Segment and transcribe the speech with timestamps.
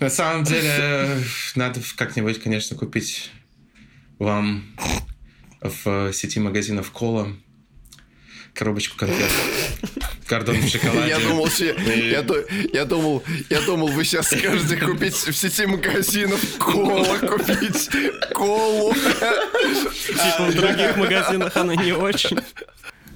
[0.00, 1.22] На самом деле,
[1.54, 3.30] надо как-нибудь, конечно, купить
[4.18, 4.64] вам
[5.60, 7.32] в сети магазинов Кола
[8.58, 9.30] коробочку конфет.
[10.26, 11.08] Кордон в шоколаде.
[11.08, 12.24] Я думал, я,
[12.72, 17.88] я, думал, я думал, вы сейчас скажете купить в сети магазинов кола, купить
[18.34, 18.92] колу.
[18.92, 22.38] Типа в других магазинах она не очень.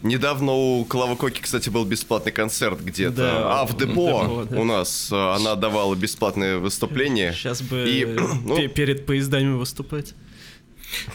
[0.02, 3.16] Недавно у Клава Коки, кстати, был бесплатный концерт где-то.
[3.16, 4.60] Да, а, в депо, депо да.
[4.60, 7.32] у нас э, она давала бесплатное выступление.
[7.32, 8.04] Сейчас бы и,
[8.44, 10.14] ну, перед поездами выступать.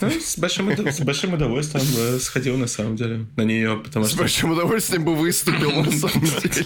[0.01, 4.09] Ну, с, большим, с большим удовольствием бы сходил на самом деле на нее, потому с
[4.09, 4.17] что...
[4.17, 6.65] С большим удовольствием бы выступил на самом деле.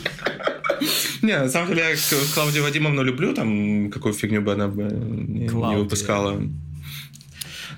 [1.21, 1.95] Не, на самом деле я
[2.33, 6.41] Клавдию Вадимовну люблю, там какую фигню бы она бы не, не выпускала.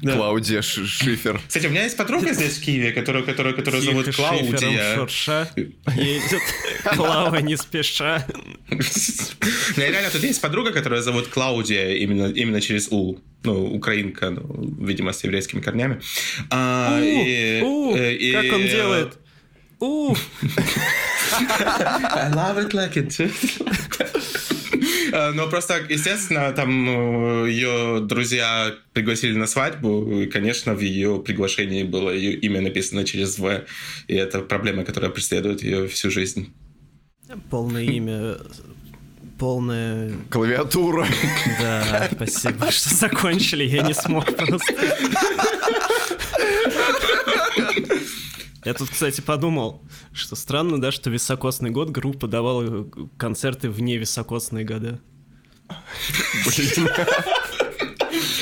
[0.04, 0.18] Да.
[0.18, 1.40] Клаудия Шифер.
[1.48, 4.96] Кстати, у меня есть подруга здесь в Киеве, которую, которую, которую зовут Клаудия.
[4.96, 6.42] Шурша едет
[6.84, 8.28] Клава не спеша.
[8.70, 13.18] У меня реально тут есть подруга, которая зовут Клаудия именно, именно через У.
[13.44, 16.02] Ну, украинка, ну, видимо, с еврейскими корнями.
[16.50, 19.18] А, у, и, у, э, и, как он делает?
[19.80, 20.14] У.
[21.40, 24.33] I love it like it.
[25.12, 26.70] Э, но просто, естественно, там
[27.46, 33.04] э, ее друзья пригласили на свадьбу, и, конечно, в ее приглашении было ее имя написано
[33.04, 33.64] через В,
[34.08, 36.54] и это проблема, которая преследует ее всю жизнь.
[37.50, 38.38] Полное имя
[39.38, 40.12] полная...
[40.30, 41.06] Клавиатура.
[41.60, 44.74] Да, спасибо, что закончили, я не смог просто.
[48.66, 49.82] Я тут, кстати, подумал,
[50.14, 55.00] что странно, да, что високосный год группа давала концерты вне високосные года.
[56.46, 56.90] Блин.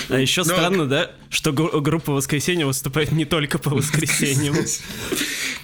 [0.09, 0.45] А еще Но...
[0.45, 4.55] странно, да, что группа «Воскресенье» выступает не только по воскресеньям.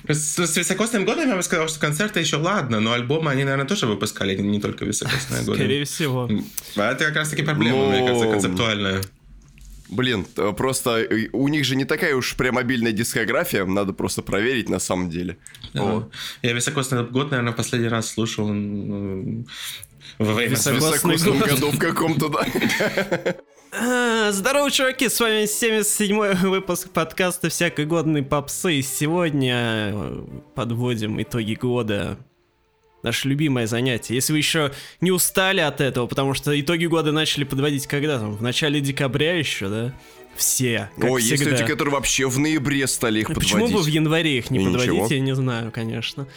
[0.08, 3.68] С, с високосным годом я бы сказал, что концерты еще ладно, но альбомы они, наверное,
[3.68, 5.58] тоже выпускали не только високосные годы.
[5.58, 6.30] Скорее всего.
[6.76, 7.90] Это как раз-таки проблема, но...
[7.90, 9.02] мне кажется, концептуальная.
[9.90, 10.26] Блин,
[10.58, 14.80] просто э, у них же не такая уж прям мобильная дискография, надо просто проверить на
[14.80, 15.38] самом деле.
[15.74, 16.08] Да.
[16.42, 22.46] Я високосный год, наверное, последний раз слушал во время високосный году в каком-то, да.
[23.72, 28.82] А, здорово, чуваки, с вами 77-й выпуск подкаста «Всякой годной попсы».
[28.82, 30.26] Сегодня э,
[30.56, 32.18] подводим итоги года
[33.08, 34.16] наше любимое занятие.
[34.16, 38.34] Если вы еще не устали от этого, потому что итоги года начали подводить когда там?
[38.36, 39.94] В начале декабря еще, да?
[40.36, 40.90] Все.
[40.98, 43.52] Как Ой, есть люди, которые вообще в ноябре стали их подводить.
[43.52, 45.08] Почему бы в январе их не И подводить, ничего.
[45.10, 46.28] я не знаю, конечно.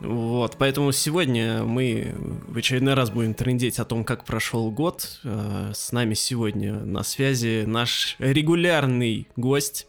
[0.00, 2.14] Вот, поэтому сегодня мы
[2.48, 5.20] в очередной раз будем трендеть о том, как прошел год.
[5.24, 9.86] Э, с нами сегодня на связи наш регулярный гость,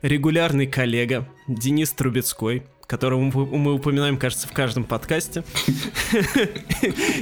[0.00, 5.44] регулярный коллега Денис Трубецкой которого мы упоминаем, кажется, в каждом подкасте.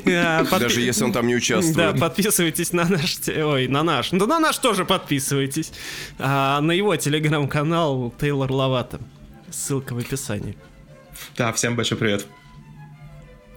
[0.07, 1.77] А, Даже если он там не участвует.
[1.77, 3.19] Да, подписывайтесь на наш...
[3.29, 4.11] Ой, на наш.
[4.11, 5.73] Да на наш тоже подписывайтесь.
[6.19, 9.01] А, на его телеграм-канал Тейлор Лавата.
[9.51, 10.57] Ссылка в описании.
[11.37, 12.27] Да, всем большой привет.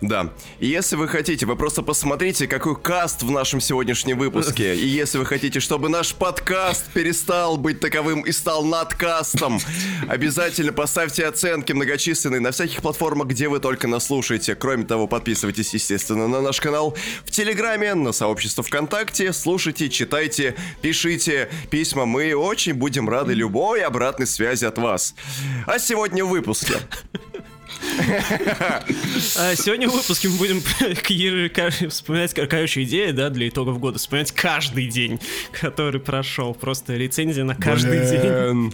[0.03, 0.29] Да.
[0.59, 4.75] И если вы хотите, вы просто посмотрите, какой каст в нашем сегодняшнем выпуске.
[4.75, 9.61] И если вы хотите, чтобы наш подкаст перестал быть таковым и стал надкастом,
[10.09, 14.55] обязательно поставьте оценки многочисленные на всяких платформах, где вы только нас слушаете.
[14.55, 21.49] Кроме того, подписывайтесь, естественно, на наш канал в Телеграме, на сообщество ВКонтакте, слушайте, читайте, пишите
[21.69, 22.05] письма.
[22.05, 25.15] Мы очень будем рады любой обратной связи от вас.
[25.65, 26.73] А сегодня в выпуске.
[29.38, 30.61] А сегодня в выпуске мы будем
[31.89, 34.00] вспоминать, короче, идея, да, для итогов года.
[34.00, 35.19] Вспоминать каждый день,
[35.51, 36.53] который прошел.
[36.53, 38.73] Просто рецензия на каждый день.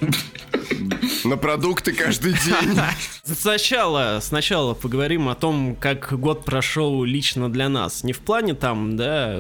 [1.26, 2.80] На продукты каждый день.
[3.24, 8.04] Сначала, сначала поговорим о том, как год прошел лично для нас.
[8.04, 9.40] Не в плане там, да,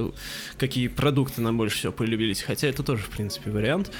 [0.58, 3.92] какие продукты нам больше всего полюбились, хотя это тоже, в принципе, вариант.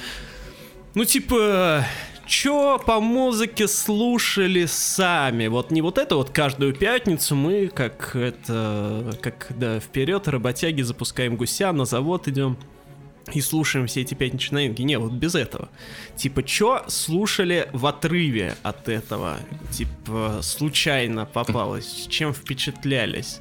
[0.94, 1.84] Ну, типа,
[2.30, 5.48] чё по музыке слушали сами?
[5.48, 11.36] Вот не вот это вот каждую пятницу мы, как это, как, да, вперед, работяги, запускаем
[11.36, 12.56] гуся, на завод идем
[13.34, 14.82] и слушаем все эти пятничные новинки.
[14.82, 15.68] Не, вот без этого.
[16.16, 19.36] Типа, чё слушали в отрыве от этого?
[19.72, 22.06] Типа, случайно попалось?
[22.08, 23.40] Чем впечатлялись?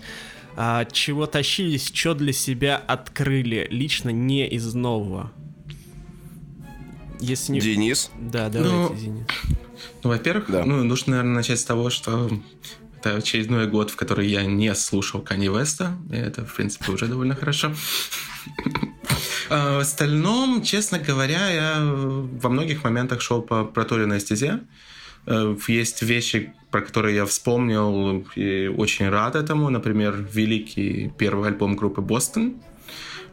[0.57, 1.91] А, чего тащились?
[1.91, 3.67] Чё для себя открыли?
[3.69, 5.31] Лично не из нового.
[7.19, 7.59] Если не...
[7.59, 8.11] Денис?
[8.19, 9.25] Да, давайте, ну, Денис.
[10.03, 10.65] Ну, во-первых, да.
[10.65, 12.29] ну, нужно, наверное, начать с того, что
[12.97, 17.07] это очередной год, в который я не слушал Кани Веста, и это, в принципе, уже
[17.07, 17.73] довольно хорошо.
[19.49, 24.61] А, в остальном, честно говоря, я во многих моментах шел по проторенной стезе.
[25.25, 29.69] Э, есть вещи, про которые я вспомнил и очень рад этому.
[29.69, 32.61] Например, великий первый альбом группы «Бостон»,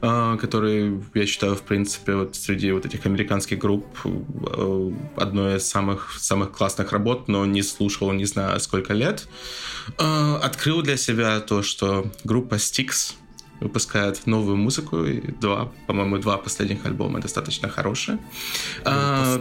[0.00, 6.16] который, я считаю, в принципе, вот среди вот этих американских групп э, одной из самых,
[6.19, 9.28] самых классных работ, но не слушал, не знаю, сколько лет.
[9.98, 13.14] Э, открыл для себя то, что группа Styx
[13.60, 18.19] выпускает новую музыку, и два, по-моему, два последних альбома достаточно хорошие.
[18.84, 19.38] А,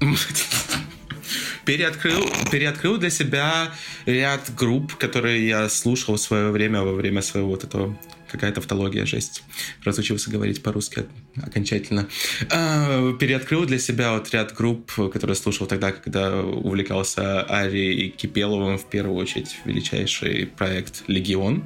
[1.64, 3.72] переоткрыл, переоткрыл для себя
[4.06, 7.96] ряд групп, которые я слушал в свое время, во время своего вот этого
[8.30, 9.42] какая-то автология, жесть.
[9.84, 11.06] Разучился говорить по-русски
[11.42, 12.08] окончательно.
[12.50, 18.78] А, переоткрыл для себя вот ряд групп, которые слушал тогда, когда увлекался Ари и Кипеловым,
[18.78, 21.64] в первую очередь, величайший проект «Легион».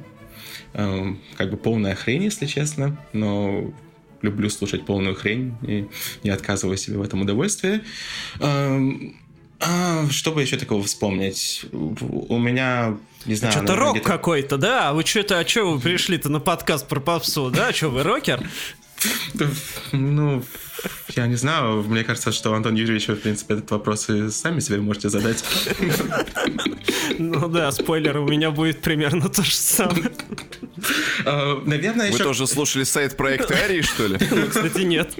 [0.73, 3.73] А, как бы полная хрень, если честно, но
[4.21, 5.87] люблю слушать полную хрень и
[6.23, 7.81] не отказываю себе в этом удовольствии.
[8.39, 8.79] А,
[9.59, 11.65] а, что бы еще такого вспомнить?
[11.71, 13.53] У меня, не знаю...
[13.53, 14.89] Что-то рок какой-то, да?
[14.89, 17.73] А вы что-то, а что вы пришли-то на подкаст про попсу, да?
[17.73, 18.47] Что, вы рокер?
[19.91, 20.43] Ну,
[21.15, 24.59] я не знаю, мне кажется, что Антон Юрьевич, вы, в принципе, этот вопрос и сами
[24.59, 25.43] себе можете задать.
[27.17, 30.11] Ну да, спойлер, у меня будет примерно то же самое.
[31.25, 32.17] А, наверное, еще...
[32.17, 34.17] Вы тоже слушали сайт проекта Арии, что ли?
[34.31, 35.13] Ну, кстати, нет.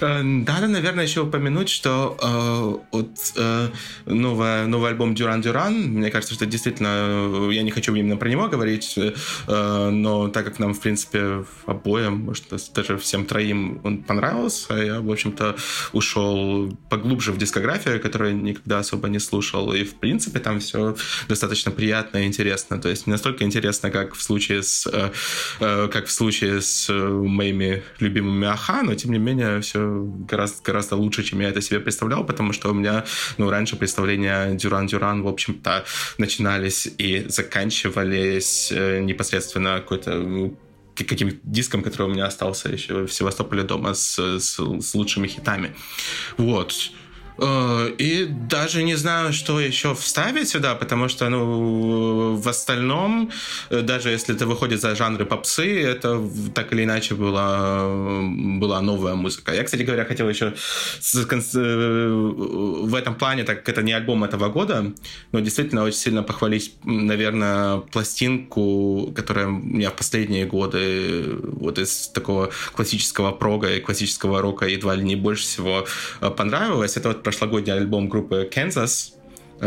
[0.00, 3.68] Э, надо, наверное, еще упомянуть, что э, вот, э,
[4.06, 8.48] новая, новый альбом Дюран Дюран, мне кажется, что действительно, я не хочу именно про него
[8.48, 12.44] говорить, э, но так как нам, в принципе, обоим, может,
[12.74, 15.56] даже всем троим он понравился, я, в общем-то,
[15.92, 20.96] ушел поглубже в дискографию, которую никогда особо не слушал, и, в принципе, там все
[21.28, 25.10] достаточно приятно и интересно, то есть не настолько интересно, как в случае с, э,
[25.60, 30.96] э, как в случае с моими любимыми Аха, но, тем не менее, все гораздо, гораздо
[30.96, 33.04] лучше, чем я это себе представлял, потому что у меня,
[33.38, 35.84] ну, раньше представления Дюран-Дюран, в общем-то,
[36.18, 40.52] начинались и заканчивались э, непосредственно какой-то
[41.04, 45.74] каким диском, который у меня остался еще в Севастополе дома с, с, с лучшими хитами.
[46.38, 46.90] Вот.
[47.38, 53.30] Э, и даже не знаю, что еще вставить сюда, потому что, ну, в остальном,
[53.70, 56.22] э, даже если это выходит за жанры попсы, это
[56.54, 58.20] так или иначе была,
[58.60, 59.52] была новая музыка.
[59.52, 62.08] Я, кстати говоря, хотел еще э,
[62.86, 64.92] в этом плане, так как это не альбом этого года,
[65.32, 72.50] но действительно очень сильно похвалить, наверное, пластинку, которая мне в последние годы вот из такого
[72.72, 75.86] классического прога и классического рока едва ли не больше всего
[76.36, 76.96] понравилась.
[76.96, 79.15] Это вот прошлогодний альбом группы Kansas,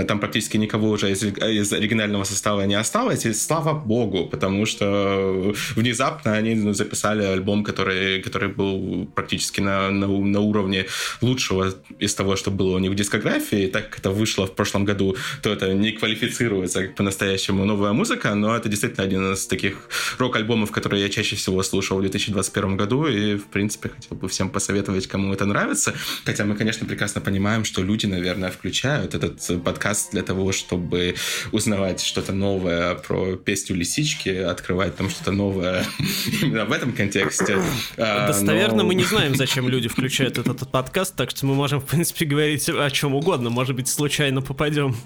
[0.08, 5.54] там практически никого уже из, из оригинального состава не осталось, и слава богу, потому что
[5.76, 10.86] внезапно они ну, записали альбом, который, который был практически на, на, на уровне
[11.22, 14.54] лучшего из того, что было у них в дискографии, и так как это вышло в
[14.54, 19.48] прошлом году, то это не квалифицируется как по-настоящему новая музыка, но это действительно один из
[19.48, 19.90] таких
[20.20, 24.50] рок-альбомов, которые я чаще всего слушал в 2021 году, и, в принципе, хотел бы всем
[24.50, 25.94] посоветовать, кому это нравится,
[26.26, 31.16] хотя мы, конечно, прекрасно понимаем, что люди, наверное, включают этот подкаст подкаст для того, чтобы
[31.54, 35.86] узнавать что-то новое про песню лисички, открывать там что-то новое
[36.42, 37.62] именно в этом контексте.
[37.96, 38.84] А, Достоверно Но...
[38.84, 42.68] мы не знаем, зачем люди включают этот подкаст, так что мы можем, в принципе, говорить
[42.68, 43.50] о чем угодно.
[43.50, 44.98] Может быть, случайно попадем.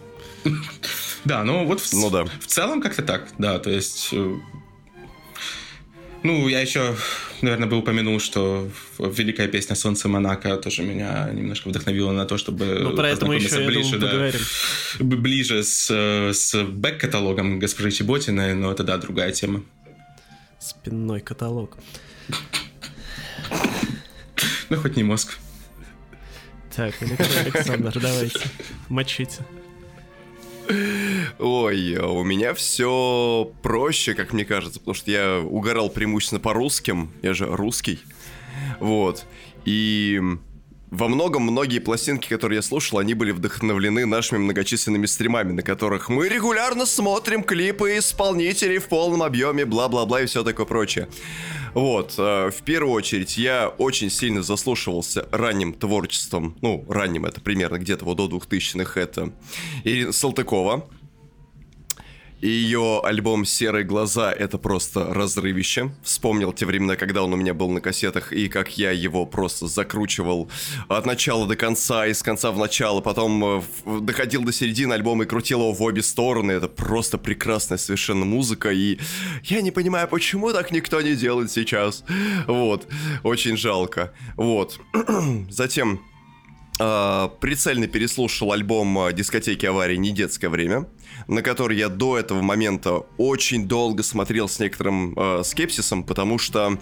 [1.24, 2.26] Да, ну вот в, ну, да.
[2.26, 4.36] в целом как-то так, да, то есть э,
[6.24, 6.96] ну, я еще,
[7.42, 8.70] наверное, бы упомянул, что
[9.00, 13.36] великая песня «Солнце Монако» тоже меня немножко вдохновила на то, чтобы ну, про это мы
[13.36, 14.34] еще, ближе, думаю,
[15.00, 19.64] да, ближе с, с бэк-каталогом госпожи Чеботиной, но это, да, другая тема.
[20.60, 21.78] Спинной каталог.
[24.70, 25.38] Ну, хоть не мозг.
[26.76, 28.40] Так, Александр, давайте,
[28.90, 29.46] мочите.
[31.40, 37.12] Ой, у меня все проще, как мне кажется, потому что я угорал преимущественно по русским,
[37.22, 38.00] я же русский,
[38.80, 39.26] вот,
[39.66, 40.22] и
[40.94, 46.08] во многом многие пластинки, которые я слушал, они были вдохновлены нашими многочисленными стримами, на которых
[46.08, 51.08] мы регулярно смотрим клипы исполнителей в полном объеме, бла-бла-бла и все такое прочее.
[51.74, 57.80] Вот, э, в первую очередь, я очень сильно заслушивался ранним творчеством, ну, ранним, это примерно
[57.80, 59.34] где-то вот до 2000-х, это
[59.84, 60.88] Ирина Салтыкова,
[62.44, 65.92] и ее альбом «Серые глаза»— это просто разрывище.
[66.04, 69.68] Вспомнил те времена, когда он у меня был на кассетах, и как я его просто
[69.68, 70.50] закручивал
[70.90, 75.24] от начала до конца, и с конца в начало, потом э, доходил до середины альбома
[75.24, 76.52] и крутил его в обе стороны.
[76.52, 79.00] Это просто прекрасная совершенно музыка, и
[79.46, 82.04] я не понимаю, почему так никто не делает сейчас.
[82.46, 82.88] Вот,
[83.24, 84.12] очень жалко.
[84.36, 84.82] Вот.
[85.50, 86.02] Затем
[86.84, 90.88] э, прицельно переслушал альбом э, дискотеки аварии «Не детское время»,
[91.28, 96.78] на который я до этого момента очень долго смотрел с некоторым э, скепсисом, потому что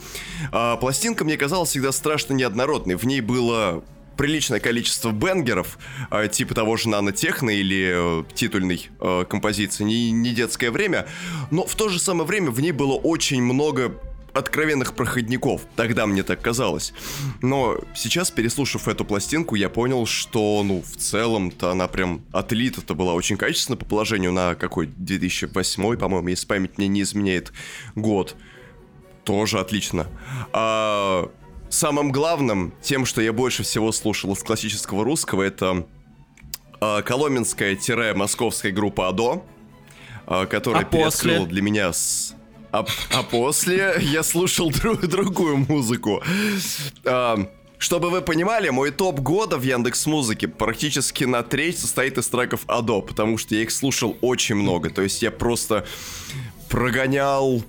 [0.51, 2.95] э, пластинка мне казалась всегда страшно неоднородной.
[2.95, 3.83] В ней было
[4.17, 5.77] приличное количество бенгеров,
[6.11, 11.07] э, типа того же нанотехно или э, титульной э, композиции не, не детское время,
[11.49, 13.99] но в то же самое время в ней было очень много
[14.33, 15.61] откровенных проходников.
[15.75, 16.93] Тогда мне так казалось.
[17.41, 23.13] Но сейчас, переслушав эту пластинку, я понял, что, ну, в целом-то она прям отлита-то была
[23.13, 27.51] очень качественно по положению на какой 2008, по-моему, если память мне не изменяет
[27.95, 28.35] год.
[29.23, 30.07] Тоже отлично.
[30.53, 31.29] А
[31.69, 35.85] самым главным, тем, что я больше всего слушал из классического русского, это
[36.79, 39.45] а, коломенская-московская группа АДО,
[40.25, 42.35] а, которая а переоткрыла для меня с
[42.71, 46.23] а, а после я слушал друг, другую музыку.
[47.05, 47.37] А,
[47.77, 52.61] чтобы вы понимали, мой топ года в Яндекс Музыке практически на треть состоит из треков
[52.67, 54.89] Адо, потому что я их слушал очень много.
[54.89, 55.85] То есть я просто
[56.69, 57.63] прогонял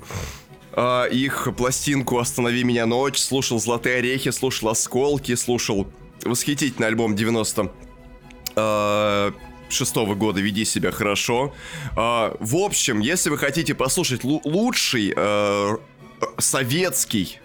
[0.72, 5.88] э, их пластинку «Останови меня ночь», слушал «Золотые орехи», слушал «Осколки», слушал
[6.22, 7.68] восхитительный альбом 90 э,
[8.54, 9.32] а,
[9.72, 11.54] шестого года «Веди себя хорошо».
[11.96, 15.76] Э, в общем, если вы хотите послушать лучший э,
[16.38, 17.38] советский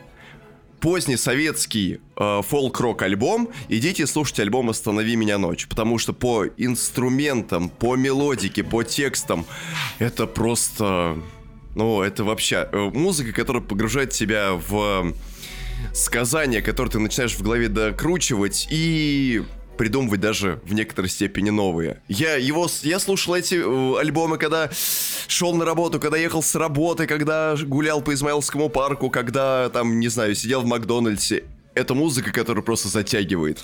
[0.79, 7.69] поздний советский э, фолк-рок альбом, идите слушать альбом «Останови меня ночь», потому что по инструментам,
[7.69, 9.45] по мелодике, по текстам
[9.99, 11.17] это просто...
[11.75, 17.41] Ну, это вообще э, музыка, которая погружает тебя в э, сказания, которые ты начинаешь в
[17.41, 19.43] голове докручивать и
[19.77, 22.01] придумывать даже в некоторой степени новые.
[22.07, 24.69] Я его, я слушал эти э, альбомы, когда
[25.27, 30.07] шел на работу, когда ехал с работы, когда гулял по Измаилскому парку, когда там, не
[30.07, 31.43] знаю, сидел в Макдональдсе.
[31.75, 33.59] Это музыка, которая просто затягивает.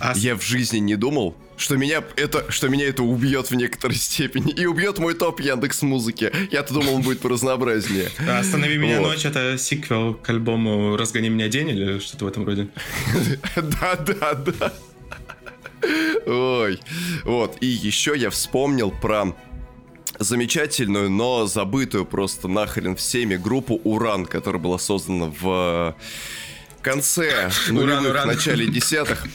[0.00, 0.14] А...
[0.16, 4.52] Я в жизни не думал, что меня это, что меня это убьет в некоторой степени.
[4.52, 6.32] И убьет мой топ Яндекс музыки.
[6.50, 8.10] Я-то думал, он будет разнообразнее.
[8.28, 9.10] А «Останови меня вот.
[9.10, 12.66] ночь»— это сиквел к альбому «Разгони меня день» или что-то в этом роде?
[13.54, 14.72] Да, да, да.
[16.26, 16.80] Ой.
[17.24, 17.56] Вот.
[17.60, 19.34] И еще я вспомнил про
[20.18, 25.96] замечательную, но забытую просто нахрен всеми группу «Уран», которая была создана в
[26.82, 29.26] конце нулевых, уран, начале десятых.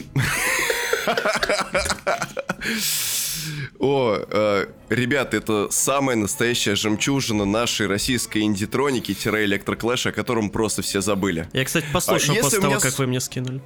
[3.80, 11.48] О, э, ребят, это самая настоящая жемчужина нашей российской индитроники-электроклэша, о котором просто все забыли.
[11.54, 12.82] Я, кстати, послушал а после того, меня...
[12.82, 13.62] как вы мне скинули.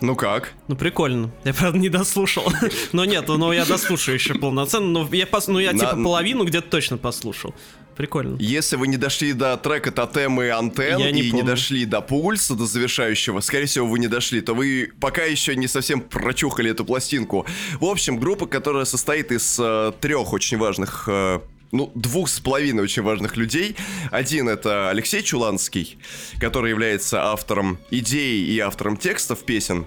[0.00, 0.52] Ну как?
[0.68, 1.30] Ну прикольно.
[1.44, 2.50] Я правда не дослушал.
[2.92, 4.86] но нет, но я дослушаю еще полноценно.
[4.86, 5.48] Но я, пос...
[5.48, 7.54] ну, я типа половину где-то точно послушал.
[7.96, 8.36] Прикольно.
[8.38, 11.42] Если вы не дошли до трека Тотем и Антен я не и помню.
[11.42, 15.54] не дошли до пульса, до завершающего, скорее всего, вы не дошли, то вы пока еще
[15.54, 17.44] не совсем прочухали эту пластинку.
[17.78, 21.40] В общем, группа, которая состоит из э, трех очень важных э,
[21.72, 23.76] ну, двух с половиной очень важных людей.
[24.10, 25.98] Один это Алексей Чуланский,
[26.40, 29.86] который является автором идей и автором текстов песен.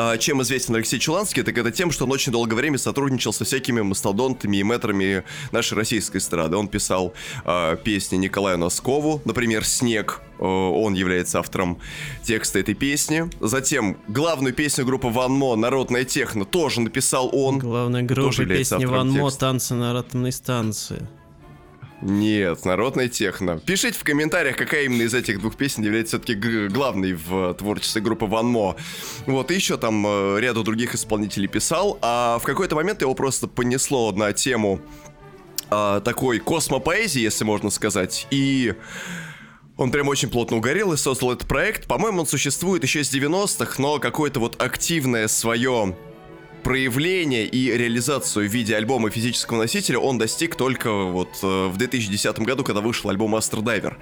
[0.00, 3.44] А чем известен Алексей Чуланский, так это тем, что он очень долгое время сотрудничал со
[3.44, 6.56] всякими мастодонтами и метрами нашей российской эстрады.
[6.56, 7.14] Он писал
[7.44, 11.78] э, песни Николаю Носкову, например, «Снег», э, он является автором
[12.22, 13.28] текста этой песни.
[13.40, 17.58] Затем главную песню группы Ван Мо «Народная техно» тоже написал он.
[17.58, 21.08] Главная группа песни Ван Мо «Танцы на атомной станции».
[22.00, 23.58] Нет, народная техно.
[23.58, 28.26] Пишите в комментариях, какая именно из этих двух песен является все-таки главной в творчестве группы
[28.26, 28.76] Ван Мо.
[29.26, 33.48] Вот, и еще там э, ряду других исполнителей писал, а в какой-то момент его просто
[33.48, 34.80] понесло на тему
[35.70, 38.74] э, такой космопоэзии, если можно сказать, и...
[39.76, 41.86] Он прям очень плотно угорел и создал этот проект.
[41.86, 45.96] По-моему, он существует еще с 90-х, но какое-то вот активное свое
[46.62, 52.38] проявление и реализацию в виде альбома физического носителя он достиг только вот э, в 2010
[52.40, 53.94] году, когда вышел альбом Diver.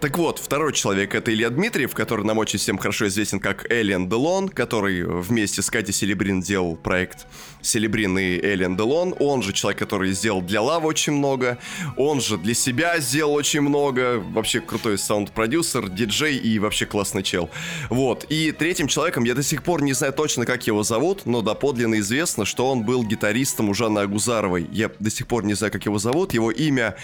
[0.00, 4.08] Так вот, второй человек это Илья Дмитриев, который нам очень всем хорошо известен как Элиан
[4.08, 7.26] Делон, который вместе с Катей Селебрин делал проект
[7.62, 9.14] Селебрин и Элиан Делон.
[9.18, 11.58] Он же человек, который сделал для Лавы очень много.
[11.96, 14.18] Он же для себя сделал очень много.
[14.18, 17.50] Вообще крутой саунд-продюсер, диджей и вообще классный чел.
[17.88, 18.24] Вот.
[18.28, 22.00] И третьим человеком, я до сих пор не знаю точно, как его зовут, но доподлинно
[22.00, 24.66] известно, что он был гитаристом у Жанны Агузаровой.
[24.72, 26.34] Я до сих пор не знаю, как его зовут.
[26.34, 26.96] Его имя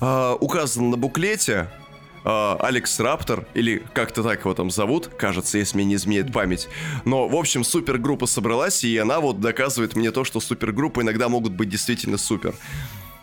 [0.00, 1.68] э, указано на буклете.
[2.26, 6.68] Э, Алекс Раптор, или как-то так его там зовут, кажется, если мне не изменяет память.
[7.04, 11.52] Но, в общем, супергруппа собралась, и она вот доказывает мне то, что супергруппы иногда могут
[11.52, 12.56] быть действительно супер.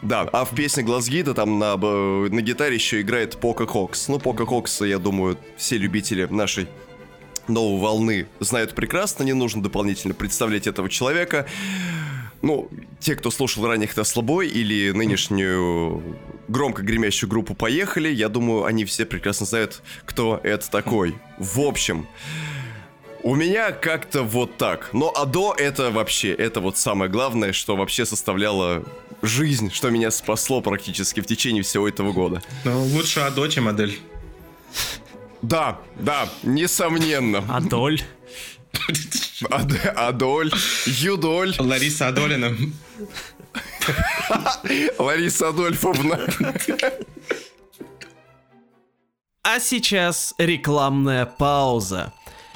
[0.01, 4.07] Да, а в песне Глазгида там на, на гитаре еще играет Пока Кокс.
[4.07, 6.67] Ну, Пока Кокса, я думаю, все любители нашей
[7.49, 11.45] новой волны знают прекрасно, не нужно дополнительно представлять этого человека.
[12.41, 12.69] Ну,
[12.99, 16.01] те, кто слушал ранних Теслобой или нынешнюю
[16.47, 21.15] громко гремящую группу «Поехали», я думаю, они все прекрасно знают, кто это такой.
[21.37, 22.07] В общем,
[23.23, 24.89] у меня как-то вот так.
[24.93, 28.83] Но а до это вообще, это вот самое главное, что вообще составляло
[29.21, 32.41] жизнь, что меня спасло практически в течение всего этого года.
[32.65, 33.97] Ну, лучше Адо, чем Адель.
[35.41, 37.43] Да, да, несомненно.
[37.49, 38.01] Адоль.
[39.49, 40.51] Ад- Адоль,
[40.85, 42.55] Юдоль, Лариса Адолина.
[44.97, 46.19] Лариса Адольфовна.
[49.43, 52.13] А сейчас рекламная пауза.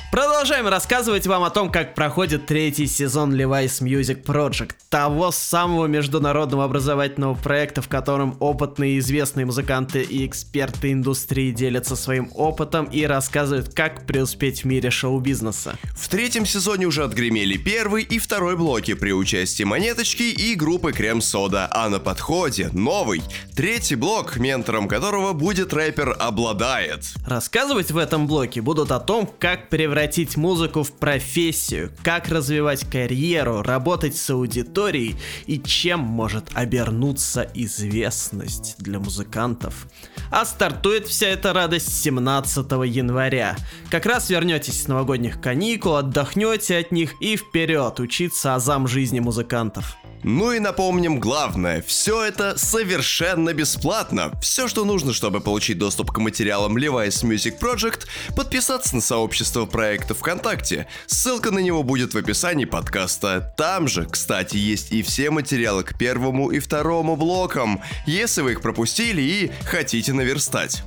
[0.09, 6.63] Продолжаем рассказывать вам о том, как проходит третий сезон Levi's Music Project, того самого международного
[6.63, 13.03] образовательного проекта, в котором опытные и известные музыканты и эксперты индустрии делятся своим опытом и
[13.03, 15.77] рассказывают, как преуспеть в мире шоу-бизнеса.
[15.93, 21.19] В третьем сезоне уже отгремели первый и второй блоки при участии Монеточки и группы Крем
[21.19, 23.21] Сода, а на подходе новый,
[23.57, 27.01] третий блок, ментором которого будет рэпер Обладает.
[27.27, 29.96] Рассказывать в этом блоке будут о том, как превратить
[30.37, 35.15] музыку в профессию, как развивать карьеру, работать с аудиторией
[35.47, 39.87] и чем может обернуться известность для музыкантов.
[40.29, 43.55] А стартует вся эта радость 17 января.
[43.89, 49.97] Как раз вернетесь с новогодних каникул, отдохнете от них и вперед учиться азам жизни музыкантов.
[50.23, 54.31] Ну и напомним главное, все это совершенно бесплатно.
[54.41, 59.86] Все, что нужно, чтобы получить доступ к материалам Levi's Music Project, подписаться на сообщество проекта
[59.95, 60.87] ВКонтакте.
[61.05, 63.53] Ссылка на него будет в описании подкаста.
[63.57, 68.61] Там же, кстати, есть и все материалы к первому и второму блокам, если вы их
[68.61, 70.83] пропустили и хотите наверстать.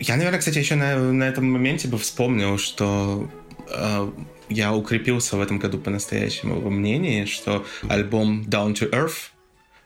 [0.00, 3.30] Я, наверное, кстати, еще на, на этом моменте бы вспомнил, что
[3.68, 4.10] э,
[4.48, 9.31] я укрепился в этом году по-настоящему во мнении, что альбом Down to Earth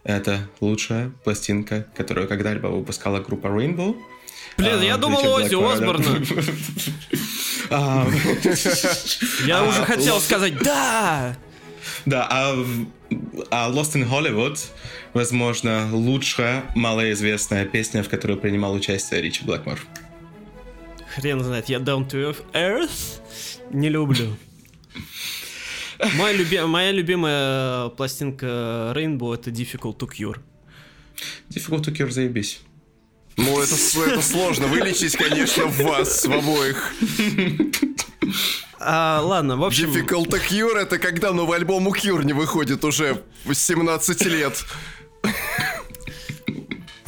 [0.07, 3.97] это лучшая пластинка, которую когда-либо выпускала группа Rainbow.
[4.57, 5.75] Блин, я А, думал Ричард Оззи.
[5.75, 6.27] Осборна.
[7.69, 8.07] А,
[9.45, 11.37] Я уже А, хотел сказать «Да!»
[12.05, 12.55] Да, а,
[13.51, 14.57] а Lost in Hollywood,
[15.15, 19.81] возможно, лучшая малоизвестная песня, в которой принимал участие Ричи Блэкмор.
[21.17, 23.21] Хрен знает, я Down to Earth
[23.73, 24.37] не люблю.
[26.17, 30.39] Моя, люби- моя любимая пластинка Rainbow это Difficult to Cure.
[31.51, 32.61] Difficult to Cure, заебись.
[33.37, 36.93] Ну, это, это сложно вылечить, конечно, в вас, в обоих.
[38.79, 42.85] А, ладно, в общем, Difficult to Cure это когда новый альбом у Cure не выходит
[42.85, 44.65] уже в 17 лет.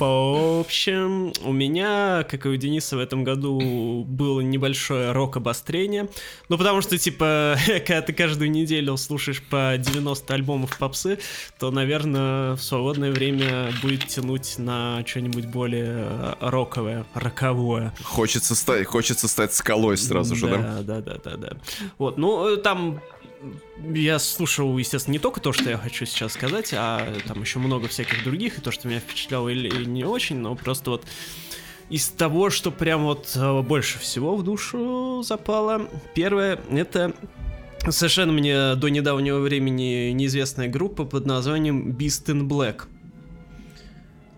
[0.07, 6.09] В общем, у меня, как и у Дениса в этом году, было небольшое рок-обострение.
[6.49, 11.19] Ну, потому что, типа, когда ты каждую неделю слушаешь по 90 альбомов попсы,
[11.59, 17.95] то, наверное, в свободное время будет тянуть на что-нибудь более э, роковое, роковое.
[18.03, 20.57] Хочется стать, хочется стать скалой сразу же, да?
[20.57, 21.57] Да, да, да, да, да.
[21.99, 23.01] Вот, ну, э, там
[23.93, 27.89] я слушал, естественно, не только то, что я хочу сейчас сказать, а там еще много
[27.89, 31.07] всяких других, и то, что меня впечатляло или или не очень, но просто вот
[31.91, 37.15] из того, что прям вот э, больше всего в душу запало, первое, это
[37.89, 42.83] совершенно мне до недавнего времени неизвестная группа под названием Beast in Black.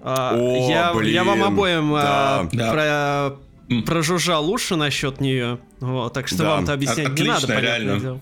[0.03, 2.73] А, О, я, я вам блин, обоим а, да.
[2.73, 5.59] про прожужжал уши насчет нее.
[5.81, 6.45] Вот, так что Да.
[6.57, 8.01] вам-то объяснять От- не надо, отлично, понятное реально.
[8.01, 8.21] дело.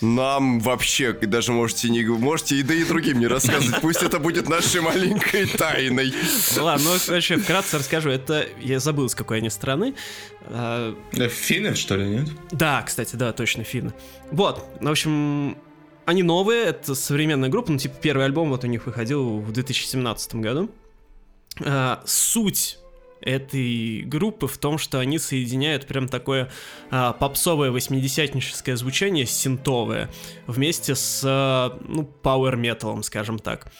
[0.00, 3.80] Нам вообще даже можете не можете и да и другим не рассказывать.
[3.80, 6.12] Пусть это будет нашей маленькой тайной.
[6.58, 8.10] Ладно, ну вообще вкратце расскажу.
[8.10, 9.94] Это я забыл, с какой они страны.
[10.46, 12.28] А, Финны, что ли, нет?
[12.50, 13.92] Да, кстати, да, точно, финны.
[14.30, 15.58] Вот, в общем,
[16.06, 20.36] они новые, это современная группа, ну, типа, первый альбом вот у них выходил в 2017
[20.36, 20.70] году.
[21.60, 22.79] А, суть
[23.20, 26.50] этой группы в том, что они соединяют прям такое
[26.90, 30.10] а, попсовое восьмидесятническое звучание, синтовое,
[30.46, 33.72] вместе с, а, ну, пауэр металом, скажем так.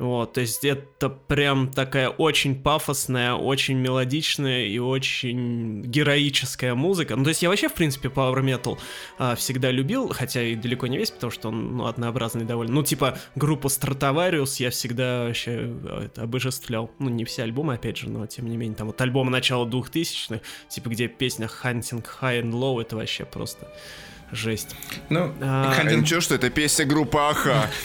[0.00, 7.14] Вот, то есть это прям такая очень пафосная, очень мелодичная и очень героическая музыка.
[7.14, 8.76] Ну, то есть я вообще, в принципе, Power Metal
[9.18, 12.74] а, всегда любил, хотя и далеко не весь, потому что он, ну, однообразный довольно.
[12.74, 15.52] Ну, типа, группу Stratavarius я всегда вообще
[15.84, 16.90] а, это, обожествлял.
[16.98, 20.40] Ну, не все альбомы, опять же, но тем не менее, там вот альбом начала 2000-х,
[20.68, 23.68] типа, где песня Hunting High and Low, это вообще просто
[24.32, 24.74] жесть.
[25.08, 27.70] Ну, А, Hunting- ничего, что это песня группы Аха.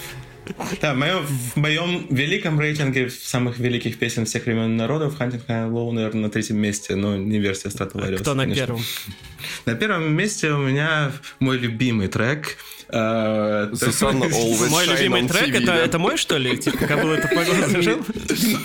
[0.82, 5.92] Да, мое, в моем великом рейтинге самых великих песен всех времен народов Hunting High Low,
[5.92, 8.16] наверное, на третьем месте, но не версия Stratovarius.
[8.16, 8.66] А кто на конечно.
[8.66, 8.84] первом?
[9.66, 12.58] На первом месте у меня мой любимый трек
[12.92, 13.70] Uh,
[14.72, 16.58] мой любимый трек, это, это мой, что ли?
[16.58, 17.68] Типа, как было это погода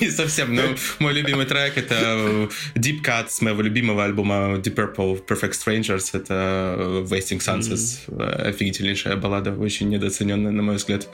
[0.01, 0.63] Не совсем, но
[0.99, 6.09] мой любимый трек это Deep Cut с моего любимого альбома Deep Purple Perfect Strangers.
[6.15, 8.11] Это Wasting Sunsets.
[8.49, 11.07] Офигительнейшая баллада, очень недооцененная, на мой взгляд.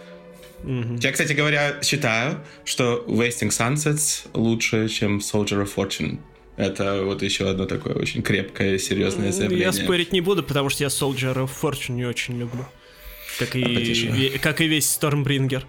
[0.62, 1.00] Mm-hmm.
[1.02, 6.18] Я, кстати говоря, считаю, что Wasting Sunsets лучше, чем Soldier of Fortune.
[6.56, 9.66] Это вот еще одно такое очень крепкое, серьезное заявление.
[9.66, 12.66] Я спорить не буду, потому что я Soldier of Fortune не очень люблю.
[13.38, 15.62] Как и, ве, как и весь Stormbringer.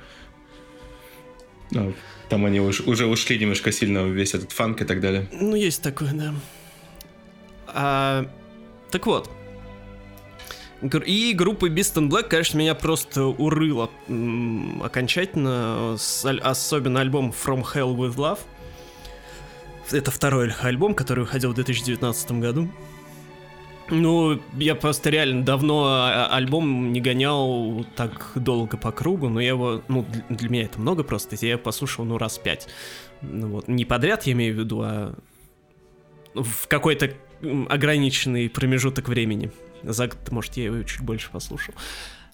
[1.72, 1.94] Ну,
[2.28, 5.30] там они уж, уже ушли немножко сильно весь этот фанк и так далее.
[5.32, 6.34] Ну, есть такое, да.
[7.68, 8.26] А,
[8.90, 9.30] так вот,
[10.82, 13.90] и группа Beast and Black, конечно, меня просто урыло
[14.82, 15.98] окончательно,
[16.42, 18.40] особенно альбом From Hell With Love.
[19.92, 22.70] Это второй альбом, который выходил в 2019 году.
[23.90, 29.50] Ну, я просто реально давно а, альбом не гонял так долго по кругу, но я
[29.50, 32.70] его, ну, для меня это много просто, я его послушал, ну, раз пять.
[33.22, 35.14] Ну, вот, не подряд, я имею в виду, а
[36.34, 37.12] в какой-то
[37.68, 39.52] ограниченный промежуток времени.
[39.84, 41.74] За год, может, я его чуть больше послушал.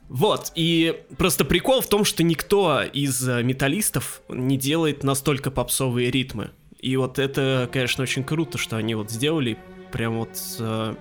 [0.09, 6.11] Вот, и просто прикол в том, что никто из э, металлистов не делает настолько попсовые
[6.11, 6.51] ритмы.
[6.79, 9.57] И вот это, конечно, очень круто, что они вот сделали
[9.91, 10.95] прям вот э,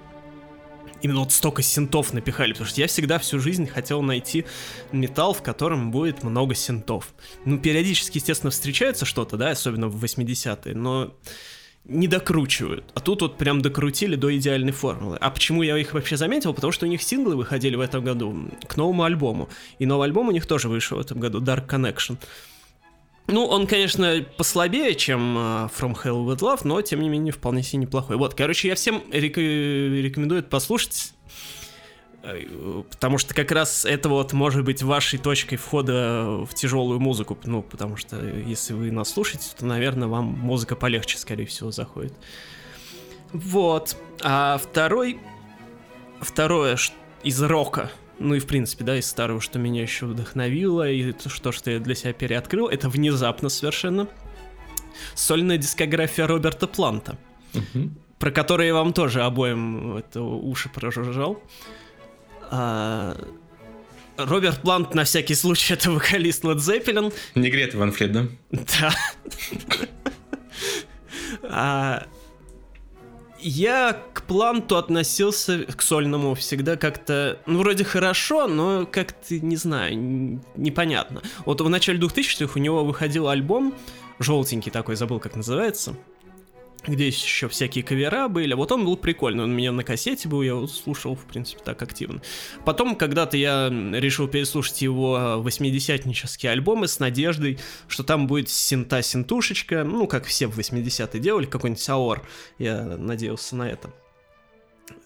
[1.03, 4.45] именно вот столько синтов напихали, потому что я всегда всю жизнь хотел найти
[4.91, 7.15] металл, в котором будет много синтов.
[7.45, 11.15] Ну, периодически, естественно, встречается что-то, да, особенно в 80-е, но
[11.89, 12.85] не докручивают.
[12.95, 15.17] А тут вот прям докрутили до идеальной формулы.
[15.21, 16.53] А почему я их вообще заметил?
[16.53, 19.49] Потому что у них синглы выходили в этом году к новому альбому.
[19.79, 22.17] И новый альбом у них тоже вышел в этом году, Dark Connection.
[23.29, 27.63] Ну, он, конечно, послабее, чем uh, From Hell With Love, но, тем не менее, вполне
[27.63, 28.17] себе неплохой.
[28.17, 31.13] Вот, короче, я всем рек- рекомендую это послушать.
[32.91, 37.39] Потому что как раз это вот может быть вашей точкой входа в тяжелую музыку.
[37.45, 42.15] Ну, потому что если вы нас слушаете, то, наверное, вам музыка полегче, скорее всего, заходит.
[43.33, 43.97] Вот.
[44.23, 45.19] А второй...
[46.21, 46.79] Второе
[47.23, 51.29] из рока, ну и в принципе, да, из старого, что меня еще вдохновило, и то,
[51.29, 54.09] что, я для себя переоткрыл, это внезапно совершенно
[55.15, 57.19] сольная дискография Роберта Планта,
[57.53, 57.91] угу.
[58.19, 61.43] про которую я вам тоже обоим это уши прожужжал.
[62.51, 63.17] А,
[64.17, 67.13] Роберт Плант, на всякий случай, это вокалист Led Zeppelin.
[67.35, 68.27] Не Ван Флит, да?
[68.51, 68.95] Да.
[71.43, 72.07] а,
[73.41, 80.41] я к Планту относился, к сольному, всегда как-то, ну, вроде хорошо, но как-то, не знаю,
[80.57, 81.23] непонятно.
[81.45, 83.75] Вот в начале 2000-х у него выходил альбом,
[84.19, 85.97] желтенький такой, забыл, как называется,
[86.87, 88.55] где еще всякие кавера были.
[88.55, 91.63] Вот он был прикольный, он у меня на кассете был, я его слушал, в принципе,
[91.65, 92.23] так активно.
[92.65, 100.07] Потом когда-то я решил переслушать его восьмидесятнические альбомы с надеждой, что там будет синта-синтушечка, ну,
[100.07, 102.27] как все в 80-е делали, какой-нибудь Аор.
[102.59, 103.91] Я надеялся на это.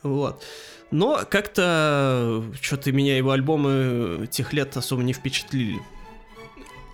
[0.02, 0.42] Вот.
[0.90, 5.80] Но как-то что-то меня его альбомы тех лет особо не впечатлили.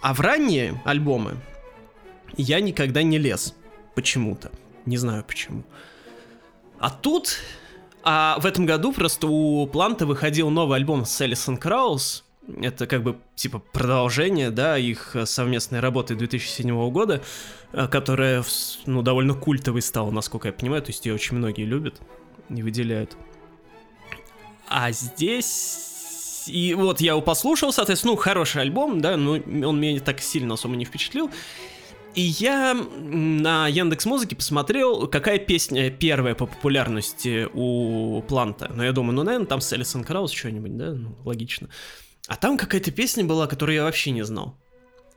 [0.03, 1.37] А в ранние альбомы
[2.37, 3.55] я никогда не лез
[3.95, 4.51] почему-то.
[4.87, 5.65] Не знаю почему.
[6.79, 7.39] А тут...
[8.09, 12.25] А в этом году просто у Планта выходил новый альбом с Элисон Краус.
[12.63, 17.21] Это как бы типа продолжение, да, их совместной работы 2007 года,
[17.73, 18.45] э, которая,
[18.87, 22.01] ну, довольно культовой стала, насколько я понимаю, то есть ее очень многие любят
[22.49, 23.17] и выделяют.
[24.69, 26.45] А здесь...
[26.47, 30.55] И вот я его послушал, соответственно, ну, хороший альбом, да, но он меня так сильно
[30.55, 31.29] особо не впечатлил.
[32.17, 38.73] И я на Яндекс Музыке посмотрел, какая песня первая по популярности у Планта.
[38.75, 40.93] Но я думаю, ну, наверное, там с Элисон Краус что-нибудь, да?
[40.93, 41.69] Ну, логично.
[42.27, 44.57] А там какая-то песня была, которую я вообще не знал.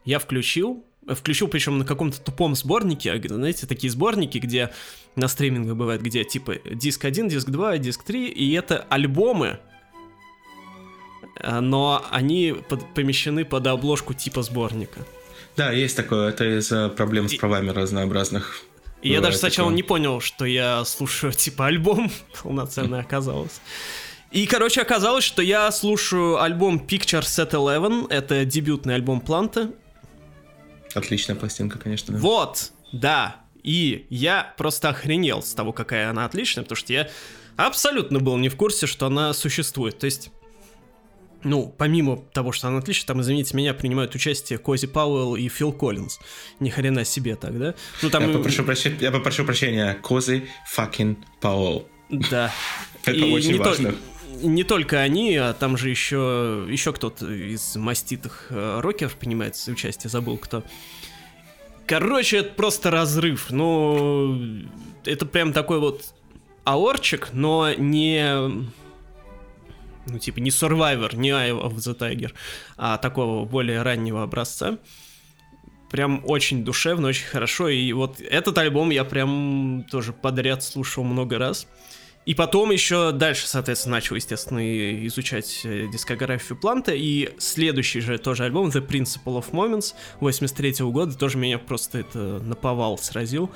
[0.03, 4.71] Я включил, включил причем на каком-то тупом сборнике, а, знаете, такие сборники, где
[5.15, 9.61] на стримингах бывает, где типа диск 1, диск 2, диск 3, и это альбомы,
[11.41, 14.99] а, но они под, помещены под обложку типа сборника.
[15.59, 16.29] Да, есть такое.
[16.29, 18.61] Это из-за проблем с правами разнообразных.
[19.01, 19.75] И я даже сначала такое.
[19.75, 22.09] не понял, что я слушаю типа альбом
[22.41, 23.59] полноценный оказалось.
[24.31, 28.07] И, короче, оказалось, что я слушаю альбом Picture Set Eleven.
[28.09, 29.71] Это дебютный альбом Планта.
[30.93, 32.13] Отличная пластинка, конечно.
[32.13, 32.19] Да.
[32.21, 33.35] Вот, да.
[33.61, 37.09] И я просто охренел с того, какая она отличная, потому что я
[37.57, 39.99] абсолютно был не в курсе, что она существует.
[39.99, 40.31] То есть
[41.43, 45.71] ну, помимо того, что она отличная, там, извините меня, принимают участие Кози Пауэлл и Фил
[45.71, 46.19] Коллинз.
[46.59, 47.75] Ни хрена себе так, да?
[48.01, 48.27] Ну, там...
[48.27, 51.87] я, попрошу прощения, я попрошу прощения, Кози fucking Пауэлл.
[52.09, 52.51] Да.
[53.03, 53.91] Это и очень не важно.
[53.91, 53.97] То,
[54.41, 60.09] не только они, а там же еще, еще кто-то из маститых э, рокеров принимает участие,
[60.09, 60.63] забыл кто.
[61.85, 63.47] Короче, это просто разрыв.
[63.49, 64.63] Ну,
[65.05, 66.13] это прям такой вот
[66.63, 68.67] аорчик, но не
[70.09, 72.31] ну, типа, не Survivor, не Eye of the Tiger,
[72.77, 74.77] а такого более раннего образца.
[75.89, 77.69] Прям очень душевно, очень хорошо.
[77.69, 81.67] И вот этот альбом я прям тоже подряд слушал много раз.
[82.25, 86.91] И потом еще дальше, соответственно, начал, естественно, изучать э, дискографию Планта.
[86.93, 91.99] И следующий же тоже альбом, The Principle of Moments, 83 -го года, тоже меня просто
[91.99, 93.49] это наповал, сразил.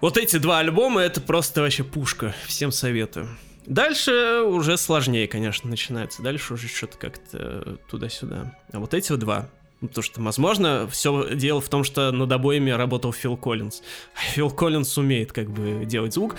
[0.00, 2.34] Вот эти два альбома, это просто вообще пушка.
[2.46, 3.28] Всем советую.
[3.66, 6.22] Дальше уже сложнее, конечно, начинается.
[6.22, 8.58] Дальше уже что-то как-то туда-сюда.
[8.72, 9.48] А вот эти два.
[9.80, 13.82] Ну, потому что, возможно, все дело в том, что над обоими работал Фил Коллинз.
[14.14, 16.36] Фил Коллинз умеет как бы делать звук.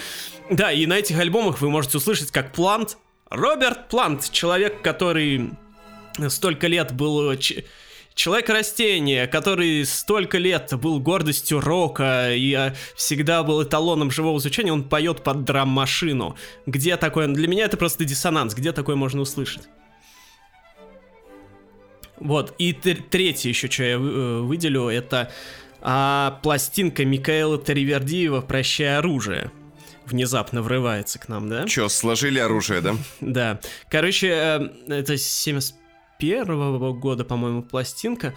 [0.49, 2.97] Да, и на этих альбомах вы можете услышать, как Плант,
[3.29, 5.49] Роберт Плант, человек, который
[6.29, 7.33] столько лет был
[8.15, 14.83] Человек-растение, который столько лет был гордостью рока и а, всегда был эталоном живого звучания, он
[14.83, 16.35] поет под драм-машину.
[16.65, 17.27] Где такое?
[17.27, 18.53] Для меня это просто диссонанс.
[18.53, 19.63] Где такое можно услышать?
[22.17, 25.31] Вот, и третье еще, что я э, выделю, это
[25.81, 29.51] а, пластинка Микаэла Таривердиева «Прощай оружие»
[30.05, 31.65] внезапно врывается к нам, да?
[31.65, 32.95] Че, сложили оружие, да?
[33.21, 33.59] Да.
[33.89, 35.82] Короче, э, это 75
[36.23, 38.33] первого года, по-моему, пластинка.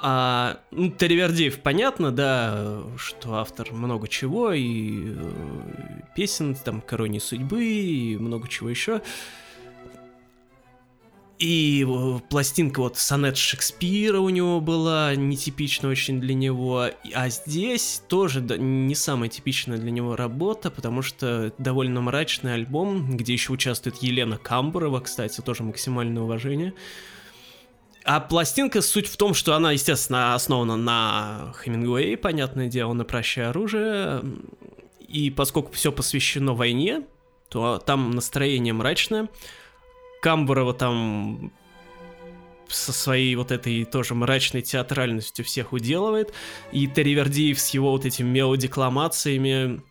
[0.00, 7.62] А, ну, Теревердеев, понятно, да, что автор много чего, и э, песен, там, «Корони судьбы»,
[7.62, 9.02] и много чего еще.
[11.44, 16.86] И э, пластинка вот сонет Шекспира у него была, нетипичная очень для него.
[17.12, 23.34] А здесь тоже не самая типичная для него работа, потому что довольно мрачный альбом, где
[23.34, 26.72] еще участвует Елена Камбурова, кстати, тоже максимальное уважение.
[28.04, 33.48] А пластинка суть в том, что она, естественно, основана на Хемингуэе, понятное дело, на «Прощай
[33.48, 34.24] оружие».
[35.06, 37.02] И поскольку все посвящено войне,
[37.50, 39.28] то там настроение мрачное.
[40.24, 41.52] Камбурова там
[42.68, 46.32] со своей вот этой тоже мрачной театральностью всех уделывает.
[46.72, 49.82] И Теревердиев с его вот этими мелодикламациями,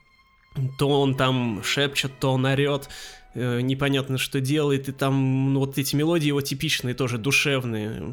[0.79, 2.89] то он там шепчет, то он орет,
[3.35, 8.03] э, непонятно что делает, и там ну, вот эти мелодии его типичные, тоже душевные.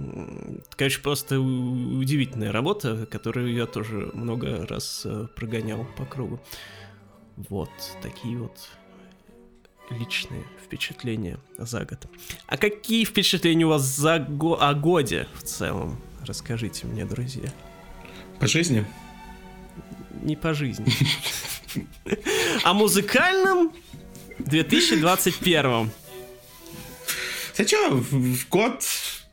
[0.77, 6.39] Короче, просто удивительная работа, которую я тоже много раз э, прогонял по кругу.
[7.49, 7.71] Вот,
[8.03, 8.53] такие вот
[9.91, 12.07] личные впечатления за год.
[12.47, 16.01] А какие впечатления у вас за го о годе в целом?
[16.25, 17.53] Расскажите мне, друзья.
[18.39, 18.85] По жизни?
[20.23, 20.87] Не по жизни.
[22.65, 23.73] О музыкальном
[24.39, 25.91] 2021.
[27.53, 28.85] Кстати, в год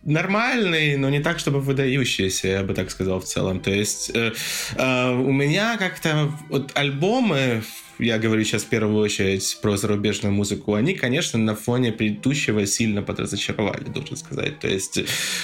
[0.04, 3.60] нормальный, но не так, чтобы выдающийся, я бы так сказал в целом.
[3.60, 4.34] То есть э,
[4.76, 7.63] э, у меня как-то вот альбомы
[8.00, 13.02] я говорю сейчас в первую очередь про зарубежную музыку, они, конечно, на фоне предыдущего сильно
[13.02, 14.60] подразочаровали, должен сказать.
[14.60, 15.00] То есть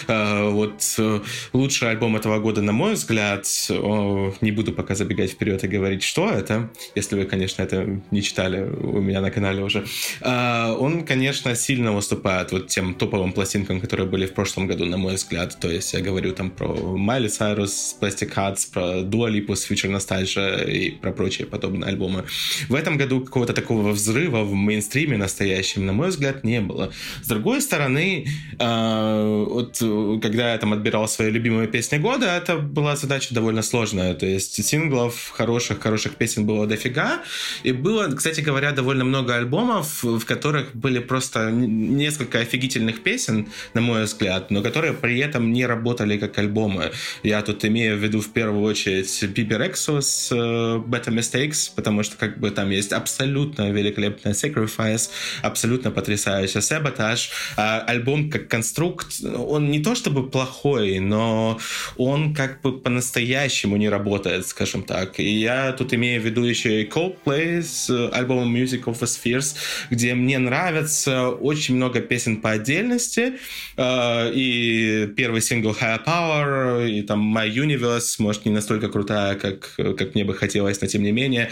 [0.07, 1.19] э, вот э,
[1.53, 6.03] лучший альбом этого года, на мой взгляд, о, не буду пока забегать вперед и говорить,
[6.03, 9.85] что это, если вы, конечно, это не читали у меня на канале уже.
[10.21, 14.97] Э, он, конечно, сильно выступает вот тем топовым пластинкам, которые были в прошлом году, на
[14.97, 15.57] мой взгляд.
[15.59, 20.69] То есть я говорю там про Майли Сайрус, Plastic Hearts, про Dua Lipa, Future Nostalgia
[20.69, 22.25] и про прочие подобные альбомы.
[22.69, 26.91] В этом году какого-то такого взрыва в мейнстриме настоящем, на мой взгляд, не было.
[27.21, 28.27] С другой стороны,
[28.59, 29.77] э, вот
[30.21, 34.13] когда я там отбирал свои любимые песни года, это была задача довольно сложная.
[34.13, 37.23] То есть синглов хороших, хороших песен было дофига.
[37.63, 43.81] И было, кстати говоря, довольно много альбомов, в которых были просто несколько офигительных песен, на
[43.81, 46.91] мой взгляд, но которые при этом не работали как альбомы.
[47.23, 52.17] Я тут имею в виду в первую очередь Piper Exos, uh, Better Mistakes, потому что
[52.17, 55.09] как как бы там есть абсолютно великолепная Sacrifice,
[55.43, 57.29] абсолютно потрясающая Sabotage.
[57.57, 61.59] А альбом как конструкт, он не то чтобы плохой, но
[61.97, 65.19] он как бы по-настоящему не работает, скажем так.
[65.19, 69.55] И я тут имею в виду еще и Coldplay с альбомом Music of the Spheres,
[69.91, 73.33] где мне нравится очень много песен по отдельности,
[73.77, 79.75] а, и первый сингл Higher Power, и там My Universe, может, не настолько крутая, как,
[79.75, 81.51] как мне бы хотелось, но тем не менее.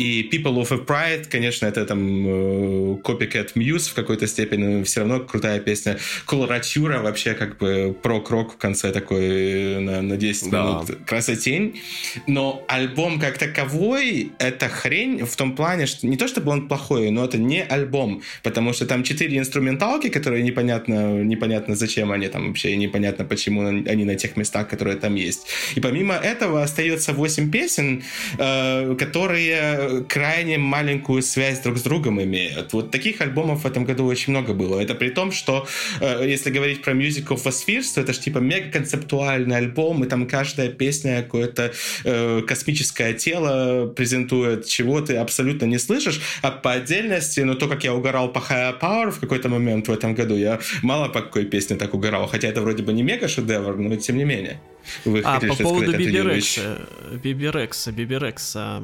[0.00, 4.84] И People of a Pride, конечно, это там э, Copycat Muse в какой-то степени, но
[4.84, 5.98] все равно крутая песня.
[6.26, 10.62] Coloratura вообще как бы прок-рок в конце такой на, на 10 да.
[10.62, 11.06] минут.
[11.06, 11.82] Красотень.
[12.26, 17.10] Но альбом как таковой, это хрень в том плане, что не то чтобы он плохой,
[17.10, 22.48] но это не альбом, потому что там четыре инструменталки, которые непонятно, непонятно зачем они там
[22.48, 25.46] вообще, непонятно почему они на тех местах, которые там есть.
[25.74, 28.02] И помимо этого остается 8 песен,
[28.38, 32.72] э, которые крайне маленькую связь друг с другом имеют.
[32.72, 34.80] Вот таких альбомов в этом году очень много было.
[34.80, 35.66] Это при том, что
[36.00, 40.04] э, если говорить про Music of a Spheres, то это же типа мега концептуальный альбом,
[40.04, 41.72] и там каждая песня какое-то
[42.04, 47.84] э, космическое тело презентует, чего ты абсолютно не слышишь, а по отдельности, ну то, как
[47.84, 51.44] я угорал по Higher Power в какой-то момент в этом году, я мало по какой
[51.44, 54.60] песне так угорал, хотя это вроде бы не мега шедевр, но тем не менее.
[55.04, 56.86] Вы а по поводу Bebe Rexha,
[57.22, 58.82] Bebe Rexha, Bebe Rexha,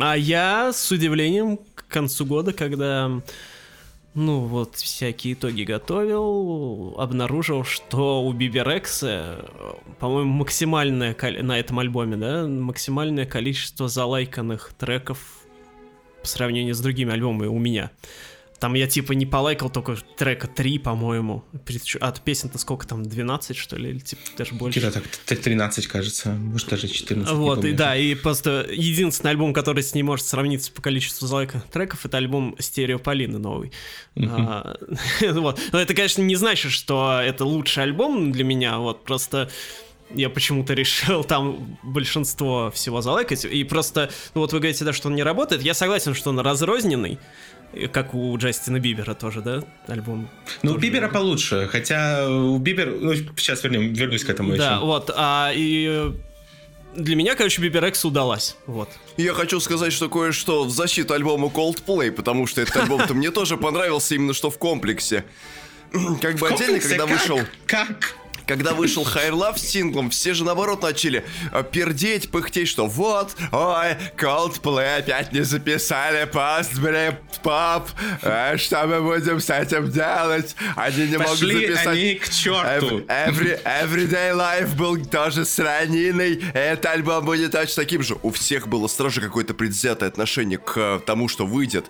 [0.00, 3.20] а я с удивлением к концу года, когда
[4.14, 9.48] ну вот всякие итоги готовил, обнаружил, что у Bebe Rexha,
[9.98, 15.18] по-моему, максимальное на этом альбоме, да, максимальное количество залайканных треков
[16.22, 17.90] по сравнению с другими альбомами у меня.
[18.60, 21.44] Там я типа не полайкал только трека 3, по-моему.
[22.00, 23.88] От песен-то сколько там, 12, что ли?
[23.88, 24.78] Или типа даже больше?
[24.78, 26.32] Где-то так 13, кажется.
[26.32, 27.34] Может, даже 14.
[27.34, 31.64] Вот, и да, и просто единственный альбом, который с ним может сравниться по количеству залайка
[31.72, 33.72] треков, это альбом Стерео Полины новый.
[34.16, 34.76] А,
[35.30, 35.58] вот.
[35.72, 39.50] Но это, конечно, не значит, что это лучший альбом для меня, вот, просто
[40.14, 43.44] я почему-то решил там большинство всего залайкать.
[43.44, 45.62] И просто, ну вот вы говорите, да, что он не работает.
[45.62, 47.18] Я согласен, что он разрозненный.
[47.92, 50.28] Как у Джастина Бибера тоже, да, альбом?
[50.62, 52.90] Ну, у Бибера получше, хотя у Бибера...
[52.90, 54.84] Ну, сейчас вернем, вернусь к этому Да, еще.
[54.84, 56.12] вот, а, и
[56.96, 58.56] для меня, короче, Бибер Экс удалась.
[58.66, 58.88] Вот.
[59.16, 63.56] Я хочу сказать, что кое-что в защиту альбома Coldplay, потому что этот альбом-то мне тоже
[63.56, 65.24] понравился именно что в комплексе.
[66.20, 67.38] Как бы отдельно, когда вышел...
[67.66, 68.16] Как?
[68.50, 73.36] Когда вышел Higher Love с синглом, все же наоборот начали э, пердеть, пыхтеть, что вот,
[73.52, 77.84] ой, Coldplay опять не записали Postbury Pop,
[78.22, 80.56] э, что мы будем с этим делать?
[80.74, 81.86] Они не Пошли могут записать...
[81.86, 82.98] они к черту.
[83.06, 88.16] Every, everyday Life был тоже с раниной, этот альбом будет точно таким же.
[88.24, 91.86] У всех было сразу какое-то предвзятое отношение к тому, что выйдет.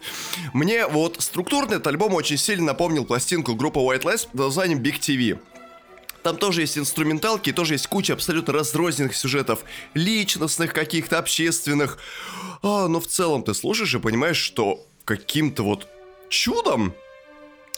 [0.52, 4.98] Мне вот структурно этот альбом очень сильно напомнил пластинку группы White Lies под названием Big
[5.00, 5.38] TV.
[6.22, 11.98] Там тоже есть инструменталки, тоже есть куча абсолютно разрозненных сюжетов, личностных каких-то, общественных.
[12.62, 15.88] А, но в целом ты слушаешь и понимаешь, что каким-то вот
[16.28, 16.94] чудом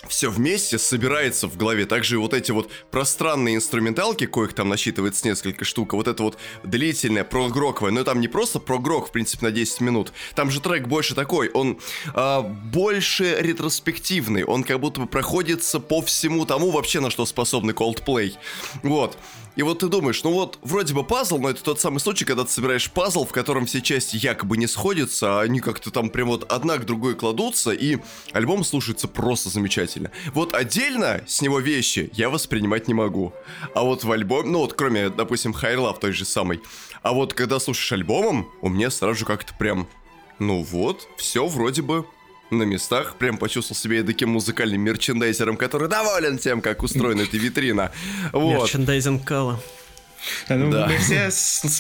[0.09, 1.87] все вместе собирается в голове.
[1.87, 7.25] Также вот эти вот пространные инструменталки, коих там насчитывается несколько штук, вот это вот длительное,
[7.25, 11.15] прогроковое, но там не просто прогрок, в принципе, на 10 минут, там же трек больше
[11.15, 11.79] такой, он
[12.15, 17.73] а, больше ретроспективный, он как будто бы проходится по всему тому вообще, на что способны
[17.73, 18.35] Coldplay.
[18.83, 19.17] Вот.
[19.55, 22.45] И вот ты думаешь, ну вот, вроде бы пазл, но это тот самый случай, когда
[22.45, 26.29] ты собираешь пазл, в котором все части якобы не сходятся, а они как-то там прям
[26.29, 27.99] вот одна к другой кладутся, и
[28.33, 30.11] альбом слушается просто замечательно.
[30.33, 33.35] Вот отдельно с него вещи я воспринимать не могу.
[33.75, 36.63] А вот в альбоме, ну вот кроме, допустим, High Love той же самой,
[37.03, 39.87] а вот когда слушаешь альбомом, у меня сразу же как-то прям,
[40.39, 42.07] ну вот, все вроде бы
[42.53, 43.17] на местах.
[43.17, 47.93] Прям почувствовал себя таким музыкальным мерчендайзером, который доволен тем, как устроена эта витрина.
[48.33, 48.63] Вот.
[48.63, 49.61] Мерчендайзинг Кала.
[50.49, 50.87] Ну, да.
[50.87, 51.31] мы, все,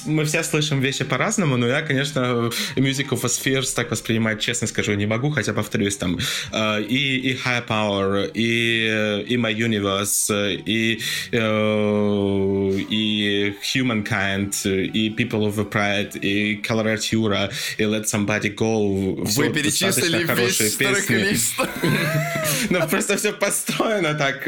[0.06, 4.66] мы все слышим вещи по-разному, но я, конечно, Music of a Spheres так воспринимать, честно
[4.66, 6.18] скажу, не могу, хотя, повторюсь, там
[6.52, 11.00] э, и, и High Power, и, и My Universe, и,
[11.32, 19.22] э, и Humankind, и People of the Pride, и Coloratura, и Let Somebody Go.
[19.36, 21.36] Вы перечислили весь песни.
[22.70, 24.46] Ну, просто все построено так.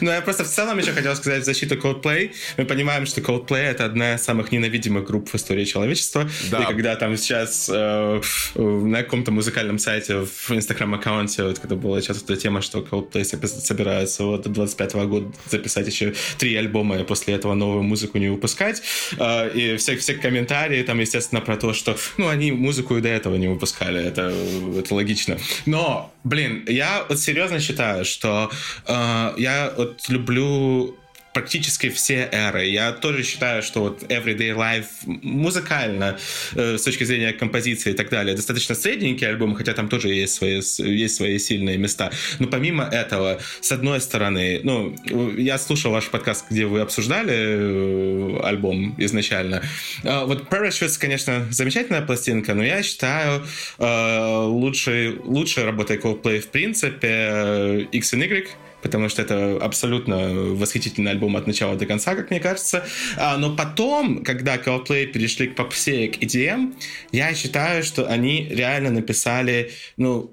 [0.00, 2.32] Но я просто в целом еще хотел сказать в защиту Coldplay.
[2.56, 6.28] Мы понимаем, что Coldplay это одна из самых ненавидимых групп в истории человечества.
[6.50, 6.62] Да.
[6.62, 8.20] И когда там сейчас э,
[8.56, 14.24] на каком-то музыкальном сайте в инстаграм-аккаунте, вот, когда была сейчас эта тема, что Coldplay собирается
[14.24, 18.28] вот до 25 -го года записать еще три альбома и после этого новую музыку не
[18.28, 18.82] выпускать.
[19.18, 23.08] Э, и все, все комментарии там, естественно, про то, что ну, они музыку и до
[23.08, 24.02] этого не выпускали.
[24.02, 24.32] Это,
[24.78, 25.38] это логично.
[25.66, 28.50] Но, блин, я вот серьезно считаю, что
[28.86, 30.96] э, я вот люблю
[31.32, 32.66] практически все эры.
[32.66, 36.18] Я тоже считаю, что вот Everyday Life музыкально,
[36.54, 40.34] э, с точки зрения композиции и так далее, достаточно средненький альбом, хотя там тоже есть
[40.34, 42.10] свои, есть свои сильные места.
[42.38, 44.94] Но помимо этого, с одной стороны, ну,
[45.36, 49.62] я слушал ваш подкаст, где вы обсуждали э, альбом изначально.
[50.04, 53.42] Э, вот Parachutes, конечно, замечательная пластинка, но я считаю
[53.78, 58.48] э, лучшей, лучшей работой Coldplay в принципе X and Y,
[58.82, 62.84] потому что это абсолютно восхитительный альбом от начала до конца, как мне кажется.
[63.16, 66.74] А, но потом, когда Coldplay перешли к попсе, к EDM,
[67.12, 70.32] я считаю, что они реально написали, ну,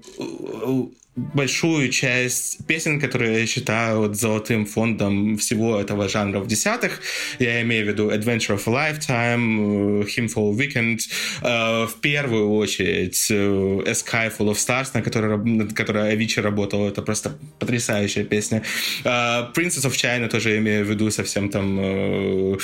[1.16, 7.00] большую часть песен, которые я считаю вот золотым фондом всего этого жанра в десятых.
[7.38, 11.00] Я имею в виду Adventure of a Lifetime, Him for a Weekend,
[11.42, 16.40] uh, в первую очередь uh, A Sky Full of Stars, на которой, над которой Авичи
[16.40, 16.86] работал.
[16.86, 18.62] Это просто потрясающая песня.
[19.04, 22.56] Uh, Princess of China тоже имею в виду совсем там,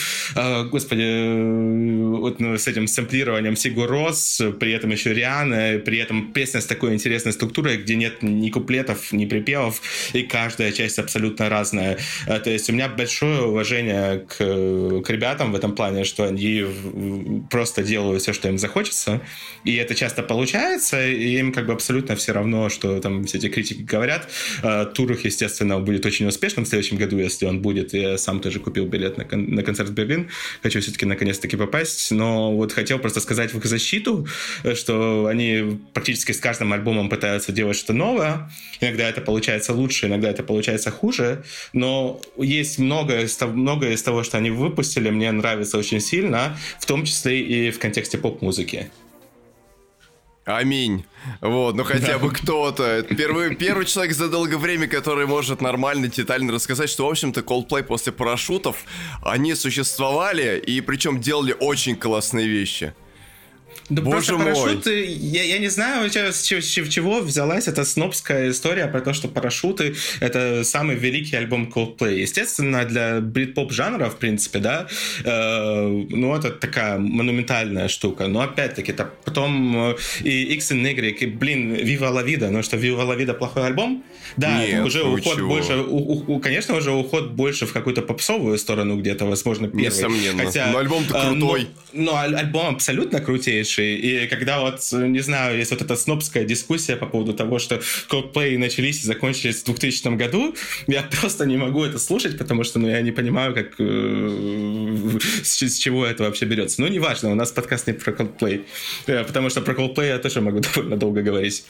[0.70, 6.60] господи, вот ну, с этим сэмплированием Сигу Рос, при этом еще Риана, при этом песня
[6.60, 9.80] с такой интересной структурой, где нет ни куплетов, ни припевов,
[10.12, 11.98] и каждая часть абсолютно разная.
[12.26, 16.64] Э, то есть у меня большое уважение к, к ребятам в этом плане, что они
[17.50, 19.20] просто делают все, что им захочется,
[19.64, 23.48] и это часто получается, и им как бы абсолютно все равно, что там все эти
[23.48, 24.28] критики говорят.
[24.62, 27.94] Э, тур их, естественно, будет очень успешным в следующем году, если он будет.
[27.94, 30.28] Я сам тоже купил билет на, кон- на концерт в Берлин.
[30.62, 32.10] Хочу все-таки наконец-таки попасть.
[32.10, 34.26] Но вот хотел просто сказать в их защиту,
[34.64, 38.50] э, что они практически с каждым альбомом пытаются делать что-то новое, новое.
[38.80, 41.44] Иногда это получается лучше, иногда это получается хуже.
[41.72, 47.04] Но есть многое многое из того, что они выпустили, мне нравится очень сильно, в том
[47.04, 48.90] числе и в контексте поп-музыки.
[50.46, 51.04] Аминь.
[51.40, 53.02] Вот, ну хотя бы кто-то.
[53.02, 57.82] Первый, первый человек за долгое время, который может нормально, детально рассказать, что, в общем-то, Coldplay
[57.82, 58.84] после парашютов,
[59.24, 62.94] они существовали, и причем делали очень классные вещи.
[63.88, 68.50] Да Боже просто парашюты, я, я не знаю, с чего, с чего взялась эта снобская
[68.50, 72.18] история про то, что парашюты— это самый великий альбом Coldplay.
[72.18, 74.88] Естественно, для брит-поп жанра, в принципе, да,
[75.24, 78.26] э, ну, это такая монументальная штука.
[78.26, 82.64] Но, опять-таки, это потом э, и X and Y, и, блин, Viva La Vida, ну
[82.64, 84.02] что, Viva La Vida плохой альбом?
[84.36, 85.48] Да, Нет, уже уход чего?
[85.48, 89.84] больше, у, у, конечно, уже уход больше в какую-то попсовую сторону где-то, возможно, первый.
[89.84, 90.44] Несомненно.
[90.44, 91.68] Хотя, но альбом-то э, крутой.
[91.92, 93.96] Но, но альбом абсолютно крутейший лучший.
[93.96, 98.58] И когда вот, не знаю, есть вот эта снобская дискуссия по поводу того, что Coldplay
[98.58, 100.54] начались и закончились в 2000 году,
[100.86, 105.62] я просто не могу это слушать, потому что ну, я не понимаю, как э, с,
[105.62, 106.80] с чего это вообще берется.
[106.80, 108.64] Но неважно, у нас подкаст не про Coldplay,
[109.06, 111.64] э, потому что про Coldplay я тоже могу довольно долго говорить.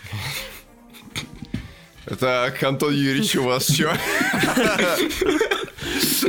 [2.21, 3.93] Так, Антон Юрьевич, у вас что?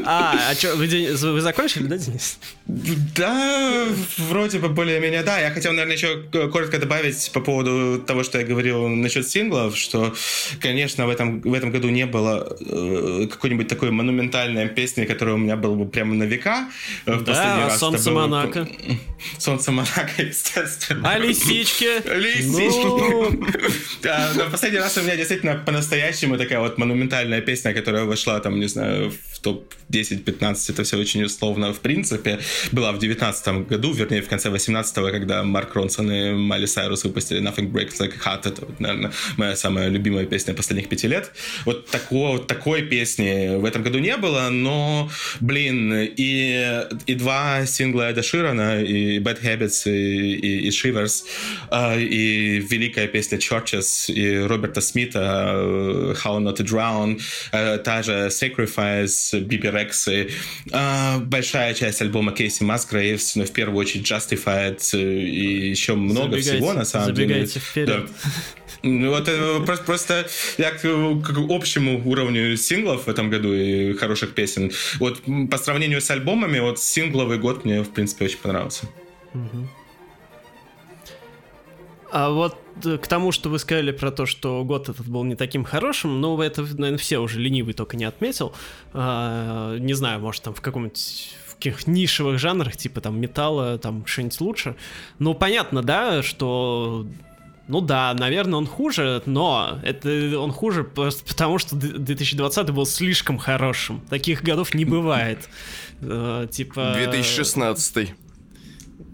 [0.06, 2.40] А, а что, вы, вы закончили, да, Денис?
[2.66, 3.88] Да,
[4.18, 5.40] вроде бы более-менее, да.
[5.40, 10.14] Я хотел, наверное, еще коротко добавить по поводу того, что я говорил насчет синглов, что,
[10.60, 15.40] конечно, в этом, в этом году не было э, какой-нибудь такой монументальной песни, которая у
[15.40, 16.68] меня была бы прямо на века.
[17.06, 18.28] Э, в да, раз «Солнце было...
[18.28, 18.68] Монако».
[19.40, 21.10] «Солнце Монако», естественно.
[21.10, 22.02] А «Лисички»?
[22.16, 22.86] «Лисички».
[22.86, 24.52] Ну...
[24.52, 29.12] Последний раз у меня действительно по-настоящему такая вот монументальная песня, которая вошла там, не знаю,
[29.34, 32.40] в топ-10-15, это все очень условно в принципе,
[32.72, 37.42] была в 19 году, вернее, в конце 18-го, когда Марк Ронсон и Майли Сайрус выпустили
[37.42, 41.32] Nothing Breaks Like Heart, это, вот, наверное, моя самая любимая песня последних пяти лет.
[41.66, 48.10] Вот, такого, такой песни в этом году не было, но, блин, и, и два сингла
[48.10, 51.24] Эда Ширана, и Bad Habits, и, и, и Shivers,
[51.70, 55.20] а, и великая песня Churches, и Роберта Смита
[56.24, 57.22] How Not to Drown,
[57.52, 60.08] а, та же Sacrifice, Биби Рекс,
[60.72, 66.52] а, большая часть альбома Кейси Масгрейвс, но в первую очередь Justified и еще много забегайте,
[66.52, 67.66] всего на самом забегайте деле.
[67.66, 67.88] Вперед.
[67.88, 68.32] Да.
[68.84, 69.30] Ну, вот
[69.66, 70.28] просто, просто
[70.58, 74.72] я к, к общему уровню синглов в этом году и хороших песен.
[75.00, 78.88] Вот по сравнению с альбомами, вот сингловый год мне, в принципе, очень понравился.
[82.12, 85.36] А вот э, к тому, что вы сказали про то, что год этот был не
[85.36, 88.54] таким хорошим, ну, это, наверное, все уже ленивый только не отметил.
[88.94, 94.40] А, не знаю, может, там в каком-нибудь каких нишевых жанрах, типа там металла, там что-нибудь
[94.42, 94.76] лучше.
[95.18, 97.08] Ну, понятно, да, что
[97.68, 103.38] ну да, наверное, он хуже, но это он хуже просто потому, что 2020 был слишком
[103.38, 104.02] хорошим.
[104.10, 105.50] Таких годов не бывает.
[106.02, 106.94] Э, типа...
[106.98, 108.14] 2016.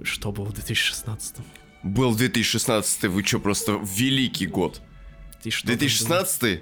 [0.03, 1.37] Что было в 2016?
[1.83, 4.81] Был 2016, вы что, просто великий год.
[5.43, 6.61] 2016?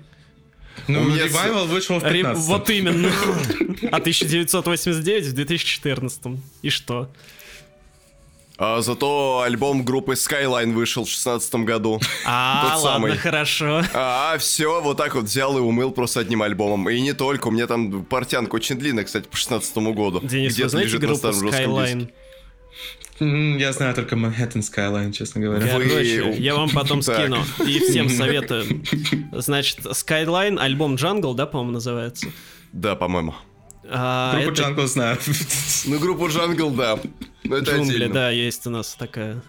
[0.87, 3.11] Ну, меня Revival вышел в 15 Вот именно.
[3.91, 6.21] А 1989 в 2014.
[6.61, 7.11] И что?
[8.57, 11.99] А зато альбом группы Skyline вышел в шестнадцатом году.
[12.25, 13.17] А, Тот ладно, самый.
[13.17, 13.83] хорошо.
[13.93, 16.87] А, все, вот так вот взял и умыл просто одним альбомом.
[16.89, 20.19] И не только, у меня там портянка очень длинная, кстати, по шестнадцатому году.
[20.21, 21.51] Денис, вы Где-то знаете группу жестком
[21.83, 22.13] диске.
[23.23, 25.77] Я знаю только Manhattan Skyline, честно говоря.
[25.77, 27.37] Вы- Короче, я вам потом скину.
[27.65, 28.83] И всем советую.
[29.31, 32.27] Значит, Skyline, альбом Jungle, да, по-моему, называется.
[32.73, 33.35] Да, по-моему.
[33.83, 35.17] А, Группу это Jungle знаю.
[35.85, 36.99] Ну, группу Jungle, да.
[37.43, 38.13] Но это Джунгли, отдельно.
[38.13, 39.41] да, есть у нас такая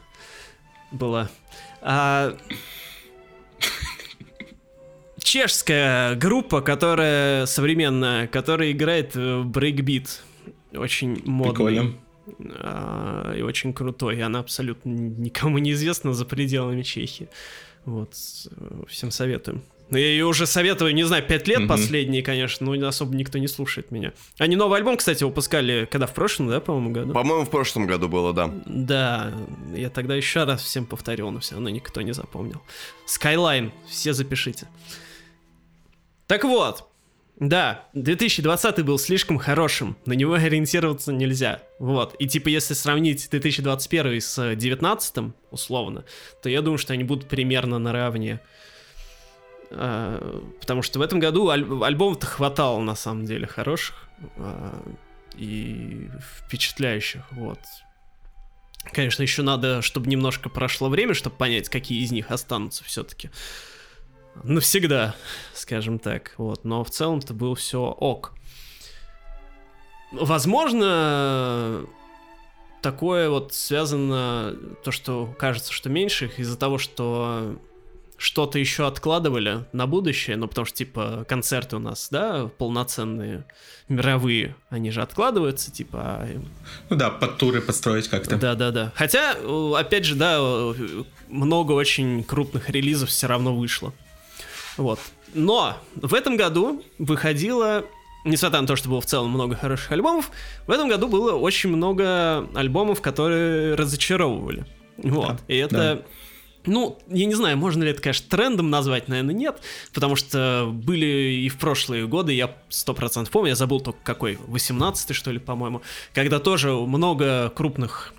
[0.91, 1.31] была.
[1.81, 2.37] А,
[5.19, 10.21] Чешская группа, которая современная, которая играет в брейкбит.
[10.75, 11.53] Очень модный.
[11.55, 11.95] Прикольно.
[12.61, 14.19] А, и очень крутой.
[14.19, 17.29] И она абсолютно никому не известна за пределами Чехии.
[17.85, 18.15] Вот,
[18.51, 19.63] э, всем советую.
[19.91, 21.69] Но я ее уже советую, не знаю, пять лет Мгм.
[21.69, 24.15] последние, конечно, но особо никто не слушает меня.
[24.39, 27.13] Они новый альбом, кстати, выпускали, когда в прошлом, да, по-моему, году?
[27.13, 28.51] По-моему, в прошлом году было, да.
[28.65, 29.35] Да,
[29.75, 32.63] я тогда еще раз всем повторил, но все равно никто не запомнил.
[33.07, 34.67] Skyline, все запишите.
[36.27, 36.89] Так вот,
[37.43, 41.61] да, 2020 был слишком хорошим, на него ориентироваться нельзя.
[41.81, 46.05] Вот, и типа если сравнить 2021 с 2019, условно,
[46.41, 48.39] то я думаю, что они будут примерно наравне.
[49.73, 54.81] А, Потому что в этом году аль- альбомов-то хватало на самом деле хороших а,
[55.35, 56.11] и
[56.47, 57.23] впечатляющих.
[57.33, 57.59] Вот.
[58.93, 63.31] Конечно, еще надо, чтобы немножко прошло время, чтобы понять, какие из них останутся все-таки.
[64.43, 65.15] Навсегда,
[65.55, 66.33] скажем так.
[66.37, 66.65] Вот.
[66.65, 68.33] Но в целом-то было все ок.
[70.13, 71.87] Возможно,
[72.83, 74.55] такое вот связано,
[74.85, 77.57] то, что кажется, что меньше их из-за того, что
[78.19, 83.45] что-то еще откладывали на будущее, ну, потому что, типа, концерты у нас, да, полноценные,
[83.89, 86.29] мировые, они же откладываются, типа, а
[86.89, 88.37] Ну да, под туры подстроить как-то.
[88.37, 88.93] да, да, да.
[88.95, 89.35] Хотя,
[89.77, 90.41] опять же, да,
[91.29, 93.93] много очень крупных релизов все равно вышло.
[94.77, 94.99] Вот.
[95.35, 97.85] Но в этом году выходило,
[98.25, 100.31] несмотря на то, что было в целом много хороших альбомов,
[100.67, 104.67] в этом году было очень много альбомов, которые разочаровывали.
[104.99, 105.37] Вот.
[105.37, 106.05] Да, И это...
[106.65, 109.61] Ну, я не знаю, можно ли это, конечно, трендом назвать, наверное, нет,
[109.93, 111.07] потому что были
[111.45, 115.41] и в прошлые годы, я сто процентов помню, я забыл только какой, 18 что ли,
[115.41, 115.83] по-моему,
[116.15, 118.15] когда тоже много крупных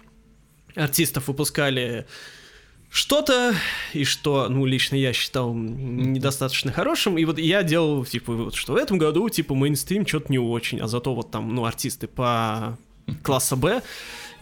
[0.75, 2.05] артистов выпускали
[2.93, 3.55] что-то,
[3.93, 8.73] и что, ну, лично я считал недостаточно хорошим, и вот я делал, типа, вывод, что
[8.73, 12.77] в этом году, типа, мейнстрим что-то не очень, а зато вот там, ну, артисты по
[13.23, 13.81] класса Б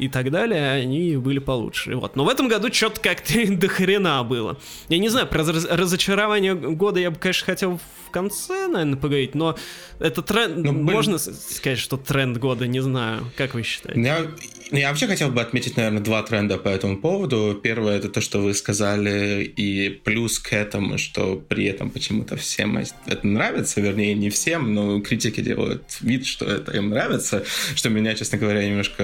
[0.01, 1.95] и так далее, они были получше.
[1.95, 2.15] Вот.
[2.15, 4.57] Но в этом году что-то как-то до хрена было.
[4.89, 9.35] Я не знаю, про раз- разочарование года я бы, конечно, хотел в конце, наверное, поговорить,
[9.35, 9.55] но
[9.99, 10.57] это тренд...
[10.57, 10.83] Ну, блин.
[10.83, 13.31] Можно сказать, что тренд года, не знаю.
[13.37, 14.01] Как вы считаете?
[14.01, 14.25] Я,
[14.71, 17.57] я вообще хотел бы отметить, наверное, два тренда по этому поводу.
[17.61, 22.77] Первое это то, что вы сказали, и плюс к этому, что при этом почему-то всем
[22.77, 27.43] это нравится, вернее, не всем, но критики делают вид, что это им нравится,
[27.75, 29.03] что меня, честно говоря, немножко,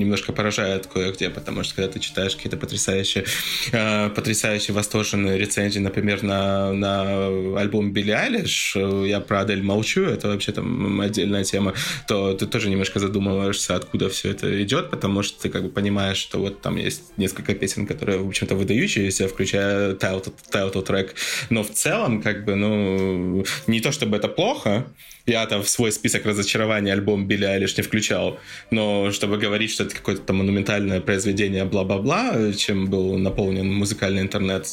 [0.00, 3.24] немножко поражает кое-где, потому что когда ты читаешь какие-то потрясающие,
[3.72, 10.02] э, потрясающие восторженные рецензии, например, на, на альбом Билли Айлиш, э, я про Адель молчу,
[10.02, 11.74] это вообще там отдельная тема,
[12.08, 16.16] то ты тоже немножко задумываешься, откуда все это идет, потому что ты как бы понимаешь,
[16.16, 21.14] что вот там есть несколько песен, которые, в общем-то, выдающиеся, включая title, title трек,
[21.50, 24.86] но в целом, как бы, ну, не то чтобы это плохо,
[25.26, 28.38] я там в свой список разочарований альбом Билли Айлиш не включал,
[28.70, 34.66] но чтобы говорить, что это какое-то там монументальное произведение бла-бла-бла, чем был наполнен музыкальный интернет,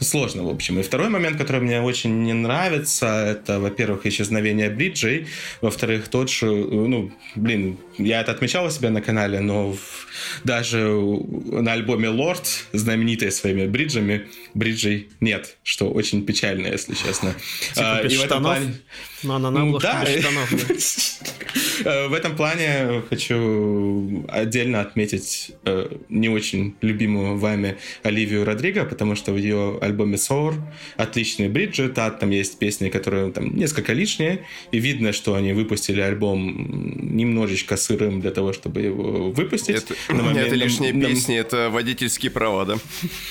[0.00, 0.78] сложно, в общем.
[0.78, 5.26] И второй момент, который мне очень не нравится, это, во-первых, исчезновение бриджей,
[5.60, 10.06] во-вторых, тот же, ну, блин, я это отмечал у себя на канале, но в-
[10.44, 17.34] даже на альбоме Лорд, знаменитые своими бриджами, бриджей нет, что очень печально, если честно.
[17.74, 18.58] Типа А, без и в этом штанов?
[18.58, 18.74] плане-
[19.22, 20.04] Ну, она на Ну, обложке да.
[20.04, 20.50] без штанов.
[20.68, 20.74] да.
[21.84, 29.14] Э, В этом плане хочу отдельно отметить э, не очень любимую вами Оливию Родриго, потому
[29.14, 30.54] что в ее альбоме Sour
[30.96, 37.16] отличные бриджи, там есть песни, которые там несколько лишние, и видно, что они выпустили альбом
[37.16, 39.76] немножечко сырым для того, чтобы его выпустить.
[39.76, 42.76] Это, На момент- это лишние на- на- песни, это водительские права, да?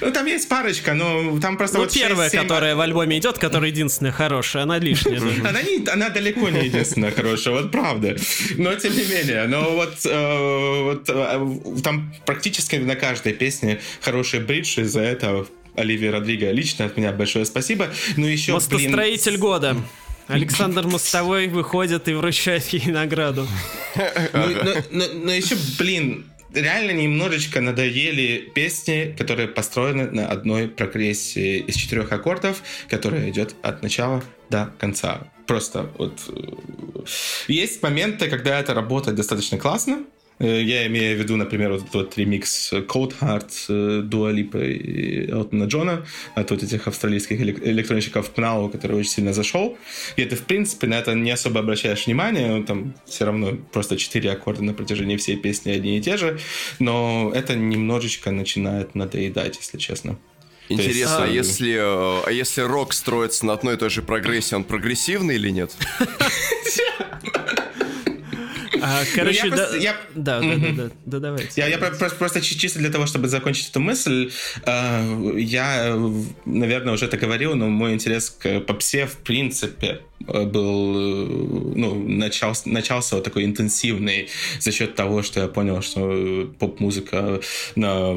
[0.00, 3.38] Ну, там есть парочка, но там просто Ну, вот первая, 6-7 которая в альбоме идет,
[3.38, 5.20] которая единственная хорошая, она лишняя.
[5.48, 8.16] Она, не, она далеко не единственная хорошая, вот правда.
[8.56, 14.38] Но тем не менее, но вот, э, вот э, там практически на каждой песне хороший
[14.40, 17.88] бридж, и за это Оливия Родриго лично от меня большое спасибо.
[18.16, 19.76] Ну еще, блин, Мостостроитель года.
[20.28, 23.46] Александр Мостовой выходит и вручает ей награду.
[24.92, 32.62] Но еще, блин, реально немножечко надоели песни, которые построены на одной прогрессии из четырех аккордов,
[32.88, 35.28] которая идет от начала до конца.
[35.46, 37.02] Просто вот э,
[37.48, 40.04] есть моменты, когда это работает достаточно классно,
[40.38, 46.06] я имею в виду, например, вот тот ремикс Cold Heart Дуа Липа и Элтона Джона
[46.34, 49.76] от вот этих австралийских электронщиков Пнау, который очень сильно зашел.
[50.16, 54.32] И это, в принципе, на это не особо обращаешь внимание, там все равно просто четыре
[54.32, 56.38] аккорда на протяжении всей песни одни и те же,
[56.78, 60.18] но это немножечко начинает надоедать, если честно.
[60.68, 64.54] Интересно, а, а если, э, а если рок строится на одной и той же прогрессии,
[64.54, 65.72] он прогрессивный или нет?
[68.82, 69.96] А, ну, короче, ну, да, просто, я...
[70.14, 71.60] да, да, да, да, да, давайте.
[71.60, 74.30] Я, я просто, просто чисто для того, чтобы закончить эту мысль,
[74.64, 75.96] э, я,
[76.44, 82.08] наверное, уже это говорил, но мой интерес к попсе, в принципе, Э, был, э, ну,
[82.08, 87.40] начался, начался вот такой интенсивный за счет того, что я понял, что поп-музыка
[87.76, 88.14] на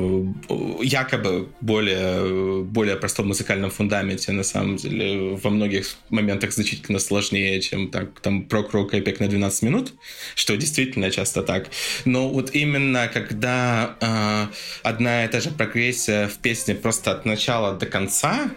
[0.81, 7.89] якобы более, более простом музыкальном фундаменте, на самом деле, во многих моментах значительно сложнее, чем
[7.89, 9.93] так, там прок-рок эпик на 12 минут,
[10.35, 11.69] что действительно часто так.
[12.05, 17.73] Но вот именно когда э, одна и та же прогрессия в песне просто от начала
[17.73, 18.51] до конца,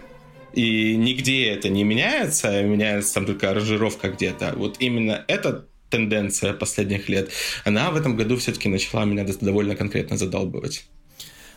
[0.52, 4.54] и нигде это не меняется, меняется там только аранжировка где-то.
[4.56, 7.30] Вот именно эта тенденция последних лет,
[7.64, 10.86] она в этом году все-таки начала меня довольно конкретно задалбывать.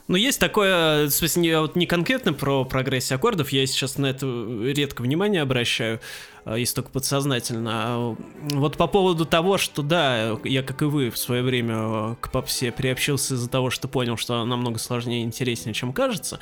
[0.07, 4.05] Ну, есть такое, в смысле, не, вот не конкретно про прогрессию аккордов, я сейчас на
[4.05, 4.25] это
[4.73, 5.99] редко внимание обращаю,
[6.45, 7.71] а, если только подсознательно.
[7.73, 8.15] А,
[8.51, 12.71] вот по поводу того, что да, я, как и вы, в свое время к попсе
[12.71, 16.39] приобщился из-за того, что понял, что она намного сложнее и интереснее, чем кажется.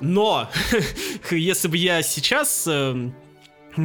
[0.00, 0.50] Но,
[1.30, 3.10] если бы я сейчас э,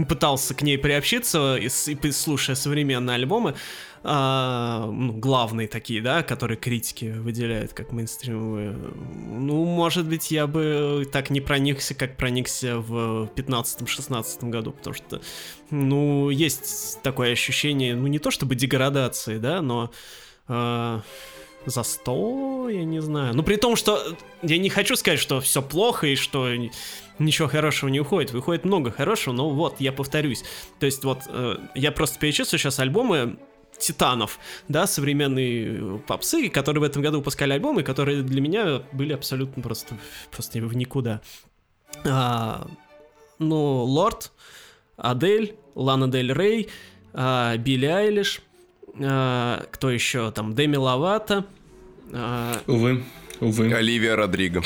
[0.09, 3.55] пытался к ней приобщиться, и, и слушая современные альбомы,
[4.03, 11.07] а, ну, главные такие, да, которые критики выделяют как мейнстримовые, ну, может быть, я бы
[11.11, 15.21] так не проникся, как проникся в 15-16 году, потому что,
[15.69, 19.91] ну, есть такое ощущение, ну, не то чтобы деградации, да, но...
[20.47, 21.01] А,
[21.65, 23.35] за 100, я не знаю.
[23.35, 24.01] Ну, при том, что
[24.41, 26.47] я не хочу сказать, что все плохо и что
[27.19, 28.31] ничего хорошего не уходит.
[28.31, 30.43] Выходит много хорошего, но вот, я повторюсь.
[30.79, 33.37] То есть вот, э, я просто перечислю сейчас альбомы
[33.79, 39.61] титанов, да, современные попсы, которые в этом году выпускали альбомы, которые для меня были абсолютно
[39.61, 39.97] просто,
[40.31, 41.21] просто в никуда.
[42.05, 42.67] А,
[43.39, 44.31] ну, Лорд,
[44.97, 46.69] Адель, Лана Дель Рей,
[47.13, 48.41] а, Билли Айлиш,
[48.99, 51.45] а, кто еще там, Деми Ловато,
[52.13, 52.61] а...
[52.67, 53.03] Увы.
[53.39, 53.71] Увы.
[53.71, 54.63] Оливия Родриго.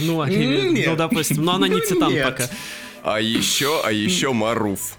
[0.00, 2.48] Ну, Оливия, ну, допустим, но она не титан пока.
[3.02, 4.96] А еще, а еще Маруф.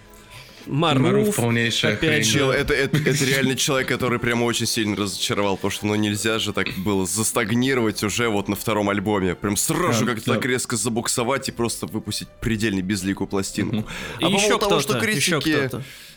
[0.68, 2.24] Маруф, Маруф полнейшая опять хрень.
[2.24, 6.40] Чел, это, это, это реально человек, который прямо очень сильно разочаровал, потому что ну нельзя
[6.40, 9.36] же так было застагнировать уже вот на втором альбоме.
[9.36, 10.36] Прям сразу да, как-то да.
[10.36, 13.86] так резко забуксовать и просто выпустить предельно безликую пластинку.
[14.22, 15.70] А еще по того, что критики...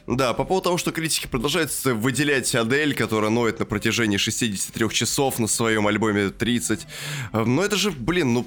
[0.06, 5.38] Да, по поводу того, что критики продолжают выделять Адель, которая ноет на протяжении 63 часов
[5.38, 6.86] на своем альбоме 30.
[7.32, 8.46] Э, но это же, блин, ну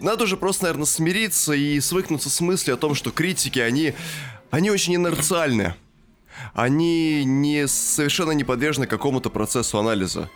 [0.00, 3.94] надо же просто, наверное, смириться и свыкнуться с мыслью о том, что критики, они,
[4.50, 5.74] они очень инерциальны.
[6.54, 10.30] Они не, совершенно не подвержены какому-то процессу анализа.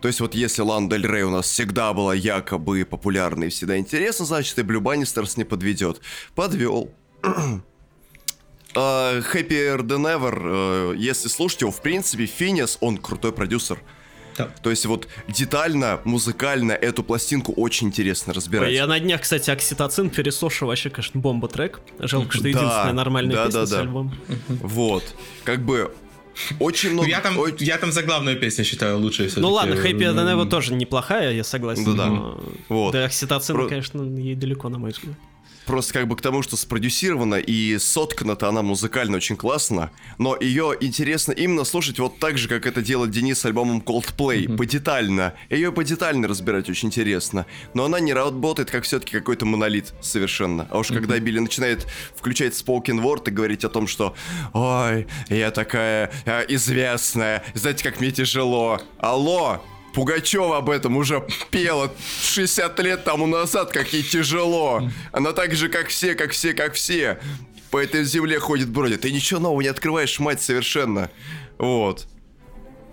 [0.00, 3.78] То есть вот если Лан Дель Рей у нас всегда была якобы популярной и всегда
[3.78, 6.00] интересна, значит и Блю Баннистерс не подведет.
[6.34, 6.90] Подвел.
[8.74, 13.80] Uh, Happier Than Ever, uh, если слушать его, в принципе, Финиас, он крутой продюсер.
[14.38, 14.48] Да.
[14.62, 18.68] То есть вот детально, музыкально эту пластинку очень интересно разбирать.
[18.68, 21.80] Ой, я на днях, кстати, окситоцин переслушал, вообще, конечно, бомба трек.
[21.98, 23.80] Жалко, что да, единственная нормальная да, песня да, да.
[23.80, 24.14] альбома.
[24.48, 25.04] Вот.
[25.44, 25.92] Как бы
[26.58, 27.06] очень много...
[27.06, 27.66] Ну, я, там, очень...
[27.66, 31.84] я там заглавную песню считаю лучшей Ну ладно, Happy Than Ever тоже неплохая, я согласен.
[31.84, 32.54] Ну, да.
[32.68, 32.92] Вот.
[32.92, 33.68] Да, окситоцин, Про...
[33.68, 35.14] конечно, ей далеко, на мой взгляд
[35.68, 40.74] просто как бы к тому, что спродюсирована и соткана-то она музыкально очень классно, но ее
[40.80, 44.56] интересно именно слушать вот так же, как это делает Денис с альбомом Coldplay, mm-hmm.
[44.56, 45.34] подетально.
[45.50, 47.44] Ее подетально разбирать очень интересно,
[47.74, 50.66] но она не работает как все-таки какой-то монолит совершенно.
[50.70, 50.94] А уж mm-hmm.
[50.94, 54.16] когда Билли начинает включать spoken word и говорить о том, что
[54.54, 58.80] «Ой, я такая э, известная, знаете, как мне тяжело».
[58.98, 59.62] Алло,
[59.98, 61.90] Пугачева об этом уже пела
[62.22, 64.88] 60 лет тому назад, как ей тяжело.
[65.10, 67.18] Она так же, как все, как все, как все.
[67.72, 69.00] По этой земле ходит, бродит.
[69.00, 71.10] Ты ничего нового не открываешь, мать, совершенно.
[71.58, 72.06] Вот.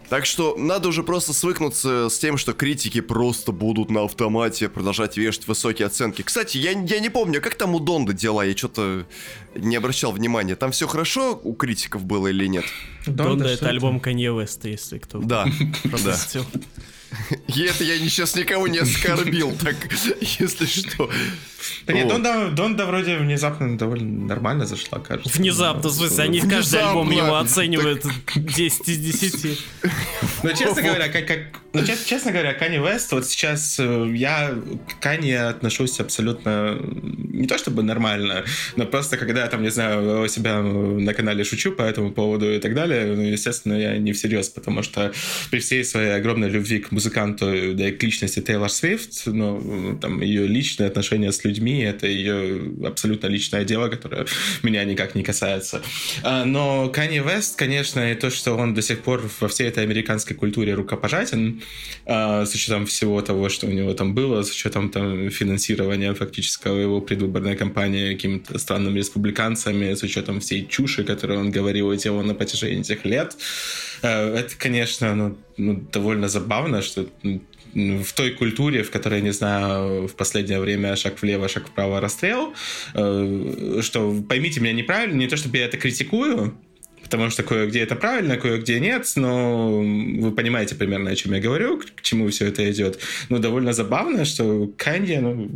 [0.09, 5.15] Так что надо уже просто свыкнуться с тем, что критики просто будут на автомате продолжать
[5.15, 6.23] вешать высокие оценки.
[6.23, 9.05] Кстати, я, я не помню, как там у Донда дела, я что-то
[9.53, 10.55] не обращал внимания.
[10.55, 12.65] Там все хорошо у критиков было или нет?
[13.05, 15.45] Донда, Донда это альбом Kanye West, если кто Да,
[15.83, 16.17] да.
[17.47, 19.75] И это я сейчас никого не оскорбил, так,
[20.21, 21.09] если что.
[21.85, 25.37] Да нет, Донда, Донда вроде внезапно довольно нормально зашла, кажется.
[25.37, 29.59] Внезапно, в смысле, они в каждый альбом его оценивают 10 из 10.
[30.43, 31.39] Ну, честно говоря, как, как,
[31.73, 34.55] ну, честно, честно говоря, Кани Вест, вот сейчас э, я
[34.87, 38.45] к Кани отношусь абсолютно не то чтобы нормально,
[38.75, 42.51] но просто когда я там, не знаю, у себя на канале шучу по этому поводу
[42.51, 45.11] и так далее, ну, естественно, я не всерьез, потому что
[45.51, 50.21] при всей своей огромной любви к музыканту, да и к личности Тейлор Свифт, ну, там,
[50.21, 54.25] ее личные отношения с людьми, это ее абсолютно личное дело, которое
[54.63, 55.81] меня никак не касается.
[56.23, 59.83] А, но Канни Вест, конечно, и то, что он до сих пор во всей этой
[59.83, 61.61] американской культуре рукопожатен,
[62.05, 66.77] а, с учетом всего того, что у него там было, с учетом там финансирования фактического
[66.77, 72.23] его предвыборной кампании какими-то странными республиканцами, с учетом всей чуши, которую он говорил и делал
[72.23, 77.07] на протяжении этих лет, а, это, конечно, ну, ну, довольно забавно, что
[77.75, 82.53] в той культуре, в которой, не знаю, в последнее время шаг влево, шаг вправо расстрел,
[82.93, 86.57] э, что поймите меня неправильно, не то чтобы я это критикую,
[87.03, 91.81] потому что кое-где это правильно, кое-где нет, но вы понимаете примерно, о чем я говорю,
[91.95, 92.99] к чему все это идет.
[93.29, 95.51] Ну, довольно забавно, что Канье, ну,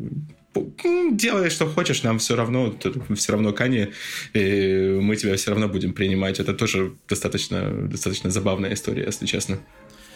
[1.12, 2.74] делай, что хочешь, нам все равно,
[3.16, 3.88] все равно Кани,
[4.34, 6.40] и мы тебя все равно будем принимать.
[6.40, 9.60] Это тоже достаточно, достаточно забавная история, если честно.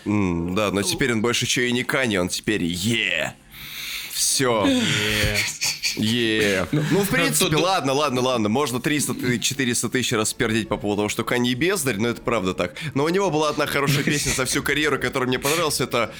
[0.06, 3.36] Mm, да, но теперь он больше еще и не Кани, он теперь Е.
[4.12, 4.68] Все.
[5.96, 6.68] Е.
[6.72, 8.50] Ну, ну, в принципе, ладно, ладно, ладно.
[8.50, 12.76] Можно 300-400 тысяч раз пердеть по поводу того, что Кани бездарь, но это правда так.
[12.94, 16.14] Но у него была одна хорошая песня за всю карьеру, которая мне понравилась, это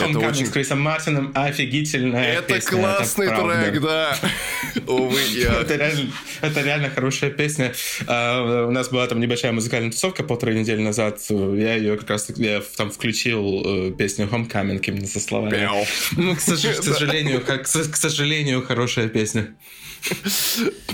[0.00, 0.14] Homecoming.
[0.14, 0.46] Homecoming очень...
[0.46, 4.18] с Крисом Мартином офигительная Это песня, классный это трек, да.
[4.86, 5.60] Увы, я...
[5.60, 7.72] это, реально, это реально хорошая песня.
[8.02, 11.20] Uh, у нас была там небольшая музыкальная тусовка полторы недели назад.
[11.28, 15.68] Я ее как раз я там включил uh, песню Homecoming именно со словами.
[16.16, 19.54] Ну, к, сожалению, как, к сожалению, хорошая песня.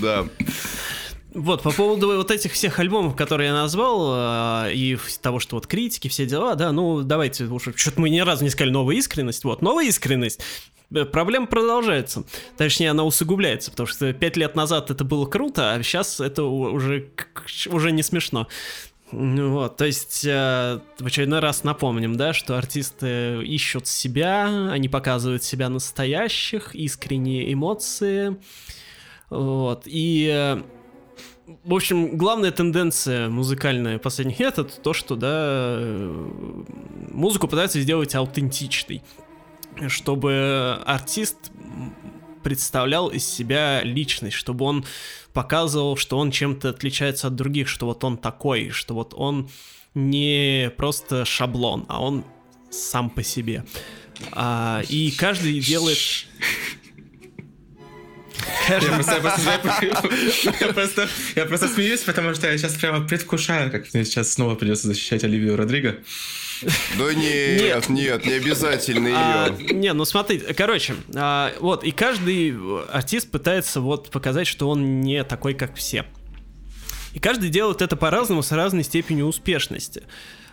[0.01, 0.27] Да.
[1.37, 5.67] Вот, по поводу вот этих всех альбомов, которые я назвал, э, и того, что вот
[5.67, 9.45] критики, все дела, да, ну, давайте, что-то мы ни разу не сказали новая искренность.
[9.45, 10.41] Вот, новая искренность.
[10.91, 12.25] Э, проблема продолжается.
[12.57, 17.11] Точнее, она усугубляется, потому что пять лет назад это было круто, а сейчас это уже,
[17.67, 18.49] уже не смешно.
[19.13, 25.45] Вот, то есть э, в очередной раз напомним, да, что артисты ищут себя, они показывают
[25.45, 28.39] себя настоящих, искренние эмоции,
[29.29, 30.63] вот, и
[31.47, 35.81] в общем, главная тенденция музыкальная последних лет это то, что, да,
[37.13, 39.03] музыку пытаются сделать аутентичной,
[39.89, 41.53] чтобы артист
[42.43, 44.85] представлял из себя личность, чтобы он
[45.33, 49.49] показывал, что он чем-то отличается от других, что вот он такой, что вот он
[49.95, 52.25] не просто шаблон, а он
[52.71, 53.65] сам по себе.
[54.33, 55.99] А, и каждый делает...
[61.37, 65.25] Я просто, смеюсь, потому что я сейчас прямо предвкушаю, как мне сейчас снова придется защищать
[65.25, 65.97] Оливию Родриго.
[66.99, 69.15] Да нет, нет, нет, не обязательно ее.
[69.15, 72.57] А, не, ну смотри, короче, а, вот, и каждый
[72.91, 76.07] артист пытается вот показать, что он не такой, как все.
[77.13, 80.03] И каждый делает это по-разному, с разной степенью успешности.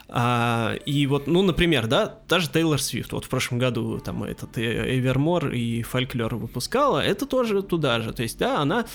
[0.10, 4.58] А, и вот, ну, например, да, даже Тейлор Свифт, вот в прошлом году там этот
[4.58, 8.14] Эвермор и Фольклор выпускала, это тоже туда же.
[8.14, 8.86] То есть, да, она,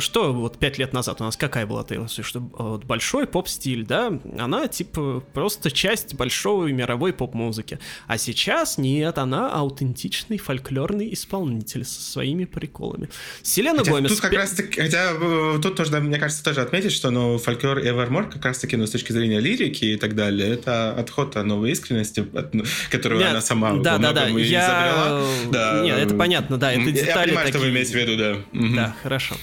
[0.00, 3.86] что вот пять лет назад у нас какая была Тейлор Свифт, что вот большой поп-стиль,
[3.86, 7.78] да, она типа просто часть большой мировой поп-музыки.
[8.06, 13.08] А сейчас нет, она аутентичный фольклорный исполнитель со своими приколами.
[13.42, 14.10] Селена хотя Гомес...
[14.12, 17.78] Тут как раз таки, хотя э, тут тоже, мне кажется, тоже отметить, что ну, фольклор
[17.78, 20.54] и Эвермор как раз таки, ну, с точки зрения лирики и так далее, деле.
[20.54, 24.26] Это отход от новой искренности, от, ну, которую Нет, она сама да, да, да.
[24.26, 24.66] Я...
[24.66, 25.26] изобрела.
[25.50, 25.80] Да.
[25.82, 27.52] Нет, это понятно, да, это детали Я понимаю, такие...
[27.52, 28.36] что вы имеете в виду, да.
[28.76, 29.36] Да, хорошо.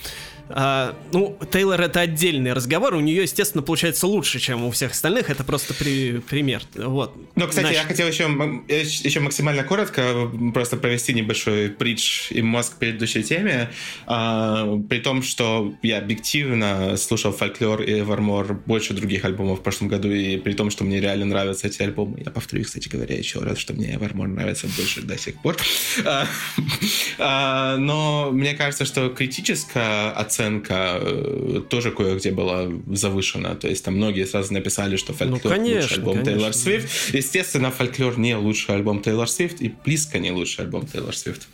[0.51, 5.29] А, ну, Тейлор это отдельный разговор, у нее, естественно, получается лучше, чем у всех остальных,
[5.29, 6.63] это просто при, пример.
[6.75, 7.15] Вот.
[7.35, 7.81] Ну, кстати, Значит...
[7.81, 8.23] я хотел еще,
[8.67, 13.69] еще максимально коротко просто провести небольшой притч и мозг к предыдущей теме,
[14.07, 19.87] а, при том, что я объективно слушал фольклор и Эвермор больше других альбомов в прошлом
[19.87, 22.23] году, и при том, что мне реально нравятся эти альбомы.
[22.25, 25.57] Я повторю, кстати говоря, еще раз, что мне Эвермор нравится больше до сих пор.
[26.05, 26.27] А,
[27.19, 33.55] а, но мне кажется, что критическая оценка оценка э, тоже кое-где была завышена.
[33.55, 36.33] То есть там многие сразу написали, что «Фольклор» ну, конечно, лучший альбом конечно.
[36.33, 37.13] Тейлор Свифт.
[37.13, 41.47] Естественно, «Фольклор» не лучший альбом Тейлор Свифт и близко не лучший альбом Тейлор Свифт.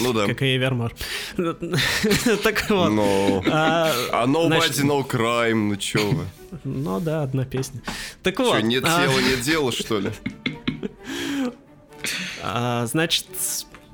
[0.00, 0.26] Ну да.
[0.26, 0.92] Как и Эвермар.
[1.36, 3.44] так вот.
[3.46, 6.24] А, а Nobody No Crime, ну чё вы.
[6.64, 7.80] Ну да, одна песня.
[8.24, 8.56] Так вот.
[8.56, 9.06] Что, нет а...
[9.06, 10.10] тела, нет дела, что ли?
[12.42, 13.26] А, значит,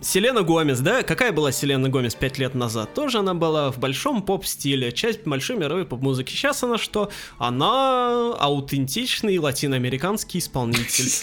[0.05, 1.03] Селена Гомес, да?
[1.03, 2.93] Какая была Селена Гомес пять лет назад?
[2.93, 6.31] Тоже она была в большом поп-стиле, часть большой мировой поп-музыки.
[6.31, 7.11] Сейчас она что?
[7.39, 11.11] Она аутентичный латиноамериканский исполнитель.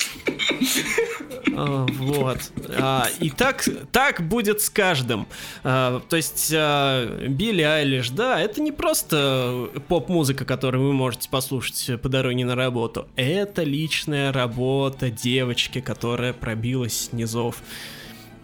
[1.54, 2.38] А, вот.
[2.80, 5.28] А, и так, так будет с каждым.
[5.66, 12.08] А, то есть Билли Айлиш, да, это не просто поп-музыка, которую вы можете послушать по
[12.08, 13.08] дороге на работу.
[13.18, 17.62] Это личная работа девочки, которая пробилась с низов.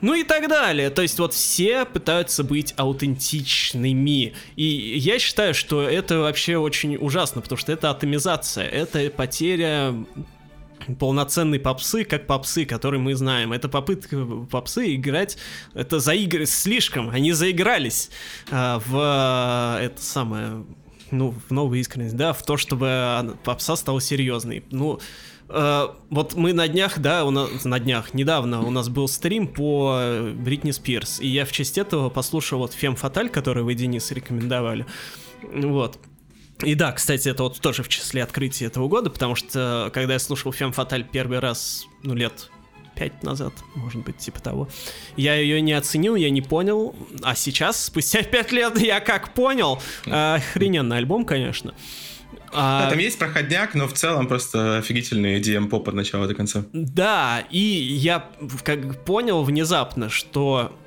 [0.01, 0.89] Ну и так далее.
[0.89, 4.33] То есть вот все пытаются быть аутентичными.
[4.55, 9.95] И я считаю, что это вообще очень ужасно, потому что это атомизация, это потеря
[10.99, 13.53] полноценной попсы, как попсы, которые мы знаем.
[13.53, 15.37] Это попытка попсы играть,
[15.73, 18.09] это заигры слишком, они заигрались
[18.49, 20.65] а, в это самое,
[21.11, 24.63] ну, в новую искренность, да, в то, чтобы попса стала серьезной.
[24.71, 24.99] Ну,
[25.47, 29.47] Uh, вот мы на днях, да, у нас на днях, недавно у нас был стрим
[29.47, 29.97] по
[30.35, 34.85] Бритни Спирс, и я в честь этого послушал вот Фем Фаталь, который вы, Денис, рекомендовали.
[35.41, 35.99] Вот.
[36.63, 40.19] И да, кстати, это вот тоже в числе открытий этого года, потому что когда я
[40.19, 42.49] слушал Фем Фаталь первый раз, ну, лет
[42.97, 44.67] пять назад, может быть, типа того.
[45.15, 46.95] Я ее не оценил, я не понял.
[47.21, 49.79] А сейчас, спустя пять лет, я как понял.
[50.05, 51.73] Охрененный альбом, конечно.
[52.51, 52.83] А...
[52.83, 56.65] Да, там есть проходняк, но в целом просто офигительный DM-поп от начала до конца.
[56.73, 58.29] Да, и я
[58.63, 60.77] как понял внезапно, что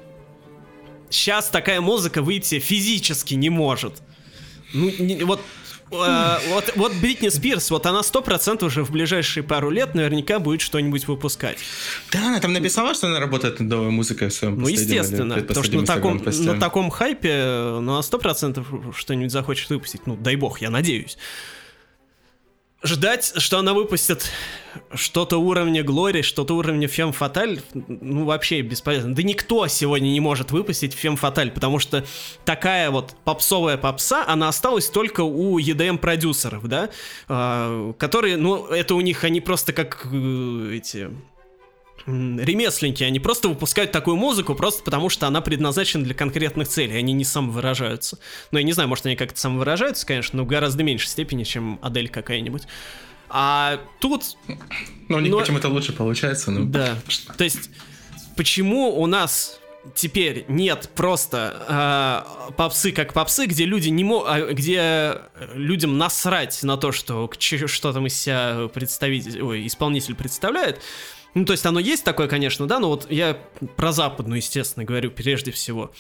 [1.11, 4.03] сейчас такая музыка выйти физически не может.
[4.73, 5.41] Ну, не, вот
[5.91, 10.61] вот, вот Бритни Спирс, вот она сто процентов уже в ближайшие пару лет наверняка будет
[10.61, 11.59] что-нибудь выпускать.
[12.13, 15.65] Да, она там написала, что она работает над новой музыкой в своем Ну, естественно, потому
[15.65, 17.45] что на таком, на таком хайпе,
[17.81, 18.67] ну, на сто процентов
[18.97, 20.07] что-нибудь захочет выпустить.
[20.07, 21.19] Ну, дай бог, я надеюсь
[22.83, 24.31] ждать, что она выпустит
[24.95, 29.15] что-то уровня Глори, что-то уровня Фем Фаталь, ну, вообще бесполезно.
[29.15, 32.05] Да никто сегодня не может выпустить Фем Фаталь, потому что
[32.45, 36.91] такая вот попсовая попса, она осталась только у EDM-продюсеров, да,
[37.29, 41.11] а, которые, ну, это у них, они просто как э, эти
[42.07, 47.13] ремесленники, они просто выпускают такую музыку просто потому, что она предназначена для конкретных целей, они
[47.13, 48.19] не самовыражаются.
[48.51, 51.79] Ну, я не знаю, может, они как-то самовыражаются, конечно, но в гораздо меньшей степени, чем
[51.83, 52.63] Адель какая-нибудь.
[53.29, 54.37] А тут...
[55.09, 55.39] Ну, у них но...
[55.39, 56.65] почему-то лучше получается, ну...
[56.65, 56.97] Да,
[57.37, 57.71] то есть,
[58.37, 59.61] почему у нас
[59.95, 65.23] теперь нет просто э, попсы как попсы, где люди не мо, а, где
[65.55, 70.81] людям насрать на то, что что там из себя представитель, ой, исполнитель представляет,
[71.35, 73.35] ну, то есть оно есть такое, конечно, да, но вот я
[73.77, 75.93] про западную, естественно, говорю прежде всего.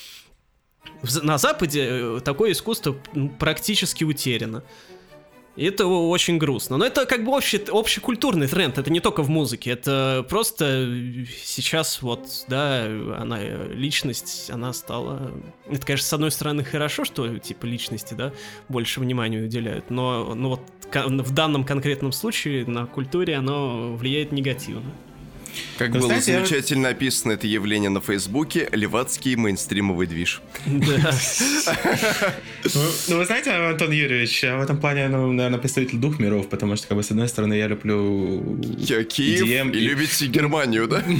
[1.22, 4.64] На Западе э, такое искусство ну, практически утеряно.
[5.56, 6.76] И это очень грустно.
[6.78, 10.88] Но это как бы общий, общекультурный тренд, это не только в музыке, это просто
[11.44, 12.86] сейчас вот, да,
[13.18, 15.32] она, личность, она стала...
[15.68, 18.32] Это, конечно, с одной стороны хорошо, что типа личности, да,
[18.68, 20.62] больше внимания уделяют, но, но вот
[20.94, 24.90] в данном конкретном случае на культуре оно влияет негативно.
[25.78, 26.92] Как было знаете, замечательно я...
[26.92, 30.42] описано это явление на Фейсбуке, левацкий мейнстримовый движ.
[32.72, 36.48] Ну, ну, вы знаете, Антон Юрьевич, я в этом плане, ну, наверное, представитель двух миров,
[36.48, 38.60] потому что, как бы, с одной стороны, я люблю
[39.08, 41.02] Киев и любите Германию, да?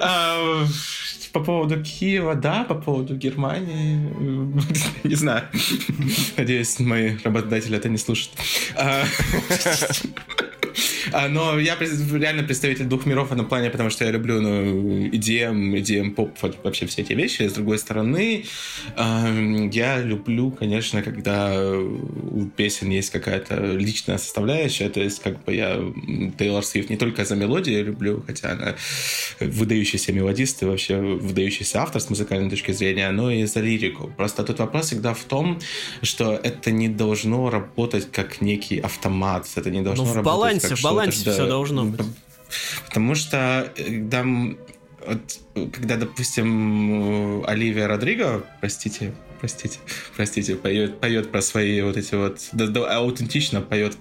[0.00, 0.66] А,
[1.34, 3.98] по поводу Киева, да, по поводу Германии,
[5.04, 5.48] не знаю.
[6.36, 8.32] Надеюсь, мои работодатели это не слушают.
[11.12, 15.06] А, но я реально представитель двух миров в этом плане, потому что я люблю ну,
[15.06, 17.42] EDM, EDM поп, вообще все эти вещи.
[17.42, 18.44] С другой стороны,
[18.96, 25.80] я люблю, конечно, когда у песен есть какая-то личная составляющая, то есть как бы я
[26.38, 28.74] Тейлор Свифт не только за мелодию люблю, хотя она
[29.40, 34.10] выдающийся мелодист и вообще выдающийся автор с музыкальной точки зрения, но и за лирику.
[34.16, 35.60] Просто тут вопрос всегда в том,
[36.02, 40.68] что это не должно работать как некий автомат, это не должно ну, в работать балансе,
[40.68, 42.00] как в балансе да, все должно быть.
[42.86, 44.54] Потому что когда, э,
[45.06, 45.40] вот,
[45.72, 49.78] когда, допустим, Оливия Родриго, простите, простите,
[50.16, 53.96] простите, поет, поет про свои вот эти вот, да, да, аутентично поет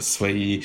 [0.00, 0.62] свои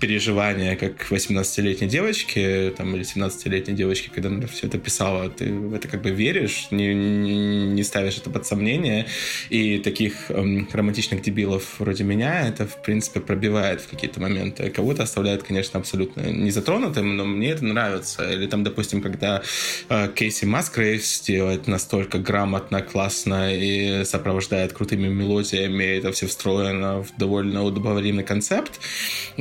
[0.00, 5.74] переживания как 18-летней девочки, там, или 17-летней девочки, когда она все это писала, ты в
[5.74, 9.06] это как бы веришь, не, не ставишь это под сомнение,
[9.50, 14.70] и таких эм, романтичных дебилов вроде меня это, в принципе, пробивает в какие-то моменты.
[14.70, 18.30] Кого-то оставляет, конечно, абсолютно незатронутым, но мне это нравится.
[18.30, 19.42] Или там, допустим, когда
[19.88, 27.16] э, Кейси Маскрейвс делает настолько грамотно, классно и сопровождает крутыми мелодиями, это все встроено в
[27.18, 28.80] довольно удобоваримый концепт,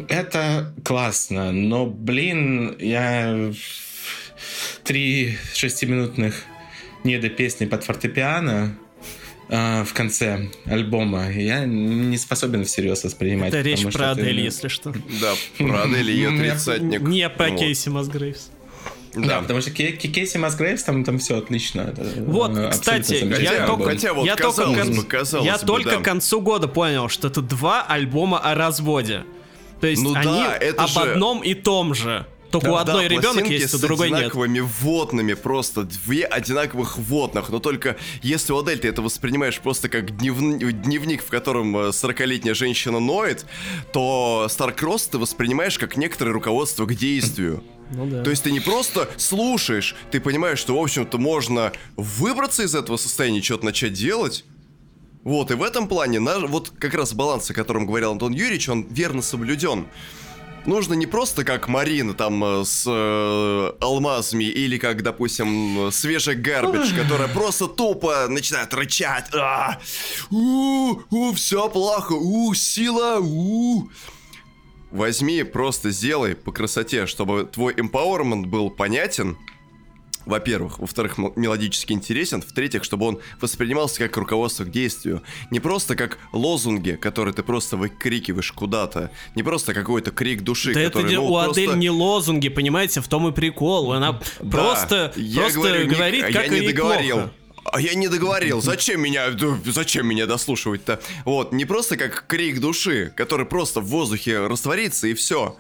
[0.10, 3.54] это классно, но, блин, я
[4.84, 6.44] три шестиминутных
[7.06, 8.76] недо песни под фортепиано
[9.48, 13.54] э, в конце альбома я не способен всерьез воспринимать.
[13.54, 14.94] Это речь про Адель, если что.
[15.22, 17.00] Да, про Адель ее тридцатник.
[17.00, 18.52] Не про Кейси Масгрейвс.
[19.16, 21.94] Да, да, потому что Кейси Масгрейвс там, там все отлично.
[22.18, 25.98] Вот, кстати, я только, хотя вот, я только, бы, я бы, только да.
[25.98, 29.24] к концу года понял, что это два альбома о разводе.
[29.82, 31.00] То есть ну они да, это об же...
[31.00, 32.26] одном и том же.
[32.52, 34.20] Только да, у одной да, ребенок есть, у другой нет.
[34.20, 39.88] одинаковыми водными просто, две одинаковых водных, но только если у Адель ты это воспринимаешь просто
[39.88, 40.38] как днев...
[40.38, 43.46] дневник, в котором 40-летняя э, женщина ноет,
[43.94, 47.64] то Старкросс ты воспринимаешь как некоторое руководство к действию.
[47.90, 48.24] Ну, да.
[48.24, 52.98] То есть ты не просто слушаешь, ты понимаешь, что, в общем-то, можно выбраться из этого
[52.98, 54.46] состояния, что-то начать делать.
[55.24, 58.70] Вот, и в этом плане, наш, вот как раз баланс, о котором говорил Антон Юрьевич,
[58.70, 59.88] он верно соблюден.
[60.66, 66.94] Нужно не просто как Марина там э, с э, алмазами или как, допустим, свежий гарбидж,
[66.96, 69.26] которая просто тупо начинает рычать.
[69.34, 69.80] А,
[70.30, 73.90] у, у, все плохо, у, сила, у.
[74.92, 79.38] Возьми, просто сделай по красоте, чтобы твой empowerment был понятен,
[80.26, 80.80] во-первых.
[80.80, 82.42] Во-вторых, мелодически интересен.
[82.42, 85.22] В-третьих, чтобы он воспринимался как руководство к действию.
[85.52, 89.12] Не просто как лозунги, которые ты просто выкрикиваешь куда-то.
[89.36, 91.14] Не просто какой-то крик души, да который...
[91.14, 91.62] это ну, у просто...
[91.62, 93.94] Адель не лозунги, понимаете, в том и прикол.
[93.94, 97.16] Она да, просто, я просто говорю, говорит, не, как я не договорил.
[97.16, 97.34] Плохо.
[97.72, 98.62] А я не договорил.
[98.62, 99.28] Зачем меня,
[99.66, 101.00] зачем меня дослушивать-то?
[101.26, 105.58] Вот, не просто как крик души, который просто в воздухе растворится и все.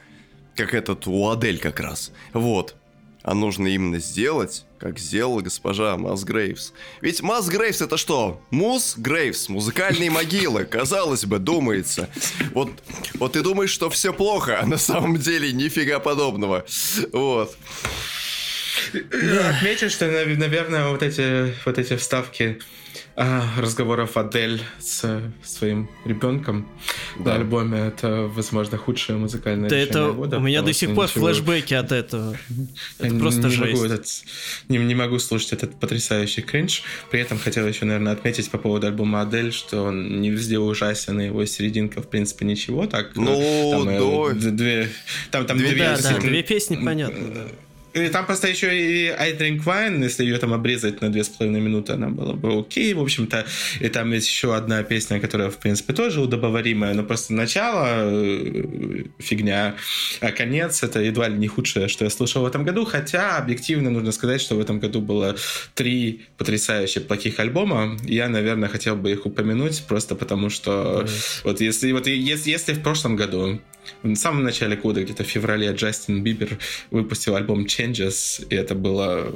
[0.55, 2.11] Как этот у Адель как раз.
[2.33, 2.75] Вот.
[3.21, 6.73] А нужно именно сделать, как сделала госпожа Мас Грейвс.
[7.01, 8.41] Ведь Мас Грейвс это что?
[8.49, 12.09] Мус Грейвс, музыкальные могилы, казалось бы, думается.
[12.53, 12.71] Вот,
[13.15, 16.65] вот ты думаешь, что все плохо, а на самом деле нифига подобного.
[17.11, 17.55] Вот.
[18.93, 22.59] Отмечу, что, наверное, вот эти, вот эти вставки
[23.21, 26.69] а, разговоров Адель с своим ребенком
[27.17, 27.31] да.
[27.31, 30.37] на альбоме это, возможно, худшее музыкальное да это года.
[30.37, 31.27] У меня до сих пор ничего...
[31.27, 32.37] флешбеки от этого.
[32.97, 33.73] Это Я просто не жесть.
[33.73, 34.07] Могу этот,
[34.69, 36.83] не, не могу слушать этот потрясающий кринж.
[37.11, 41.19] При этом хотел еще, наверное, отметить по поводу альбома Адель, что он не везде ужасен,
[41.19, 42.87] и его серединка, в принципе, ничего.
[42.87, 43.35] Так, ну,
[43.71, 44.49] там, э, да.
[44.49, 44.89] две,
[45.29, 47.27] там, там две, две, да, да, две песни, понятно.
[47.35, 47.47] Да.
[47.93, 51.29] И там просто еще и I Drink Wine, если ее там обрезать на две с
[51.29, 53.45] половиной минуты, она была бы окей, в общем-то.
[53.79, 59.03] И там есть еще одна песня, которая, в принципе, тоже удобоваримая, но просто начало э,
[59.17, 59.75] фигня,
[60.21, 63.89] а конец— это едва ли не худшее, что я слушал в этом году, хотя объективно
[63.89, 65.35] нужно сказать, что в этом году было
[65.73, 67.97] три потрясающе плохих альбома.
[68.03, 71.07] Я, наверное, хотел бы их упомянуть, просто потому что
[71.43, 73.59] вот если, вот если, если в прошлом году
[74.03, 76.57] в самом начале года, где-то в феврале, Джастин Бибер
[76.91, 79.33] выпустил альбом Changes, и это было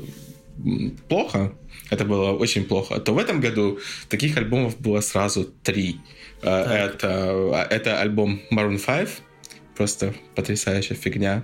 [1.07, 1.53] плохо,
[1.89, 3.79] это было очень плохо, то в этом году
[4.09, 5.99] таких альбомов было сразу три.
[6.41, 9.09] Это, это альбом Maroon 5,
[9.75, 11.43] просто потрясающая фигня.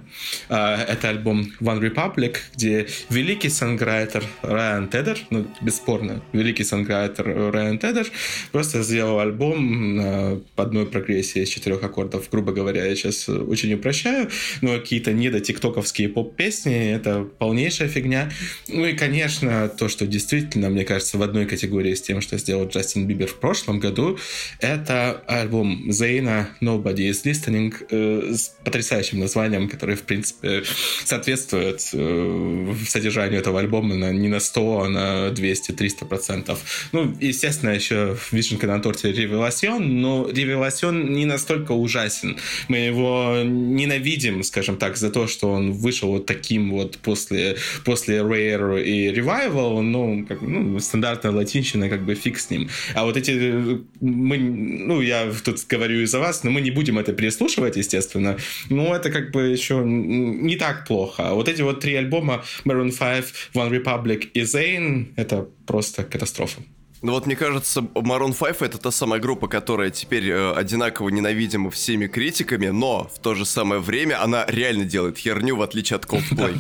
[0.50, 7.80] А, это альбом One Republic, где великий санграйтер Райан Тедер, ну, бесспорно, великий санграйтер Райан
[7.80, 8.08] Тедер
[8.52, 14.30] просто сделал альбом на одной прогрессии из четырех аккордов, грубо говоря, я сейчас очень упрощаю,
[14.62, 18.32] но какие-то недотиктоковские поп-песни, это полнейшая фигня.
[18.68, 22.68] Ну и, конечно, то, что действительно, мне кажется, в одной категории с тем, что сделал
[22.68, 24.18] Джастин Бибер в прошлом году,
[24.60, 30.64] это альбом Зейна Nobody is Listening, э, с потрясающим названием, которое, в принципе,
[31.04, 36.90] соответствует э, содержанию этого альбома на, не на 100, а на 200-300 процентов.
[36.92, 42.38] Ну, естественно, еще вишенка на торте Ревеласион, но Ревеласион не настолько ужасен.
[42.68, 48.18] Мы его ненавидим, скажем так, за то, что он вышел вот таким вот после, после
[48.18, 52.70] Rare и Revival, ну, как, ну, стандартная латинщина, как бы фиг с ним.
[52.94, 57.14] А вот эти, мы, ну, я тут говорю из-за вас, но мы не будем это
[57.14, 58.38] переслушивать, естественно, естественно.
[58.70, 61.30] Но это как бы еще не так плохо.
[61.30, 66.62] А вот эти вот три альбома Maroon 5, One Republic и Zayn— это просто катастрофа.
[67.02, 71.72] Ну вот мне кажется, Maroon 5 это та самая группа, которая теперь э, одинаково ненавидима
[71.72, 76.06] всеми критиками, но в то же самое время она реально делает херню, в отличие от
[76.06, 76.58] Coldplay.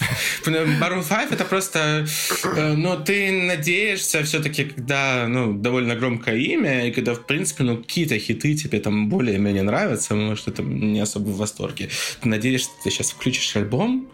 [0.46, 2.06] Maroon 5 это просто...
[2.44, 7.76] Э, но ты надеешься все-таки, когда ну, довольно громкое имя, и когда, в принципе, ну,
[7.76, 11.90] какие-то хиты тебе там более-менее нравятся, может, ты там не особо в восторге.
[12.22, 14.08] Ты надеешься, ты сейчас включишь альбом,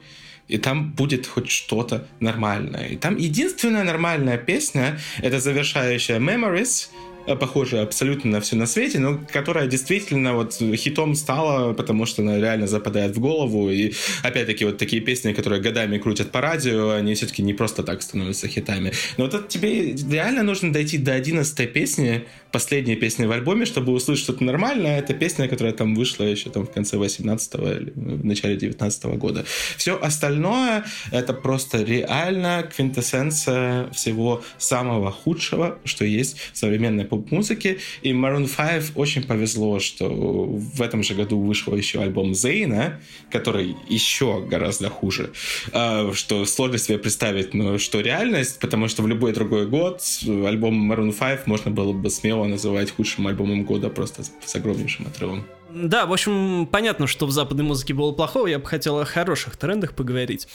[0.49, 2.89] и там будет хоть что-то нормальное.
[2.89, 6.89] И там единственная нормальная песня— это завершающая Memories—
[7.37, 12.39] похожая абсолютно на все на свете, но которая действительно вот хитом стала, потому что она
[12.39, 13.71] реально западает в голову.
[13.71, 18.03] И опять-таки вот такие песни, которые годами крутят по радио, они все-таки не просто так
[18.03, 18.93] становятся хитами.
[19.17, 24.25] Но вот тебе реально нужно дойти до 11 песни, последней песни в альбоме, чтобы услышать
[24.25, 24.99] что-то нормальное.
[24.99, 29.45] Это песня, которая там вышла еще там в конце 18 или в начале 19 года.
[29.77, 37.79] Все остальное это просто реально квинтэссенция всего самого худшего, что есть в современной поп-музыки.
[38.03, 43.01] И Maroon 5 очень повезло, что в этом же году вышел еще альбом Зейна,
[43.31, 45.31] который еще гораздо хуже.
[45.73, 50.91] А, что сложно себе представить, но что реальность, потому что в любой другой год альбом
[50.91, 55.45] Maroon 5 можно было бы смело называть худшим альбомом года просто с огромнейшим отрывом.
[55.71, 59.57] Да, в общем, понятно, что в западной музыке было плохого, я бы хотел о хороших
[59.57, 60.49] трендах поговорить.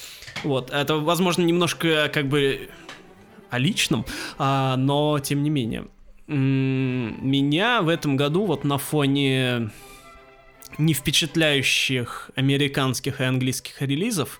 [0.44, 2.68] Вот, это, возможно, немножко как бы
[3.52, 4.06] о личном,
[4.40, 5.86] а, но тем не менее
[6.34, 9.72] меня в этом году вот на фоне
[10.78, 14.40] не впечатляющих американских и английских релизов,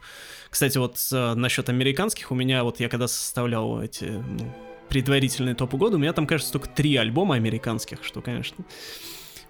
[0.50, 4.54] кстати, вот э, насчет американских, у меня вот я когда составлял эти ну,
[4.88, 8.64] предварительные топы года, у меня там, кажется, только три альбома американских, что, конечно,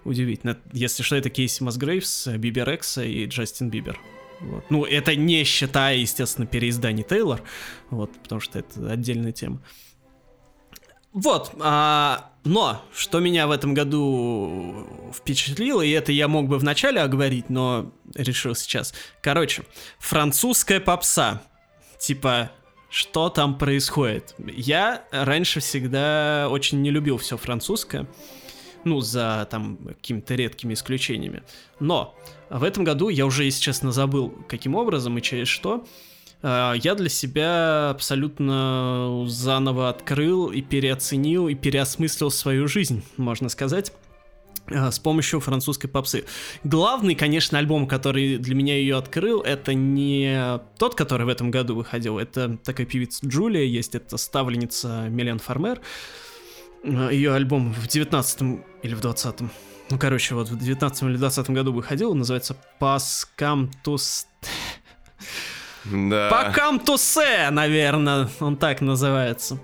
[0.04, 0.58] удивительно.
[0.72, 4.00] Если что, это Кейси Масгрейвс, Бибер Экса и Джастин Бибер.
[4.40, 4.64] Вот.
[4.70, 7.42] Ну, это не считая, естественно, переизданий Тейлор,
[7.90, 9.62] вот, потому что это отдельная тема.
[11.12, 17.00] Вот, а, но что меня в этом году впечатлило, и это я мог бы вначале
[17.00, 18.94] оговорить, но решил сейчас.
[19.22, 19.62] Короче,
[19.98, 21.42] французская попса.
[21.98, 22.50] Типа,
[22.90, 24.34] что там происходит?
[24.38, 28.06] Я раньше всегда очень не любил все французское.
[28.84, 31.42] Ну, за там какими-то редкими исключениями.
[31.80, 32.14] Но
[32.50, 35.86] в этом году я уже, если честно, забыл, каким образом и через что.
[36.46, 43.92] А, я для себя абсолютно заново открыл и переоценил и переосмыслил свою жизнь, можно сказать
[44.66, 46.26] а, с помощью французской попсы.
[46.62, 51.76] Главный, конечно, альбом, который для меня ее открыл, это не тот, который в этом году
[51.76, 55.80] выходил, это такая певица Джулия есть, это ставленница Милен Фармер.
[56.84, 59.40] А, ее альбом в 19 или в 20
[59.90, 64.26] ну, короче, вот в 19 или 20 году выходил, называется Паскам Тус...
[65.84, 66.52] Да.
[66.84, 69.58] Тусе, наверное, он так называется.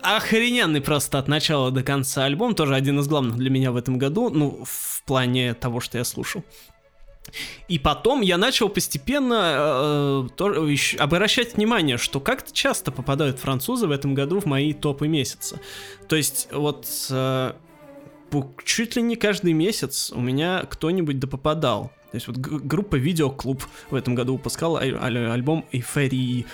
[0.00, 3.96] Охрененный просто от начала до конца альбом, тоже один из главных для меня в этом
[3.96, 6.44] году, ну, в плане того, что я слушал.
[7.68, 13.86] И потом я начал постепенно э, то, еще, обращать внимание, что как-то часто попадают французы
[13.86, 15.58] в этом году в мои топы месяца.
[16.06, 17.52] То есть вот э,
[18.64, 21.92] чуть ли не каждый месяц у меня кто-нибудь да попадал.
[22.14, 26.46] То есть вот группа Видеоклуб в этом году выпускала аль- аль- альбом Эйфории.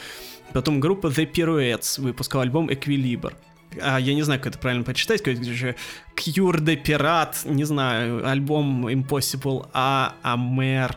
[0.55, 3.35] Потом группа The Pirouettes выпускала альбом Equilibre.
[3.79, 5.77] А, я не знаю, как это правильно прочитать, какой-то же
[6.17, 10.97] Cure de Pirate, не знаю, альбом Impossible А, Амер,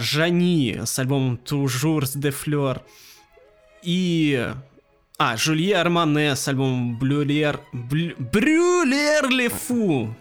[0.00, 2.82] Жани с альбомом Toujours de Fleur
[3.82, 4.48] и...
[5.16, 7.60] А, Жулье Армане с альбомом Блюлер...
[7.72, 10.14] Брюлер Лефу.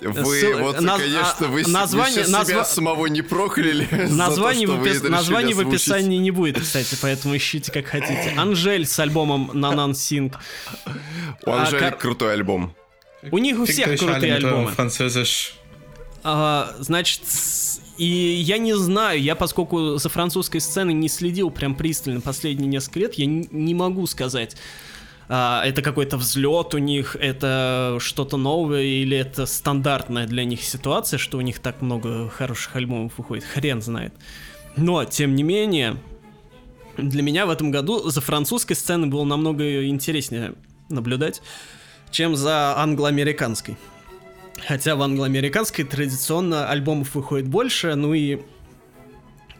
[0.00, 0.58] Вы, Ссыл...
[0.58, 1.00] вот, Наз...
[1.00, 2.52] конечно, вы, название, вы назва...
[2.52, 3.86] себя самого не прокляли.
[4.10, 5.02] Название, то, в, опис...
[5.02, 8.34] название в описании не будет, кстати, поэтому ищите как хотите.
[8.38, 10.38] Анжель с альбомом Нанан Синг.
[11.44, 12.74] У Анжели а, крутой альбом.
[13.30, 14.72] У них у всех крутые альбомы.
[16.22, 17.22] А, значит,
[17.96, 23.00] и я не знаю, я поскольку за французской сценой не следил прям пристально последние несколько
[23.00, 24.56] лет, я не могу сказать
[25.32, 31.18] а, это какой-то взлет у них, это что-то новое или это стандартная для них ситуация,
[31.18, 34.12] что у них так много хороших альбомов выходит, хрен знает.
[34.74, 35.98] Но, тем не менее,
[36.96, 40.54] для меня в этом году за французской сценой было намного интереснее
[40.88, 41.42] наблюдать,
[42.10, 43.76] чем за англо-американской.
[44.66, 48.40] Хотя в англо-американской традиционно альбомов выходит больше, ну и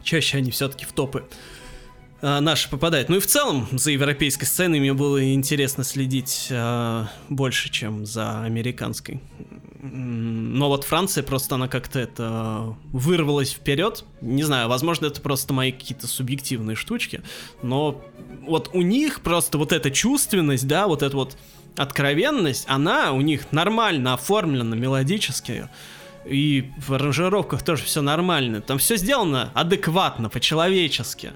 [0.03, 1.23] чаще они все-таки в топы
[2.21, 3.09] наши попадают.
[3.09, 8.43] Ну и в целом за европейской сценой мне было интересно следить э, больше, чем за
[8.43, 9.19] американской.
[9.81, 14.05] но вот Франция просто она как-то это вырвалась вперед.
[14.21, 17.21] Не знаю, возможно, это просто мои какие-то субъективные штучки,
[17.63, 18.03] но
[18.45, 21.37] вот у них просто вот эта чувственность, да, вот эта вот
[21.77, 25.69] откровенность, она у них нормально оформлена мелодически.
[26.25, 28.61] И в аранжировках тоже все нормально.
[28.61, 31.31] Там все сделано адекватно, по-человечески.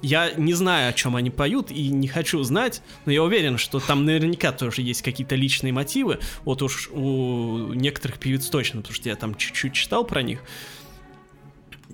[0.00, 3.80] Я не знаю, о чем они поют, и не хочу знать, но я уверен, что
[3.80, 6.20] там наверняка тоже есть какие-то личные мотивы.
[6.44, 10.40] Вот уж у некоторых певиц точно, потому что я там чуть-чуть читал про них.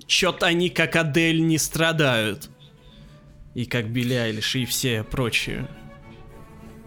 [0.05, 2.49] Чё-то они, как Адель, не страдают.
[3.55, 5.67] И как Билли Айлиш, и все прочие.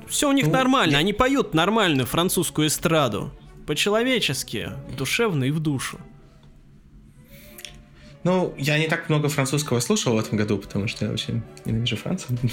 [0.06, 0.98] Все у них ну, нормально, я...
[0.98, 3.32] они поют нормальную французскую эстраду.
[3.66, 5.98] По-человечески, душевно и в душу.
[8.24, 11.96] Ну, я не так много французского слушал в этом году, потому что я очень ненавижу
[11.96, 12.38] Францию.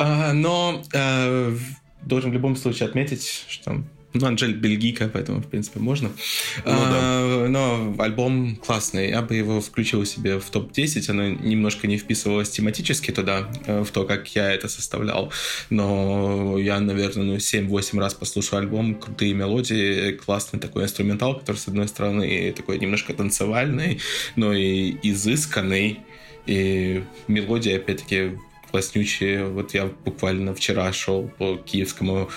[0.00, 1.56] А, но э,
[2.02, 3.82] должен в любом случае отметить, что
[4.14, 6.08] ну, Анжель бельгийка, поэтому, в принципе, можно.
[6.08, 7.48] Ну, а, да.
[7.48, 9.10] Но альбом классный.
[9.10, 11.10] Я бы его включил себе в топ-10.
[11.10, 15.30] Оно немножко не вписывалось тематически туда, э, в то, как я это составлял.
[15.68, 18.94] Но я, наверное, ну, 7-8 раз послушал альбом.
[18.94, 24.00] Крутые мелодии, классный такой инструментал, который, с одной стороны, такой немножко танцевальный,
[24.36, 26.00] но и изысканный.
[26.46, 28.38] И мелодия, опять-таки,
[28.70, 29.46] класснючие.
[29.46, 32.28] Вот я буквально вчера шел по киевскому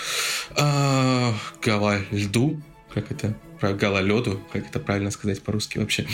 [0.56, 1.32] э,
[1.62, 2.62] гала-льду,
[2.94, 6.06] как это, про гала-леду, как это правильно сказать по-русски вообще.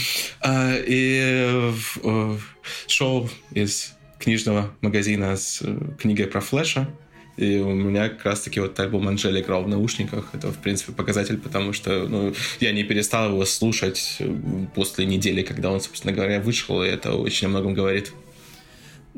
[0.43, 1.73] Э, и
[2.03, 2.37] э,
[2.87, 6.87] шел из книжного магазина с э, книгой про Флэша,
[7.37, 10.29] и у меня как раз-таки вот альбом Анжели играл в наушниках.
[10.33, 14.35] Это, в принципе, показатель, потому что ну, я не перестал его слушать э,
[14.73, 18.11] после недели, когда он, собственно говоря, вышел, и это очень о многом говорит.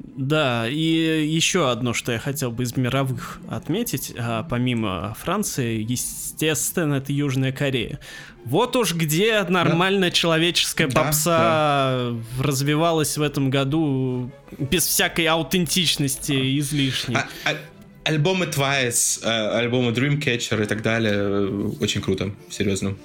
[0.03, 6.95] Да, и еще одно, что я хотел бы из мировых отметить, а, помимо Франции, естественно,
[6.95, 7.99] это Южная Корея.
[8.45, 10.15] Вот уж где нормальная да.
[10.15, 17.17] человеческая попса да, развивалась в этом году без всякой аутентичности излишней.
[17.17, 17.55] А, а,
[18.03, 22.95] альбомы Twice, э, альбомы Dreamcatcher и так далее, э, очень круто, серьезно.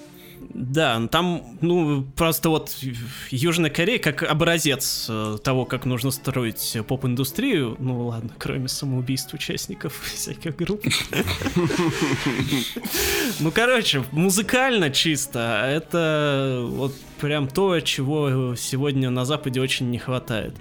[0.55, 2.77] Да, там, ну, просто вот
[3.31, 7.77] Южная Корея как образец э, того, как нужно строить поп-индустрию.
[7.81, 10.85] Ну ладно, кроме самоубийств участников всяких групп.
[13.41, 15.65] Ну, короче, музыкально чисто.
[15.67, 20.55] Это вот прям то, чего сегодня на Западе очень не хватает.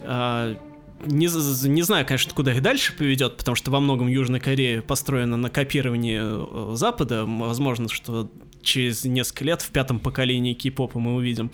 [0.00, 0.56] А,
[1.04, 5.36] не, не знаю, конечно, куда их дальше поведет, потому что во многом Южная Корея построена
[5.36, 7.24] на копировании э, Запада.
[7.24, 8.28] Возможно, что
[8.66, 11.50] через несколько лет в пятом поколении кей-попа мы увидим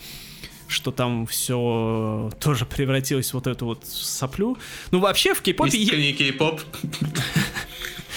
[0.69, 4.57] что там все тоже превратилось в вот эту вот соплю.
[4.89, 5.77] Ну, вообще в кей-попе...
[5.77, 6.61] Есть кей-поп.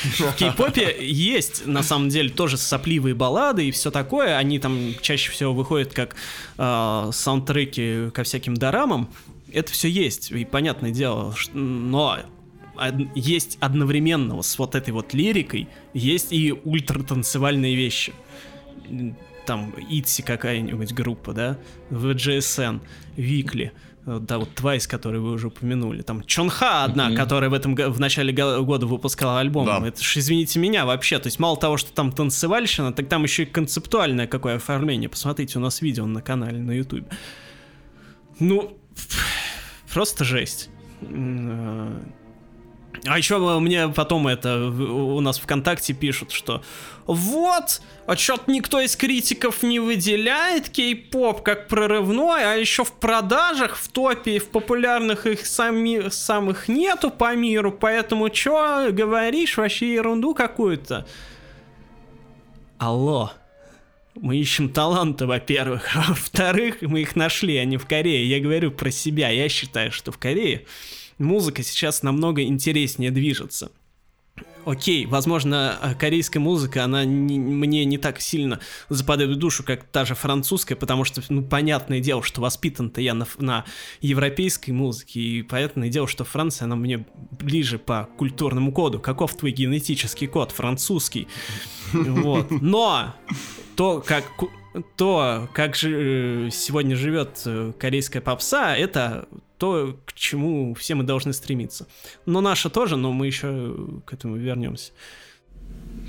[0.04, 4.38] В кей-попе есть, на самом деле, тоже сопливые баллады и все такое.
[4.38, 6.16] Они там чаще всего выходят как
[6.56, 9.10] э, саундтреки ко всяким дорамам.
[9.52, 12.18] Это все есть, и понятное дело, но
[13.14, 18.12] есть одновременно с вот этой вот лирикой, есть и ультратанцевальные вещи
[19.46, 21.58] там Итси какая-нибудь группа, да,
[21.90, 22.80] VGSN,
[23.16, 23.72] Викли,
[24.04, 27.16] э, да, вот Твайс, который вы уже упомянули, там Чонха одна, mm-hmm.
[27.16, 29.86] которая в этом в начале года выпускала альбом, да.
[29.86, 33.44] это ж, извините меня, вообще, то есть мало того, что там танцевальщина, так там еще
[33.44, 37.06] и концептуальное какое оформление, посмотрите, у нас видео на канале на YouTube.
[38.38, 38.76] Ну,
[39.92, 40.70] просто жесть.
[43.04, 46.62] Э, а еще мне потом это у нас ВКонтакте пишут, что
[47.06, 53.76] вот, а что-то никто из критиков не выделяет кей-поп как прорывной, а еще в продажах,
[53.76, 60.34] в топе, в популярных их сами, самых нету по миру, поэтому что говоришь, вообще ерунду
[60.34, 61.06] какую-то.
[62.78, 63.32] Алло.
[64.14, 68.26] Мы ищем таланты, во-первых, а во-вторых, мы их нашли, они в Корее.
[68.26, 70.64] Я говорю про себя, я считаю, что в Корее
[71.18, 73.70] музыка сейчас намного интереснее движется.
[74.66, 79.84] Окей, возможно, э, корейская музыка, она не, мне не так сильно западает в душу, как
[79.84, 83.64] та же французская, потому что, ну, понятное дело, что воспитан-то я на, на
[84.00, 88.98] европейской музыке, и понятное дело, что Франция, она мне ближе по культурному коду.
[88.98, 90.50] Каков твой генетический код?
[90.50, 91.28] Французский.
[91.92, 92.50] Вот.
[92.50, 93.14] Но
[93.76, 94.24] то, как
[94.96, 101.04] то, как же э, сегодня живет э, корейская попса, это то, к чему все мы
[101.04, 101.86] должны стремиться.
[102.26, 103.74] Но наша тоже, но мы еще
[104.04, 104.92] к этому вернемся.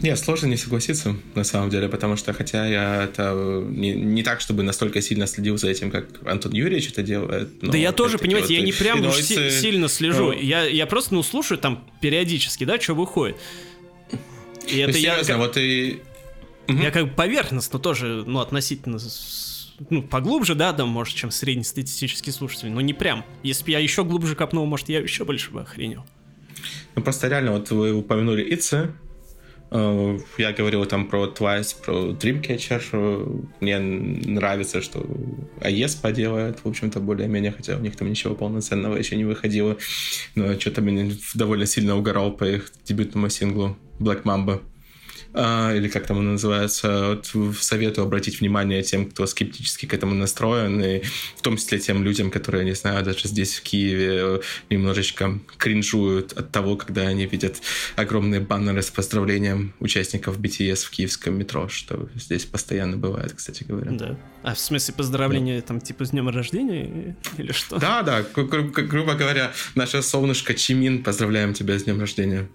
[0.02, 4.42] Нет, сложно не согласиться, на самом деле, потому что, хотя я это не, не так,
[4.42, 7.50] чтобы настолько сильно следил за этим, как Антон Юрьевич это делает.
[7.62, 10.26] Да я тоже, понимаете, вот я не прям уж си- сильно слежу.
[10.26, 13.38] Ну, я, я просто, ну, слушаю там периодически, да, что выходит.
[14.68, 16.00] И это я, серьезно, вот и...
[16.68, 19.00] я как бы поверхностно тоже, ну, относительно
[19.90, 23.24] ну, поглубже, да, да, может, чем среднестатистический слушатель, но не прям.
[23.44, 26.06] Если бы я еще глубже копнул, может, я еще больше бы охренел.
[26.96, 28.92] Ну, просто реально, вот вы упомянули Ицы.
[29.70, 33.48] Э, Я говорил там про Twice, про Dreamcatcher.
[33.60, 35.06] Мне нравится, что
[35.62, 39.78] АЕС поделает, в общем-то, более-менее, хотя у них там ничего полноценного еще не выходило.
[40.36, 44.62] Но что-то меня довольно сильно угорал по их дебютному синглу Black Mamba.
[45.40, 50.16] А, или как там он называется, вот советую обратить внимание тем, кто скептически к этому
[50.16, 51.04] настроен, и
[51.36, 54.42] в том числе тем людям, которые, не знаю, даже здесь в Киеве
[54.72, 57.58] немножечко кринжуют от того, когда они видят
[57.96, 63.92] огромные баннеры с поздравлением участников BTS в киевском метро, что здесь постоянно бывает, кстати говоря.
[63.92, 64.18] Да.
[64.42, 67.78] А в смысле поздравления там типа с днем рождения или что?
[67.78, 72.50] Да, да, гру- грубо говоря, наше солнышко Чимин, поздравляем тебя с днем рождения.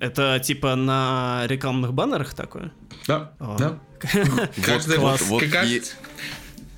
[0.00, 2.72] Это типа на рекламных баннерах такое?
[3.06, 3.56] Да, А.
[3.58, 3.78] да.
[4.64, 4.98] Каждый.
[4.98, 5.82] Вот е-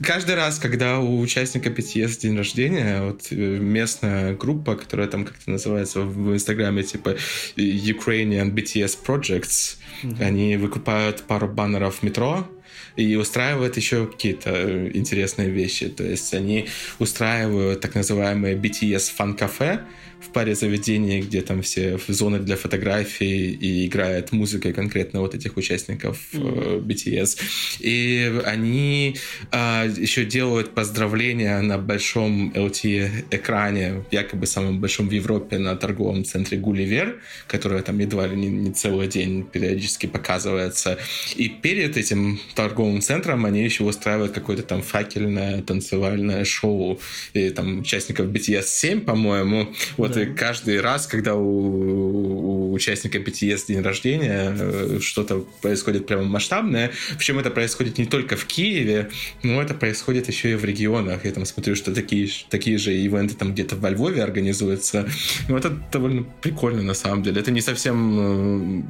[0.02, 5.50] каждый раз, когда у участника BTS день рождения, вот э, местная группа, которая там как-то
[5.50, 7.16] называется в Инстаграме, типа
[7.56, 9.76] Ukrainian BTS Projects,
[10.20, 12.48] они выкупают пару баннеров в метро,
[12.96, 15.88] и устраивают еще какие-то э, интересные вещи.
[15.88, 16.68] То есть они
[16.98, 19.80] устраивают так называемые BTS фан-кафе
[20.22, 25.56] в паре заведений, где там все зоны для фотографий и играет музыка конкретно вот этих
[25.56, 27.38] участников э, BTS.
[27.80, 29.16] И они
[29.50, 36.58] а, еще делают поздравления на большом LTE-экране, якобы самом большом в Европе, на торговом центре
[36.58, 40.98] Гулливер, которое там едва ли не, не целый день периодически показывается.
[41.34, 47.00] И перед этим торговым центром они еще устраивают какое-то там факельное танцевальное шоу.
[47.32, 49.72] И там участников BTS 7, по-моему.
[49.96, 56.24] Вот И каждый раз, когда у, у участника BTS день рождения, э, что-то происходит прямо
[56.24, 56.93] масштабное.
[57.16, 59.10] Причем это происходит не только в Киеве,
[59.43, 61.24] но это происходит еще и в регионах.
[61.24, 65.09] Я там смотрю, что такие, такие же ивенты там где-то во Львове организуются.
[65.48, 67.40] Ну, это довольно прикольно на самом деле.
[67.40, 68.80] Это не совсем...
[68.80, 68.82] э,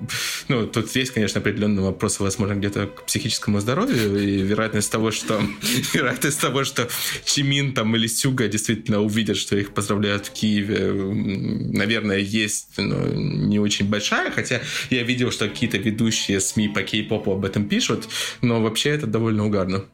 [0.49, 5.41] Ну, тут есть, конечно, определенные вопросы, возможно, где-то к психическому здоровью и вероятность того, что...
[5.93, 6.89] Вероятность того, что
[7.25, 13.59] Чимин там или Сюга действительно увидят, что их поздравляют в Киеве, наверное, есть, но не
[13.59, 14.61] очень большая, хотя
[14.91, 18.09] я видел, что какие-то ведущие СМИ по кей-попу об этом пишут,
[18.41, 19.85] но вообще это довольно угарно.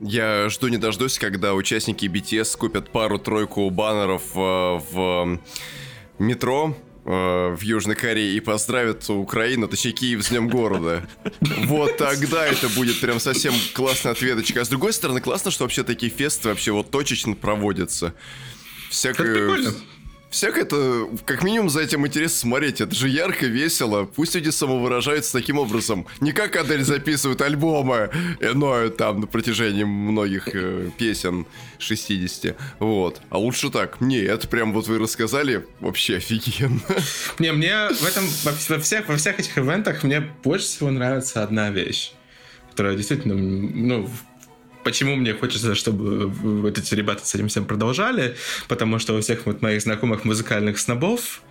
[0.00, 5.40] Я жду не дождусь, когда участники BTS купят пару-тройку баннеров э, в
[6.18, 7.10] метро э,
[7.56, 11.08] в Южной Корее и поздравят Украину, точнее Киев с Днем города.
[11.64, 14.60] Вот тогда это будет прям совсем классная ответочка.
[14.60, 18.14] А с другой стороны, классно, что вообще такие фесты вообще вот точечно проводятся.
[18.90, 19.72] Всякое...
[20.30, 22.80] Всяко это, как минимум, за этим интересно смотреть.
[22.80, 24.04] Это же ярко, весело.
[24.04, 26.06] Пусть люди самовыражаются таким образом.
[26.20, 31.46] Не как Адель записывает альбомы, но там на протяжении многих э, песен
[31.78, 32.56] 60.
[32.80, 33.20] Вот.
[33.30, 34.00] А лучше так.
[34.00, 36.80] Не, это прям вот вы рассказали, вообще офигенно.
[37.38, 41.70] Не, мне в этом, во, всех, во всех этих ивентах мне больше всего нравится одна
[41.70, 42.12] вещь,
[42.70, 44.10] которая действительно, ну,
[44.86, 48.36] почему мне хочется, чтобы вот эти ребята с этим всем продолжали,
[48.68, 51.42] потому что у всех вот моих знакомых музыкальных снобов,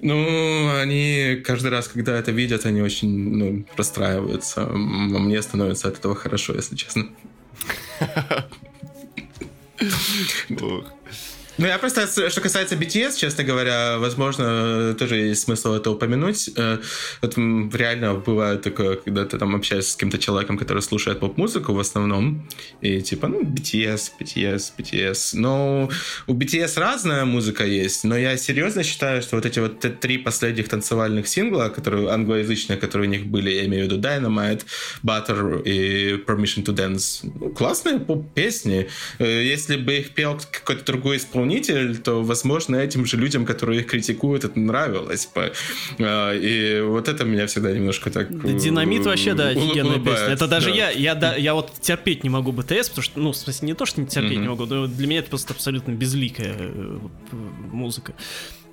[0.00, 4.66] ну, они каждый раз, когда это видят, они очень, ну, расстраиваются.
[4.66, 7.06] Мне становится от этого хорошо, если честно.
[11.58, 16.50] Ну, я просто, с- что касается BTS, честно говоря, возможно, тоже есть смысл это упомянуть.
[16.56, 16.78] Э,
[17.20, 21.78] Вот реально бывает такое, когда ты там общаешься с каким-то человеком, который слушает поп-музыку в
[21.78, 22.48] основном,
[22.80, 25.30] и типа, ну, BTS, BTS, BTS.
[25.34, 25.90] Но
[26.26, 30.68] у BTS разная музыка есть, но я серьезно считаю, что вот эти вот три последних
[30.68, 34.62] танцевальных сингла, которые англоязычные, которые у них были, я имею в виду Dynamite,
[35.04, 38.88] Butter и Permission to Dance, ну, классные поп-песни.
[39.18, 41.41] Э, Если бы их пел какой-то другой исполнитель,
[42.04, 45.52] то, возможно, этим же людям, которые их критикуют, это нравилось бы.
[45.98, 48.28] Э, И вот это меня всегда немножко так...
[48.58, 50.26] Динамит вообще, да, офигенная песня.
[50.28, 50.76] Это даже да.
[50.76, 53.74] я, я, да, я вот терпеть не могу БТС, потому что, ну, в смысле, не
[53.74, 54.42] то, что не терпеть Мгм.
[54.42, 56.98] не могу, но для меня это просто абсолютно безликая э,
[57.32, 57.36] э,
[57.70, 58.14] музыка.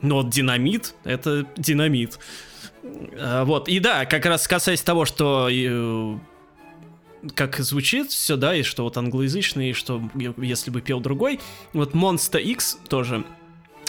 [0.01, 2.19] Но вот динамит— это динамит.
[3.17, 6.17] А, Вот, и да, как раз касаясь того, что э,
[7.35, 10.01] как звучит все, да, и что вот англоязычный, и что
[10.37, 11.39] если бы пел другой.
[11.73, 13.25] Вот Monster X тоже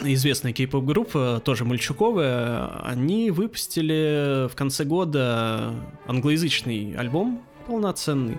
[0.03, 5.75] известная кей-поп группа, тоже мальчуковая, они выпустили в конце года
[6.07, 8.39] англоязычный альбом полноценный.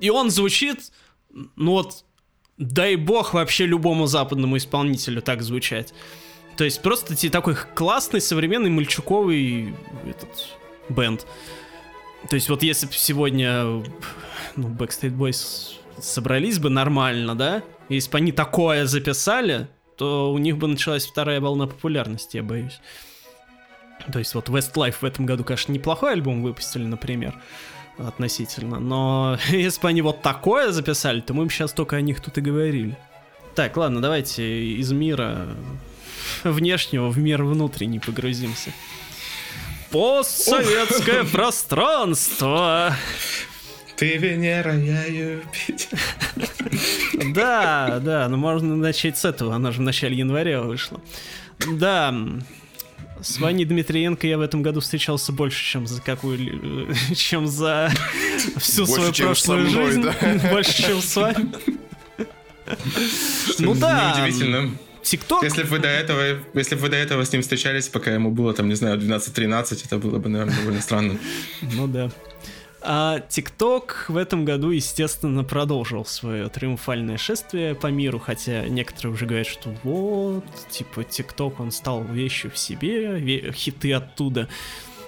[0.00, 0.92] И он звучит,
[1.56, 2.04] ну вот,
[2.56, 5.94] дай бог вообще любому западному исполнителю так звучать.
[6.56, 10.28] То есть просто такой классный, современный, мальчуковый этот
[10.88, 11.26] бенд.
[12.28, 13.64] То есть вот если бы сегодня
[14.56, 20.58] ну, Backstreet Boys собрались бы нормально, да, если бы они такое записали, то у них
[20.58, 22.80] бы началась вторая волна популярности, я боюсь.
[24.12, 27.34] То есть вот Westlife в этом году, конечно, неплохой альбом выпустили, например,
[27.98, 32.20] относительно, но если бы они вот такое записали, то мы бы сейчас только о них
[32.20, 32.96] тут и говорили.
[33.54, 35.48] Так, ладно, давайте из мира
[36.44, 38.72] внешнего в мир внутренний погрузимся.
[39.90, 42.94] Постсоветское пространство.
[43.96, 45.98] Ты Венера, я Юпитер.
[47.34, 51.00] Да, да, ну можно начать с этого, она же в начале января вышла.
[51.66, 52.14] Да,
[53.20, 57.90] с Ваней Дмитриенко я в этом году встречался больше, чем за какую, чем за
[58.58, 60.02] всю Больше, свою прошлую мной, жизнь.
[60.02, 60.50] да.
[60.50, 61.52] Больше, чем с вами.
[63.58, 64.14] Ну да.
[64.18, 64.70] Неудивительно.
[65.10, 68.12] ТикТок Если бы вы до этого, если бы вы до этого с ним встречались, пока
[68.12, 71.18] ему было, там, не знаю, 12-13, это было бы, наверное, довольно странно.
[71.62, 72.10] Ну да.
[72.80, 79.26] А ТикТок в этом году, естественно, продолжил свое триумфальное шествие по миру, хотя некоторые уже
[79.26, 84.48] говорят, что вот, типа, ТикТок, он стал вещью в себе, ве- хиты оттуда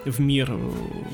[0.05, 0.51] в мир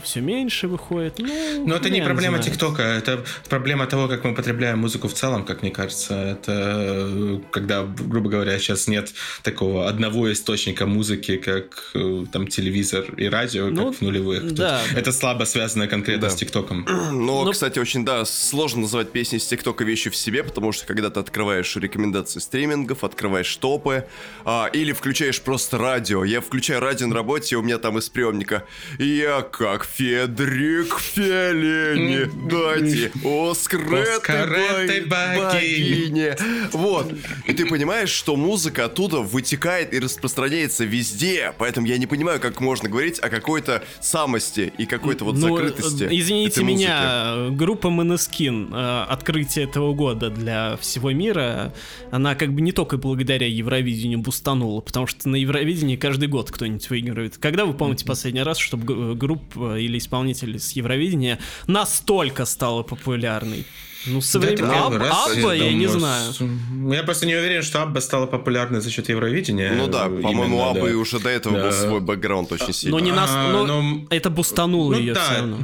[0.05, 1.19] все меньше выходит.
[1.19, 2.39] Ну, Но это не проблема.
[2.39, 6.15] ТикТока, это проблема того, как мы потребляем музыку в целом, как мне кажется.
[6.15, 13.05] Это э, когда, грубо говоря, сейчас нет такого одного источника музыки, как э, там телевизор
[13.17, 14.53] и радио, Ну, как в нулевых.
[14.55, 14.81] Да.
[14.95, 16.31] Это слабо связано конкретно Да.
[16.31, 16.85] с ТикТоком.
[17.13, 20.87] Но, Ну- кстати, очень, да, сложно называть песни с ТикТока вещью в себе, потому что
[20.87, 24.07] когда ты открываешь рекомендации стримингов, открываешь топы,
[24.45, 26.25] а, или включаешь просто радио.
[26.25, 28.65] Я включаю радио на работе, и у меня там из приемника
[28.99, 36.37] «Я как Федрик Феллини, дайте Оскар этой богине».
[36.73, 37.13] Вот.
[37.47, 42.61] И ты понимаешь, что музыка оттуда вытекает и распространяется везде, поэтому я не понимаю, как
[42.61, 48.71] можно говорить о какой-то самости и какой-то вот Ну, закрытости э, Извините меня, группа Måneskin,
[48.73, 51.73] э, открытие этого года для всего мира,
[52.11, 56.89] она как бы не только благодаря Евровидению бустанула, потому что на Евровидении каждый год кто-нибудь
[56.91, 57.37] выигрывает.
[57.39, 63.65] Когда вы помните последний раз, чтобы г- группа или исполнитель с Евровидения настолько стала популярной?
[64.07, 66.33] Ну, со Да, Аб- раз, Абба, я не думаю, знаю.
[66.33, 69.73] с- Я просто не уверен, что Абба стала популярной за счет Евровидения.
[69.73, 70.81] Ну да, по-моему, у да.
[70.81, 71.65] Абы уже до этого Да.
[71.65, 73.03] был свой бэкграунд очень Но сильный.
[73.03, 75.59] не нас, А, но но- это бустануло Ну ее да, все равно.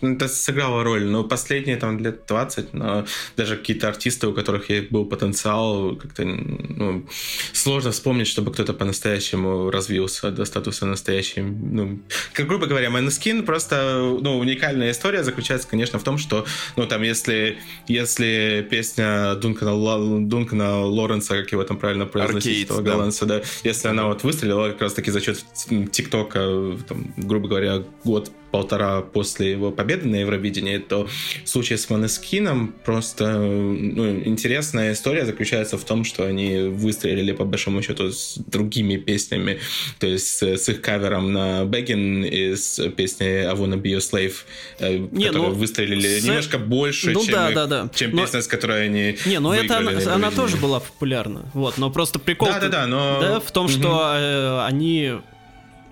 [0.00, 3.06] Это сыграло роль, но последние там лет 20, но
[3.36, 7.06] даже какие-то артисты, у которых был потенциал, как-то ну,
[7.52, 11.42] сложно вспомнить, чтобы кто-то по-настоящему развился до статуса настоящей.
[11.42, 12.00] Ну,
[12.32, 16.44] как грубо говоря, Måneskin просто ну, уникальная история заключается, конечно, в том, что
[16.76, 22.82] ну там если если песня Дункана, Дункана Лоренса, как его там правильно произносить, Arcade, да.
[22.82, 25.44] голландца, да, если она вот выстрелила как раз таки за счет
[25.92, 26.76] ТикТока,
[27.16, 31.06] грубо говоря, год полтора после его победы на Евровидении, то
[31.44, 37.44] в случае с Манескином просто ну, интересная история заключается в том, что они выстрелили по
[37.44, 39.58] большому счету с другими песнями,
[39.98, 44.34] то есть с, их кавером на Бэггин и с песней I Wanna Be Your Slave,
[44.78, 47.90] э, Не, которые ну, выстрелили с- немножко больше, Ну чем, да, их- да, да.
[47.94, 51.50] чем Но- песня, с которой они Не, ну это она, на она тоже была популярна.
[51.54, 52.48] Вот, но просто прикол.
[52.48, 53.72] Да-да-да, но- Да, в том, Мгм.
[53.74, 55.12] что э, они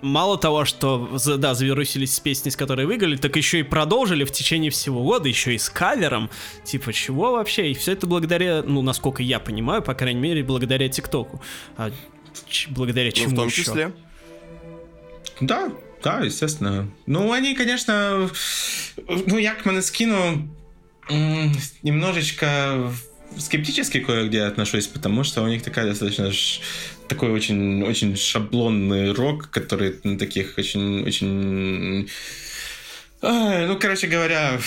[0.01, 4.31] мало того, что да, завирусились с песней, с которой выиграли, так еще и продолжили в
[4.31, 6.29] течение всего года, еще и с кавером.
[6.63, 7.71] Типа, чего вообще?
[7.71, 11.41] И все это благодаря, ну, насколько я понимаю, по крайней мере, благодаря ТикТоку.
[11.77, 11.91] А
[12.49, 13.63] ч- благодаря Ну, чему в том еще?
[13.63, 13.91] числе.
[15.41, 15.71] Да,
[16.03, 16.89] да, естественно.
[17.05, 18.29] Ну, они, конечно,
[19.07, 20.47] ну, я к Манескину
[21.83, 22.91] немножечко
[23.37, 26.61] скептически кое-где отношусь, потому что у них такая достаточно ш-
[27.07, 32.09] такой очень, очень шаблонный рок, который на таких очень, очень
[33.19, 34.59] Ай, ну, короче говоря,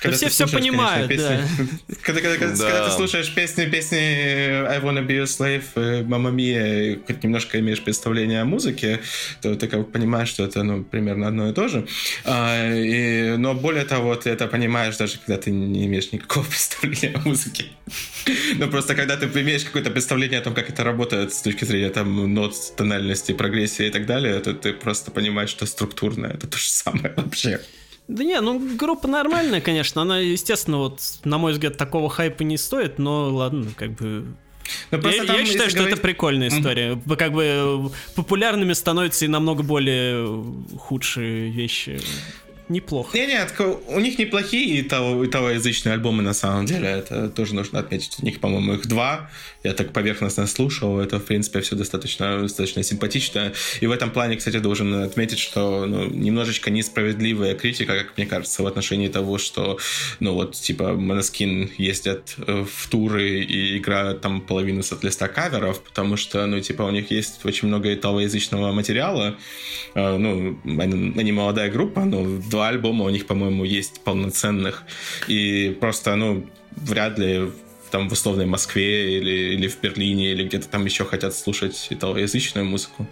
[0.00, 2.64] когда все слушаешь, понимают, конечно, песни- когда, когда- когда- Да.
[2.70, 7.22] когда ты слушаешь песни, песни I Wanna Be Your Slave, э, Mamma Mia, и хоть
[7.22, 9.00] немножко имеешь представление о музыке,
[9.42, 11.86] то ты как бы понимаешь, что это, ну, примерно одно и то же.
[12.24, 17.14] А, и- но более того, ты это понимаешь даже, когда ты не имеешь никакого представления
[17.14, 17.66] о музыке.
[18.54, 21.90] Ну, просто когда ты имеешь какое-то представление о том, как это работает с точки зрения
[21.90, 26.56] там нот, тональности, прогрессии и так далее, то ты просто понимаешь, что структурно это то
[26.56, 27.60] же самое вообще.
[28.08, 30.02] Да не, ну группа нормальная, конечно.
[30.02, 34.24] Она, естественно, вот, на мой взгляд, такого хайпа не стоит, но ладно, как бы
[34.90, 36.94] Ну, Я, просто я там, считаю, что говорить- это прикольная история.
[36.94, 40.44] Б- Как бы э, популярными становятся и намного более
[40.78, 42.00] худшие вещи.
[42.68, 43.16] Неплохо.
[43.16, 46.88] Не, нет, у них неплохие италоязычные альбомы на самом деле.
[46.88, 48.16] Это тоже нужно отметить.
[48.20, 49.30] У них, по-моему, их два.
[49.64, 51.00] Я так поверхностно слушал.
[51.00, 53.52] Это, в принципе, все достаточно, достаточно симпатично.
[53.80, 58.62] И в этом плане, кстати, должен отметить, что ну, немножечко несправедливая критика, как мне кажется,
[58.62, 59.78] в отношении того, что,
[60.20, 65.82] ну вот, типа, Моноскин ездят э, в туры и играют там половину с листа каверов,
[65.82, 69.36] потому что, ну, типа, у них есть очень много италоязычного материала.
[69.94, 72.22] Э, ну, они, молодая группа, но
[72.58, 74.82] два альбома у них, по-моему, есть полноценных.
[75.28, 77.52] И просто, ну, вряд ли
[77.90, 82.66] там в условной Москве или, или в Берлине или где-то там еще хотят слушать италоязычную
[82.66, 83.06] музыку.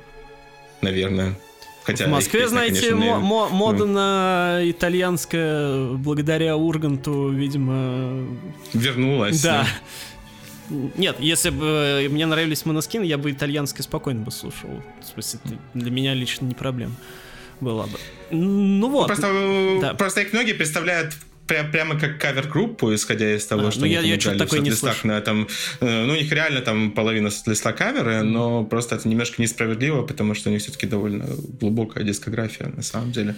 [0.82, 1.38] Наверное.
[1.84, 3.92] Хотя в Москве, песня, знаете, конечно, мо- мода ну...
[3.92, 8.26] на итальянское благодаря Урганту, видимо...
[8.74, 9.40] Вернулась.
[9.40, 9.64] Да.
[10.96, 14.82] Нет, если бы мне нравились Моноскин, я бы итальянское спокойно бы слушал.
[15.00, 15.38] В смысле,
[15.74, 16.96] для меня лично не проблема
[17.60, 17.98] была бы.
[18.30, 19.06] Ну вот.
[19.06, 19.94] Просто, да.
[19.94, 21.14] просто их многие представляют
[21.46, 24.70] прям, прямо как кавер-группу, исходя из того, а, что ну, я, я что-то такое не
[24.70, 25.48] листах на этом,
[25.80, 30.34] э, ну, у них реально там половина листа каверы, но просто это немножко несправедливо, потому
[30.34, 31.26] что у них все-таки довольно
[31.60, 33.36] глубокая дискография на самом деле.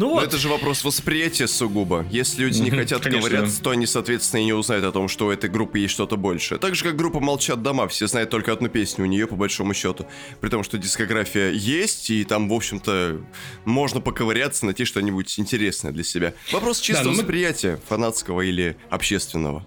[0.00, 0.20] Ну вот.
[0.20, 2.06] Но это же вопрос восприятия сугубо.
[2.10, 5.30] Если люди не хотят ковыряться, то они, соответственно, и не узнают о том, что у
[5.30, 6.58] этой группы есть что-то большее.
[6.58, 9.74] Так же, как группа «Молчат дома», все знают только одну песню у нее, по большому
[9.74, 10.06] счету.
[10.40, 13.20] При том, что дискография есть, и там, в общем-то,
[13.66, 16.32] можно поковыряться, найти что-нибудь интересное для себя.
[16.50, 17.80] Вопрос чисто да, восприятия, мы...
[17.86, 19.66] фанатского или общественного.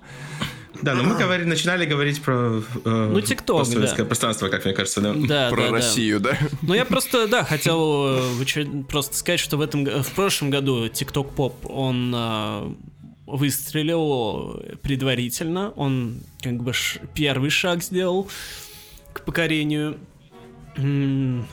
[0.83, 4.05] Да, но мы говорили, начинали говорить про э, ну, TikTok, да.
[4.05, 5.13] пространство, как мне кажется, да.
[5.13, 6.31] да про да, Россию, да.
[6.31, 6.37] да.
[6.61, 11.33] Ну, я просто, да, хотел э, просто сказать, что в этом, в прошлом году TikTok
[11.35, 12.73] Pop, он э,
[13.27, 18.27] выстрелил предварительно, он как бы ш, первый шаг сделал
[19.13, 19.97] к покорению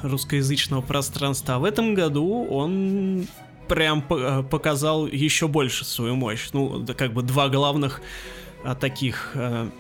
[0.02, 1.56] русскоязычного пространства.
[1.56, 3.26] А в этом году он
[3.68, 6.48] прям э, показал еще больше свою мощь.
[6.52, 8.00] Ну, как бы два главных
[8.80, 9.70] таких э,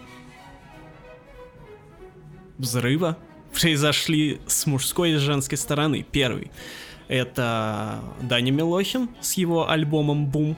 [2.58, 3.16] взрыва
[3.60, 6.04] произошли с мужской и женской стороны.
[6.10, 6.50] Первый—
[7.08, 10.56] это Даня Милохин с его альбомом «Бум».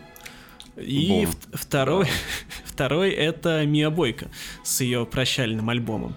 [0.76, 1.34] И Бум.
[1.52, 2.06] второй,
[2.64, 4.28] второй— это Мия Бойко
[4.64, 6.16] с ее прощальным альбомом.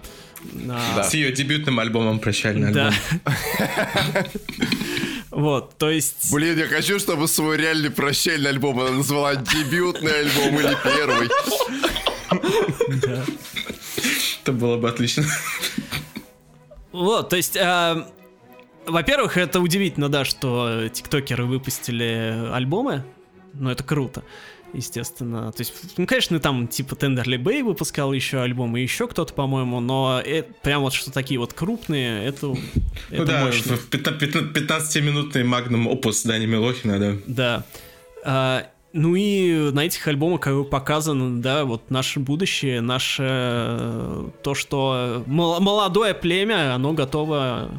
[0.52, 1.02] Да.
[1.02, 2.92] С ее дебютным альбомом «Прощальный да.
[3.24, 4.30] альбом».
[5.36, 6.32] Вот, то есть...
[6.32, 11.28] Блин, я хочу, чтобы свой реальный прощальный альбом она назвала дебютный альбом или первый.
[13.02, 13.22] Да.
[14.42, 15.26] Это было бы отлично.
[16.90, 18.10] Вот, то есть, а,
[18.86, 23.04] во-первых, это удивительно, да, что тиктокеры выпустили альбомы,
[23.52, 24.24] но это круто
[24.72, 25.52] естественно.
[25.52, 29.80] То есть, ну, конечно, там типа Tenderly Bay выпускал еще альбом, и еще кто-то, по-моему,
[29.80, 32.58] но это, прям вот что такие вот крупные, это, ну,
[33.10, 33.72] это да, мощно.
[33.72, 37.14] 15-минутный магнум опус Дани Милохина, да.
[37.26, 37.64] Да.
[38.24, 44.54] А, ну и на этих альбомах как бы показано, да, вот наше будущее, наше то,
[44.54, 47.70] что молодое племя, оно готово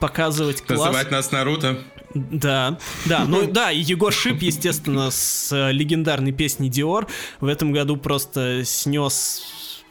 [0.00, 0.80] показывать класс.
[0.80, 1.78] Называть нас Наруто.
[2.14, 7.06] Да, да, ну да, и Егор Шип, естественно, с э, легендарной песней Диор
[7.40, 9.42] в этом году просто снес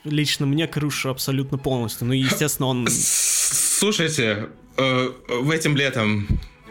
[0.04, 2.08] лично мне крышу абсолютно полностью.
[2.08, 2.88] Ну, естественно, он...
[2.90, 6.28] Слушайте, э, в этим летом,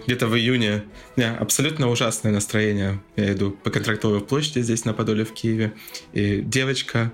[0.06, 0.84] где-то в июне,
[1.16, 3.00] у меня абсолютно ужасное настроение.
[3.16, 5.72] Я иду по контрактовой площади здесь, на Подоле, в Киеве,
[6.12, 7.12] и девочка,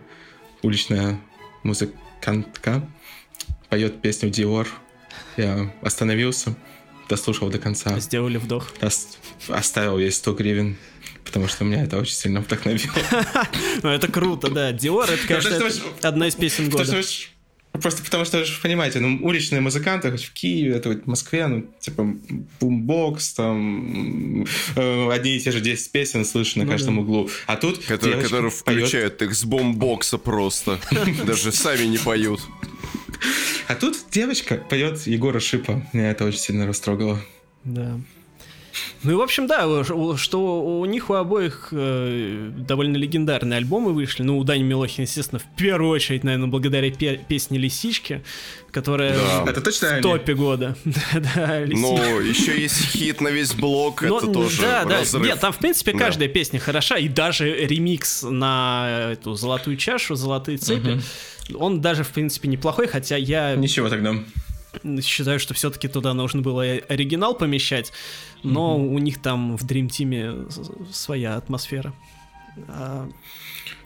[0.62, 1.20] уличная
[1.62, 2.86] музыкантка,
[3.68, 4.68] поет песню Диор.
[5.36, 6.54] Я остановился,
[7.08, 7.98] дослушал до конца.
[7.98, 8.72] Сделали вдох.
[9.48, 10.76] Оставил весь 100 гривен
[11.24, 12.94] потому что меня это очень сильно вдохновило.
[13.82, 14.70] Ну, это круто, да.
[14.72, 15.68] Диор, это, конечно,
[16.02, 17.02] одна из песен года.
[17.72, 21.66] Просто потому что, вы понимаете, ну, уличные музыканты хоть в Киеве, это в Москве, ну,
[21.80, 22.06] типа,
[22.60, 24.44] бумбокс, там,
[24.76, 27.00] э, одни и те же 10 песен слышно на ну, каждом да.
[27.00, 27.28] углу.
[27.46, 30.78] А тут Которые, которые включают их с бомбокса просто.
[31.26, 32.40] Даже сами не поют.
[33.68, 35.82] А тут девочка поет Егора Шипа.
[35.92, 37.18] Меня это очень сильно растрогало.
[37.64, 37.98] Да.
[39.02, 39.84] Ну и, в общем, да,
[40.16, 44.22] что у них у обоих э, довольно легендарные альбомы вышли.
[44.22, 48.24] Ну, у Дани Милохина, естественно, в первую очередь, наверное, благодаря пе- песне «Лисички»,
[48.70, 49.50] которая да.
[49.50, 50.40] это точно в топе они?
[50.40, 50.76] года.
[50.84, 55.24] да, Ну, еще есть хит на весь блок, Но, это тоже Да, да, разрыв.
[55.26, 56.34] нет, там, в принципе, каждая да.
[56.34, 61.00] песня хороша, и даже ремикс на эту «Золотую чашу», «Золотые цепи», угу.
[61.54, 63.54] Он даже, в принципе, неплохой, хотя я...
[63.54, 64.14] Ничего тогда
[65.02, 67.92] считаю, что все-таки туда нужно было оригинал помещать,
[68.42, 68.88] но mm-hmm.
[68.88, 71.94] у них там в Dream Team своя атмосфера.
[72.68, 73.08] А,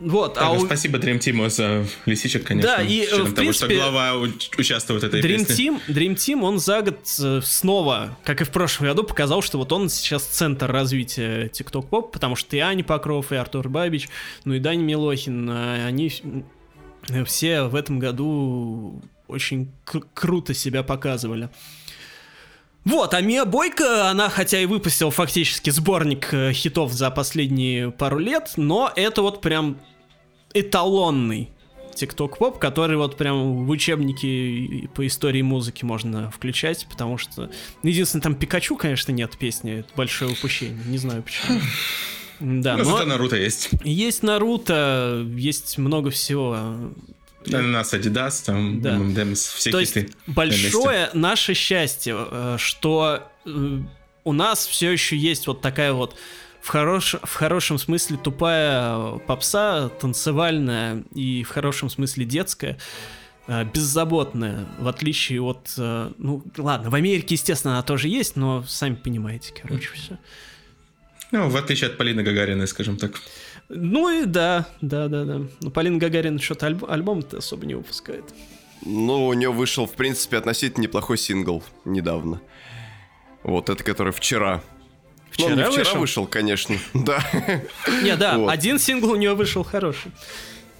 [0.01, 0.65] вот, так, а у...
[0.65, 2.77] Спасибо Dream Team за лисичек, конечно.
[2.77, 4.15] Да, и в того, что глава
[4.57, 5.69] участвует в этой Dream песне.
[5.69, 9.59] Team, Dream Team, он за год э, снова, как и в прошлом году, показал, что
[9.59, 14.09] вот он сейчас центр развития TikTok Pop, потому что и Аня Покров, и Артур Бабич,
[14.45, 16.13] ну и Даня Милохин, э, они
[17.25, 21.51] все в этом году очень кру- круто себя показывали.
[22.85, 28.19] Вот, а Мия Бойко, она хотя и выпустила фактически сборник э, хитов за последние пару
[28.19, 29.79] лет, но это вот прям
[30.55, 31.51] эталонный
[31.95, 37.51] TikTok поп, который вот прям в учебнике по истории музыки можно включать, потому что
[37.83, 41.61] единственное там Пикачу, конечно, нет песни, это большое упущение, не знаю почему.
[42.41, 43.71] Да, ну, но Наруто есть.
[43.85, 46.57] Есть Наруто, есть много всего.
[47.47, 48.99] Ананас, Адидас, там, да.
[48.99, 49.97] ММДМС, все То есть
[50.27, 53.79] большое наше счастье, э, что э,
[54.25, 56.17] у нас все еще есть вот такая вот
[56.61, 62.79] в, хорош, в хорошем смысле тупая попса, танцевальная и в хорошем смысле детская,
[63.47, 65.73] э, беззаботная, в отличие от...
[65.77, 70.19] Ну, ладно, в Америке, естественно, она тоже есть, но сами понимаете, короче, все.
[71.31, 73.13] Ну, в отличие от Полины Гагариной, скажем так.
[73.69, 75.41] Ну и да, да, да, да.
[75.61, 78.25] Но Полина Гагарина что-то альб- альбом-то особо не выпускает.
[78.85, 82.41] Ну, у нее вышел, в принципе, относительно неплохой сингл недавно.
[83.43, 84.63] Вот, это который вчера.
[85.31, 86.01] Вчера, ну, не вчера вышел?
[86.01, 87.23] вышел, конечно, да.
[88.03, 88.51] Не, да, вот.
[88.51, 90.13] один сингл у нее вышел хороший.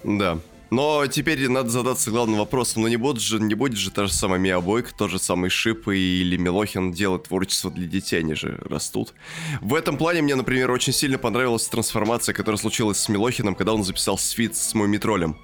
[0.03, 0.39] Да.
[0.69, 4.13] Но теперь надо задаться главным вопросом, но не будет же, не будет же та же
[4.13, 8.59] самая Мия Бойко, тот же самый Шип или Милохин делать творчество для детей, они же
[8.61, 9.13] растут.
[9.61, 13.83] В этом плане мне, например, очень сильно понравилась трансформация, которая случилась с Милохиным, когда он
[13.83, 15.37] записал свит с Мумитролем.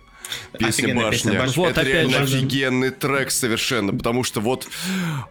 [0.58, 1.12] Песня башня.
[1.12, 1.64] Песня башня.
[1.64, 2.38] Вот, это реально же.
[2.38, 4.68] офигенный трек совершенно, потому что вот,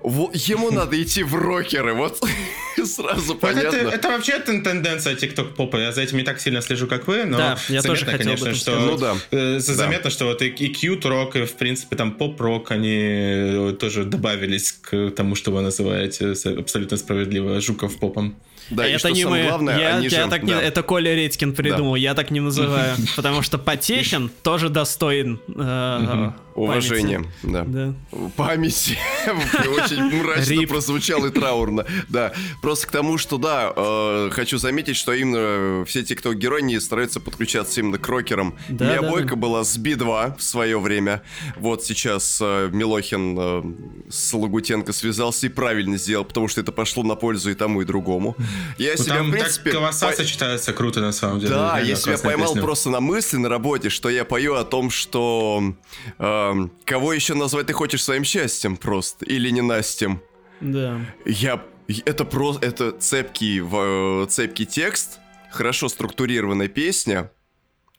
[0.01, 2.21] вот ему надо идти в рокеры, вот
[2.85, 3.77] сразу понятно.
[3.77, 5.77] Это, это вообще тенденция тикток попа.
[5.77, 8.55] Я за этим не так сильно слежу, как вы, но да, я заметно, тоже конечно,
[8.55, 9.17] что ну, да.
[9.31, 10.11] э, заметно, да.
[10.11, 14.73] что вот и, и cute рок, и в принципе там поп-рок, они э, тоже добавились
[14.73, 18.35] к тому, что вы называете абсолютно справедливо Жуков попом.
[18.71, 19.45] Да, это не мы.
[19.45, 20.55] Главное, я, я же, так да.
[20.55, 21.99] не, это Коля Редькин придумал, да.
[21.99, 22.97] я так не называю.
[23.17, 27.65] Потому что Потехин тоже достоин э, Уважение, да.
[27.65, 27.95] да.
[28.37, 28.97] Памяти.
[29.27, 31.85] Очень мрачно прозвучало и траурно.
[32.09, 32.33] Да.
[32.63, 36.81] Просто к тому, что да, э, хочу заметить, что именно все те, кто герой, не
[36.81, 38.57] стараются подключаться именно к рокерам.
[38.69, 39.37] Да, Мия да, Бойко да.
[39.37, 41.23] была с Би-2 в свое время.
[41.57, 43.63] Вот сейчас э, Милохин э,
[44.11, 47.85] с Лагутенко связался и правильно сделал, потому что это пошло на пользу и тому, и
[47.85, 48.37] другому.
[48.79, 49.71] Я ну, себя, в принципе...
[49.71, 50.17] Так голоса по...
[50.17, 51.53] сочетаются круто, на самом деле.
[51.53, 52.63] Да, я себя поймал песня.
[52.63, 55.75] просто на мысли на работе, что я пою о том, что...
[56.19, 56.53] Э,
[56.85, 59.25] кого еще назвать ты хочешь своим счастьем просто?
[59.25, 60.21] Или ненастьем?
[60.61, 61.01] Да.
[61.25, 61.63] Я...
[62.05, 62.67] Это просто...
[62.67, 65.19] Это цепкий, в, цепкий текст,
[65.51, 67.31] хорошо структурированная песня.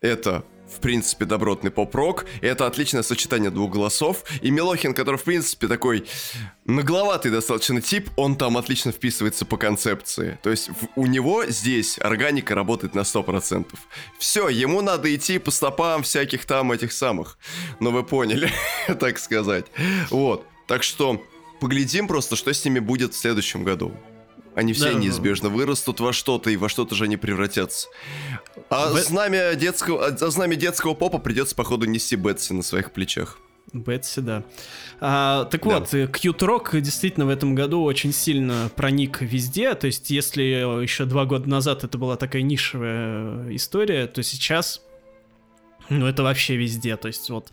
[0.02, 2.26] Это в принципе, добротный поп-рок.
[2.42, 4.24] Это отличное сочетание двух голосов.
[4.42, 6.06] И Милохин, который, в принципе, такой
[6.66, 10.40] нагловатый достаточно тип, он там отлично вписывается по концепции.
[10.42, 13.68] То есть в, у него здесь органика работает на 100%.
[14.20, 17.38] Все, ему надо идти по стопам всяких там этих самых.
[17.80, 18.50] Но вы поняли,
[19.00, 19.66] так сказать.
[20.10, 20.46] Вот.
[20.68, 21.22] Так что
[21.60, 23.94] поглядим просто, что с ними будет в следующем году.
[24.56, 27.90] Они все да, неизбежно вырастут во что-то, и во что-то же они превратятся.
[28.70, 29.02] А Б...
[29.02, 33.38] знамя детского, а знамя детского попа придется, походу, нести Бетси на своих плечах.
[33.74, 34.44] Бетси, да.
[35.02, 35.80] А, так да.
[35.80, 39.76] вот, Rock действительно в этом году очень сильно проник везде.
[39.76, 44.82] То есть, если еще два года назад это была такая нишевая история, то сейчас,
[45.90, 46.96] ну, это вообще везде.
[46.96, 47.52] То есть, вот,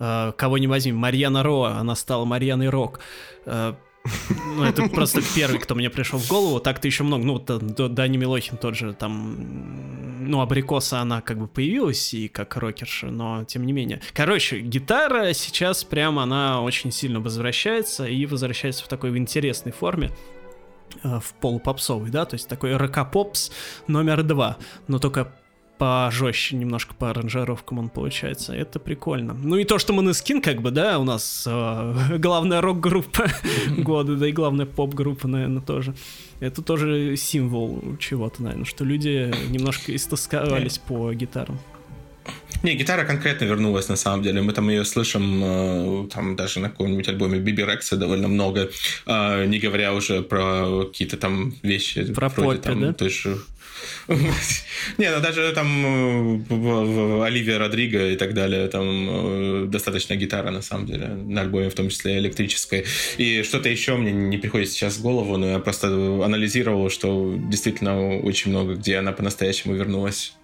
[0.00, 2.98] а, кого не возьми, Марьяна Роа, она стала Марьяной Рок.
[4.56, 6.60] Ну, это просто первый, кто мне пришел в голову.
[6.60, 7.24] Так-то еще много.
[7.24, 9.36] Ну, вот Дани Милохин тот же там...
[10.28, 14.00] Ну, Абрикоса, она как бы появилась и как рокерша, но тем не менее.
[14.12, 20.10] Короче, гитара сейчас прям, она очень сильно возвращается и возвращается в такой интересной форме
[21.04, 23.52] э, в полупопсовый, да, то есть такой рокопопс
[23.86, 24.56] номер два,
[24.88, 25.32] но только
[25.78, 28.54] пожестче немножко по аранжировкам он получается.
[28.54, 29.34] Это прикольно.
[29.34, 33.26] Ну и то, что Монескин, как бы, да, у нас э, главная рок-группа
[33.78, 35.94] года, да и главная поп-группа, наверное, тоже.
[36.40, 41.58] Это тоже символ чего-то, наверное, что люди немножко истосковались по гитарам.
[42.62, 44.42] Не, гитара конкретно вернулась на самом деле.
[44.42, 48.70] Мы там ее слышим э, там даже на каком-нибудь альбоме Биби Рекса довольно много,
[49.06, 52.12] э, не говоря уже про какие-то там вещи.
[52.12, 52.92] Про вроде, поппи, там, да?
[52.92, 53.38] Той же
[54.98, 60.62] не, ну даже там э, Оливия Родриго и так далее, там э, достаточно гитара, на
[60.62, 62.84] самом деле, на альбоме, в том числе электрической.
[63.18, 68.18] И что-то еще мне не приходит сейчас в голову, но я просто анализировал, что действительно
[68.18, 70.34] очень много, где она по-настоящему вернулась.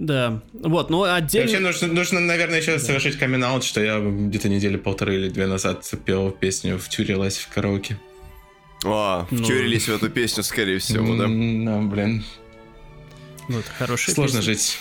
[0.00, 1.46] Да, вот, ну отдельно...
[1.46, 2.78] Вообще нужно, нужно наверное, еще да.
[2.78, 7.98] совершить камин что я где-то недели полторы или две назад пел песню «Втюрилась в караоке».
[8.84, 9.44] А, ну...
[9.44, 11.26] втюрились в эту песню, скорее всего, да?
[11.26, 12.24] Ну, блин.
[13.48, 14.54] Ну, это хорошая Сложно песня.
[14.54, 14.78] жить.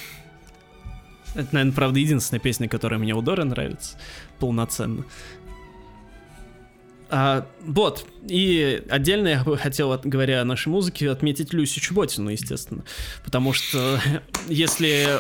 [1.36, 3.98] Это, наверное, правда, единственная песня, которая мне у Дора нравится
[4.40, 5.06] полноценно.
[7.12, 12.84] А, вот, и отдельно я бы хотел, говоря о нашей музыке, отметить Люсю Чуботину, естественно.
[13.26, 14.00] Потому что
[14.48, 15.20] если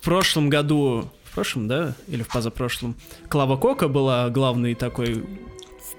[0.00, 2.96] в прошлом году, в прошлом, да, или в позапрошлом,
[3.28, 5.22] Клава Кока была главной такой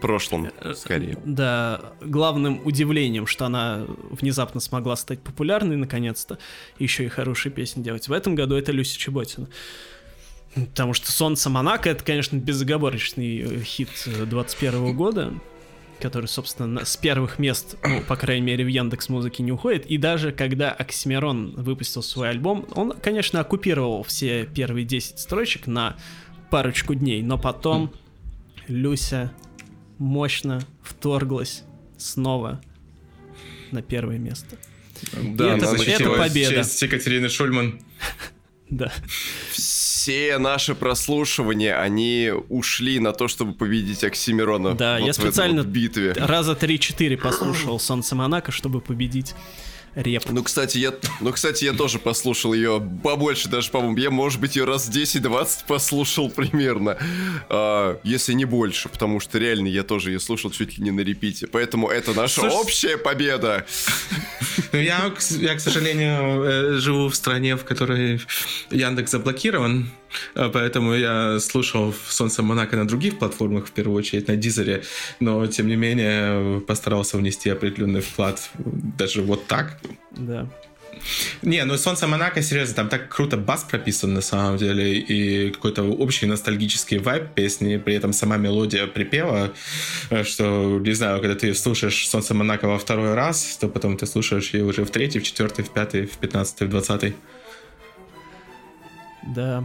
[0.03, 1.17] прошлом, э, скорее.
[1.23, 6.39] Да, главным удивлением, что она внезапно смогла стать популярной наконец-то,
[6.77, 8.09] еще и хорошие песни делать.
[8.09, 9.47] В этом году это Люся Чеботина.
[10.55, 15.34] Потому что «Солнце Монако»— это, конечно, безоговорочный э, хит 21 года,
[16.01, 19.85] который, собственно, с первых мест, ну, по крайней мере, в Яндекс Музыке не уходит.
[19.85, 25.95] И даже когда Оксимирон выпустил свой альбом, он, конечно, оккупировал все первые 10 строчек на
[26.51, 27.89] парочку дней, но потом
[28.67, 29.31] Люся
[30.03, 31.63] мощно вторглась
[31.97, 32.61] снова
[33.71, 34.57] на первое место.
[35.13, 36.55] Да, это, это победа.
[36.55, 37.80] Честь Екатерины Шульман.
[38.69, 38.91] Да.
[39.51, 44.73] Все наши прослушивания, они ушли на то, чтобы победить Оксимирона.
[44.73, 46.13] Да, вот я специально вот битве.
[46.13, 49.35] раза 3-4 послушал Солнце Монако, чтобы победить
[49.95, 50.24] реп.
[50.30, 54.56] Ну, кстати, я, ну, кстати, я тоже послушал ее побольше, даже, по-моему, я, может быть,
[54.56, 56.98] ее раз 10-20 послушал примерно,
[57.49, 61.02] а, если не больше, потому что реально я тоже ее слушал чуть ли не на
[61.02, 63.65] репите, поэтому это наша Слушай, общая победа.
[64.72, 68.22] Ну, я, я, к сожалению, э, живу в стране, в которой
[68.72, 69.90] Яндекс заблокирован,
[70.34, 74.84] поэтому я слушал «Солнце Монако» на других платформах, в первую очередь на Дизере,
[75.19, 79.80] но, тем не менее, постарался внести определенный вклад даже вот так.
[80.11, 80.48] Да.
[81.41, 85.84] Не, ну «Солнце Монако», серьезно, там так круто бас прописан на самом деле, и какой-то
[85.84, 89.53] общий ностальгический вайб песни, при этом сама мелодия припева,
[90.10, 94.06] э, что, не знаю, когда ты слушаешь «Солнце Монако» во второй раз, то потом ты
[94.06, 97.15] слушаешь ее уже в третий, в четвертый, в пятый, в пятнадцатый, в двадцатый.
[99.35, 99.64] Да,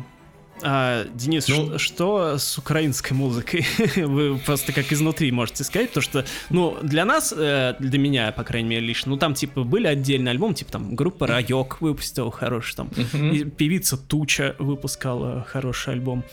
[0.62, 3.66] а, Денис, ну, что с украинской музыкой?
[3.96, 8.44] Вы просто как изнутри можете сказать, то что, ну, для нас, э, для меня, по
[8.44, 12.76] крайней мере, лично, ну, там, типа, были отдельные альбомы, типа, там, группа Райок выпустила хороший,
[12.76, 16.24] там, и певица Туча выпускала хороший альбом.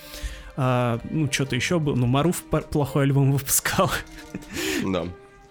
[0.57, 3.91] А, ну, что-то еще было, ну, Маруф плохой альбом выпускал.
[4.83, 5.05] Да.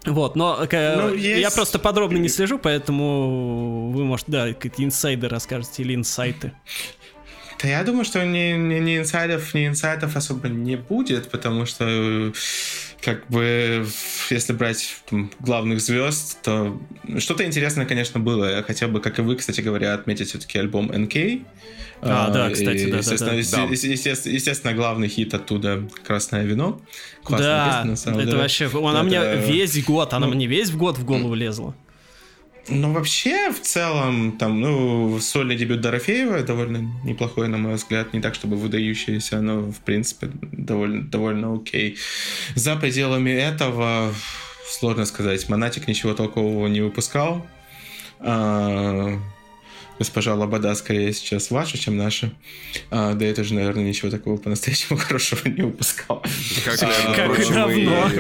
[0.07, 1.41] Вот, но ну, есть...
[1.41, 6.53] я просто подробно не слежу, поэтому вы, может, да, какие-то инсайды расскажете или инсайты.
[7.65, 12.31] Да я думаю, что ни, ни, ни инсайдов, ни инсайтов особо не будет, потому что
[13.01, 13.87] как бы,
[14.29, 16.79] если брать там, главных звезд, то
[17.17, 18.57] что-то интересное, конечно, было.
[18.57, 21.43] Я хотел бы, как и вы, кстати говоря, отметить все-таки альбом NK.
[22.03, 23.73] А, а да, кстати, и, да, естественно, да, да.
[23.73, 26.83] Естественно, естественно, главный хит оттуда «Красное вино».
[27.23, 28.39] Классная да, песня, на самом это деле.
[28.43, 29.05] вообще, она это...
[29.05, 31.75] мне весь год, она ну, мне весь год в голову лезла.
[32.69, 38.15] Ну, вообще, в целом, там, ну, сольный дебют Дорофеева довольно неплохой, на мой взгляд.
[38.15, 41.99] Не так, чтобы выдающийся, но, в принципе, довольно, довольно окей.
[42.55, 44.15] За пределами этого,
[44.71, 47.47] сложно сказать, Монатик ничего толкового не выпускал.
[48.21, 49.19] А,
[49.99, 52.33] госпожа Лобода скорее сейчас ваша, чем наша.
[52.91, 56.25] А, да это же, наверное, ничего такого по-настоящему хорошего не выпускал.
[56.65, 58.11] Как, а, как и давно.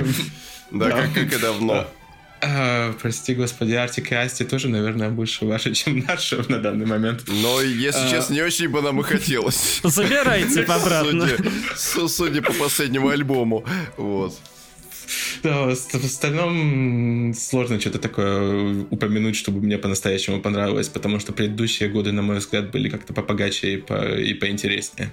[0.70, 1.86] Да, как и давно.
[2.40, 7.24] А, прости господи, Артик и Асти тоже, наверное, больше ваши, чем наши на данный момент.
[7.26, 8.10] Но, если а...
[8.10, 9.80] честно, не очень бы нам и хотелось.
[9.82, 11.28] Забирайте обратно.
[11.76, 13.64] Судя, судя по последнему альбому.
[13.96, 14.38] Вот.
[15.42, 22.12] Да, в остальном сложно что-то такое упомянуть, чтобы мне по-настоящему понравилось, потому что предыдущие годы,
[22.12, 25.12] на мой взгляд, были как-то попогаче и, по, и поинтереснее.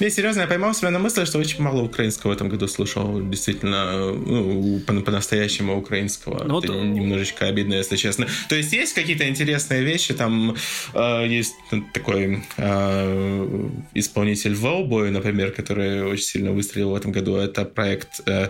[0.00, 3.20] Не, серьезно, я поймал себя на мысли, что очень мало украинского в этом году слушал.
[3.28, 6.44] Действительно, ну, по-настоящему украинского.
[6.44, 6.74] Ну, Это то...
[6.74, 8.26] немножечко обидно, если честно.
[8.48, 10.56] То есть есть какие-то интересные вещи, там
[10.94, 11.54] э, есть
[11.92, 17.36] такой э, исполнитель Волбой, например, который очень сильно выстрелил в этом году.
[17.36, 18.48] Это проект э,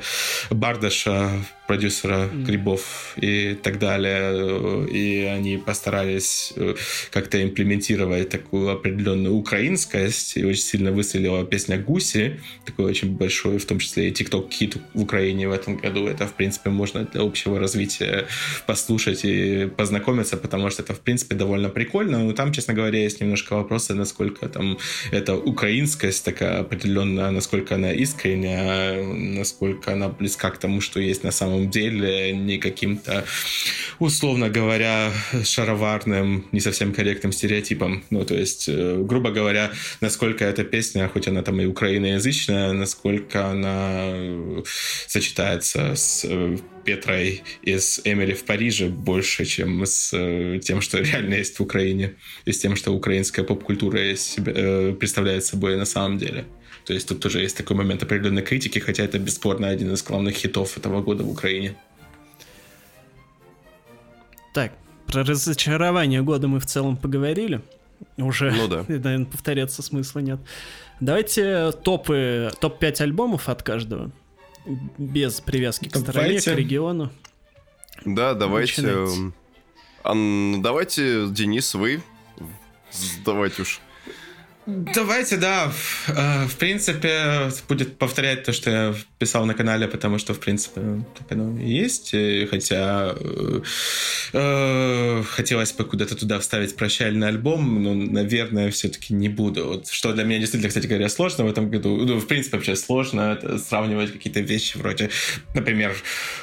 [0.50, 1.30] Бардаша,
[1.66, 4.86] продюсера грибов и так далее.
[4.88, 6.74] И они постарались э,
[7.10, 13.66] как-то имплементировать такую определенную украинскость и очень сильно выстрелила песня «Гуси», такой очень большой, в
[13.66, 16.06] том числе и тикток-хит в Украине в этом году.
[16.06, 18.26] Это, в принципе, можно для общего развития
[18.66, 22.18] послушать и познакомиться, потому что это, в принципе, довольно прикольно.
[22.18, 24.78] Но там, честно говоря, есть немножко вопросы, насколько там
[25.10, 31.30] эта украинскость такая определенная, насколько она искренняя, насколько она близка к тому, что есть на
[31.30, 33.24] самом самом деле не каким-то,
[33.98, 35.12] условно говоря,
[35.44, 38.04] шароварным, не совсем корректным стереотипом.
[38.10, 39.70] Ну, то есть, э, грубо говоря,
[40.00, 44.62] насколько эта песня, хоть она там и украиноязычная, насколько она
[45.06, 51.34] сочетается с э, Петрой из Эмили в Париже больше, чем с э, тем, что реально
[51.34, 52.14] есть в Украине,
[52.44, 56.44] и с тем, что украинская поп-культура э, представляет собой на самом деле.
[56.86, 60.36] То есть тут тоже есть такой момент определенной критики, хотя это бесспорно один из главных
[60.36, 61.76] хитов этого года в Украине.
[64.54, 64.72] Так,
[65.06, 67.60] про разочарование года мы в целом поговорили.
[68.16, 68.84] Уже, ну да.
[68.88, 70.38] наверное, повторяться смысла нет.
[71.00, 74.12] Давайте топы, топ-5 альбомов от каждого
[74.98, 76.40] без привязки к давайте.
[76.40, 77.10] стране, к региону.
[78.04, 78.82] Да, давайте.
[78.82, 79.32] Начинайте.
[80.02, 82.02] Ан, давайте, Денис, вы.
[83.24, 83.80] Давайте уж.
[84.66, 85.70] Давайте, да.
[86.08, 91.04] Э, в принципе, будет повторять то, что я писал на канале, потому что, в принципе,
[91.16, 92.10] так оно и есть.
[92.14, 93.60] И хотя э,
[94.32, 99.66] э, хотелось бы куда-то туда вставить прощальный альбом, но, наверное, все-таки не буду.
[99.66, 101.96] Вот, что для меня действительно, кстати говоря, сложно в этом году.
[102.04, 105.10] Ну, в принципе, вообще сложно это сравнивать какие-то вещи вроде,
[105.54, 105.94] например,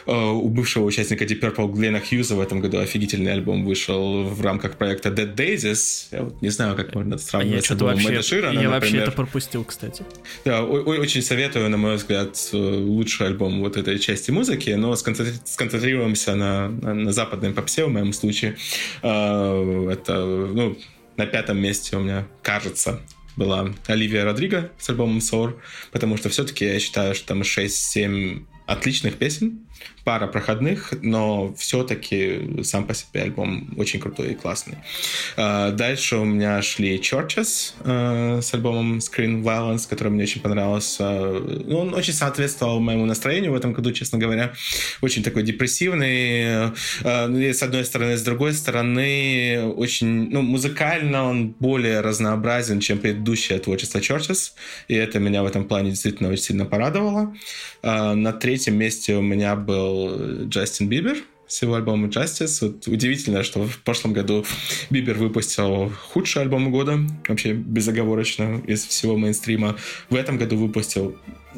[0.06, 4.42] э, у бывшего участника Deep Purple Глена Хьюза в этом году офигительный альбом вышел в
[4.42, 6.06] рамках проекта Dead Daisies.
[6.12, 7.72] Я вот не знаю, как можно это сравнивать а с
[8.14, 8.72] альбомом вообще, Ширана, Я например.
[8.72, 10.04] вообще это пропустил, кстати.
[10.46, 16.36] Да, очень советую, на мой взгляд, э, лучший альбом вот этой части музыки, но сконцентрируемся
[16.36, 18.58] на, на, на западном попсе в моем случае.
[19.02, 20.78] А, это, ну,
[21.18, 23.02] на пятом месте у меня, кажется,
[23.36, 25.56] была Оливия Родриго с альбомом Sour,
[25.92, 29.60] потому что все-таки я считаю, что там 6-7 отличных песен,
[30.04, 34.78] пара проходных, но все-таки сам по себе альбом очень крутой и классный.
[35.38, 41.04] А, дальше у меня шли Churches а, с альбомом Screen Violence, который мне очень понравился.
[41.04, 44.54] Ну, он очень соответствовал моему настроению в этом году, честно говоря.
[45.02, 46.72] Очень такой депрессивный.
[47.04, 53.00] А, ну, с одной стороны, с другой стороны, очень, ну, музыкально он более разнообразен, чем
[53.00, 54.52] предыдущее творчество Churches,
[54.88, 57.34] и это меня в этом плане действительно очень сильно порадовало.
[57.82, 61.18] На третьем месте у меня был был Джастин Бибер
[61.48, 62.60] с его альбомом Justice.
[62.62, 64.46] Вот удивительно, что в прошлом году
[64.90, 69.76] Бибер выпустил худший альбом года, вообще безоговорочно из всего мейнстрима.
[70.10, 71.18] В этом году выпустил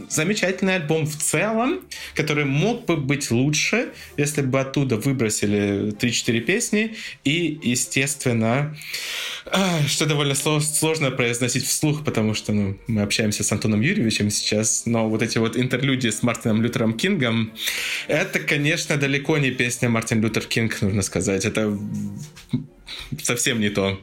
[0.09, 1.81] замечательный альбом в целом,
[2.13, 8.75] который мог бы быть лучше, если бы оттуда выбросили 3-4 песни и, естественно,
[9.87, 15.09] что довольно сложно произносить вслух, потому что ну, мы общаемся с Антоном Юрьевичем сейчас, но
[15.09, 17.53] вот эти вот интерлюдии с Мартином Лютером Кингом,
[18.07, 21.45] это, конечно, далеко не песня Мартин Лютер Кинг, нужно сказать.
[21.45, 21.77] Это
[23.21, 23.99] совсем не то.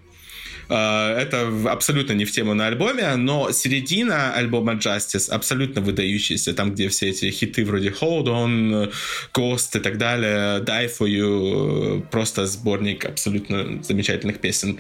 [0.75, 6.73] А, это абсолютно не в тему на альбоме, но середина альбома Justice абсолютно выдающаяся, там,
[6.73, 8.93] где все эти хиты вроде Hold On,
[9.35, 14.79] Ghost и так далее, Die For You, просто сборник абсолютно замечательных песен.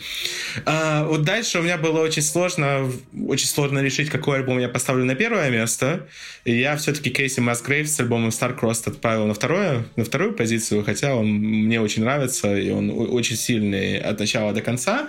[0.65, 2.91] А, вот дальше у меня было очень сложно,
[3.29, 6.07] очень сложно решить, какой альбом я поставлю на первое место.
[6.47, 10.85] И я все-таки Кейси Масгрейв с альбомом Star Crossed отправил на, второе, на вторую позицию,
[10.85, 15.09] хотя он мне очень нравится, и он очень сильный от начала до конца.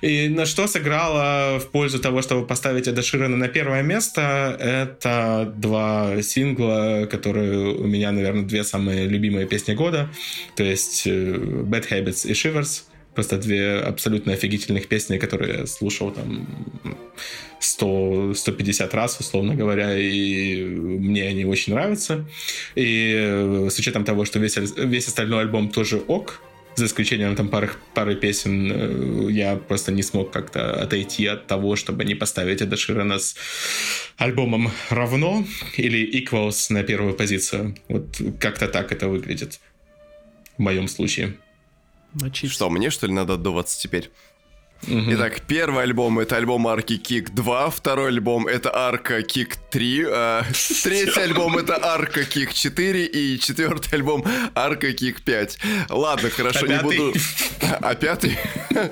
[0.00, 5.52] И на что сыграло в пользу того, чтобы поставить Эда Ширана на первое место, это
[5.56, 10.08] два сингла, которые у меня, наверное, две самые любимые песни года.
[10.56, 12.84] То есть э, Bad Habits и Shivers.
[13.14, 16.46] Просто две абсолютно офигительных песни, которые я слушал там
[17.58, 22.24] 100, 150 раз, условно говоря, и мне они очень нравятся.
[22.76, 26.40] И э, с учетом того, что весь, весь остальной альбом тоже ок,
[26.76, 31.76] за исключением там пары, пары песен, э, я просто не смог как-то отойти от того,
[31.76, 33.36] чтобы не поставить Эда Ширана с
[34.16, 35.44] альбомом равно
[35.76, 37.76] или equals на первую позицию.
[37.88, 39.60] Вот как-то так это выглядит
[40.56, 41.36] в моем случае.
[42.12, 42.54] Мочиться.
[42.54, 44.10] Что, мне что ли надо отдуваться теперь?
[44.86, 45.14] Угу.
[45.14, 50.42] Итак, первый альбом это альбом Арки Кик 2, второй альбом это Арка Кик 3, а,
[50.82, 54.24] третий альбом это Арка Кик 4 и четвертый альбом
[54.54, 55.58] Арка Кик 5.
[55.90, 57.12] Ладно, хорошо, а не буду...
[57.80, 58.38] А пятый?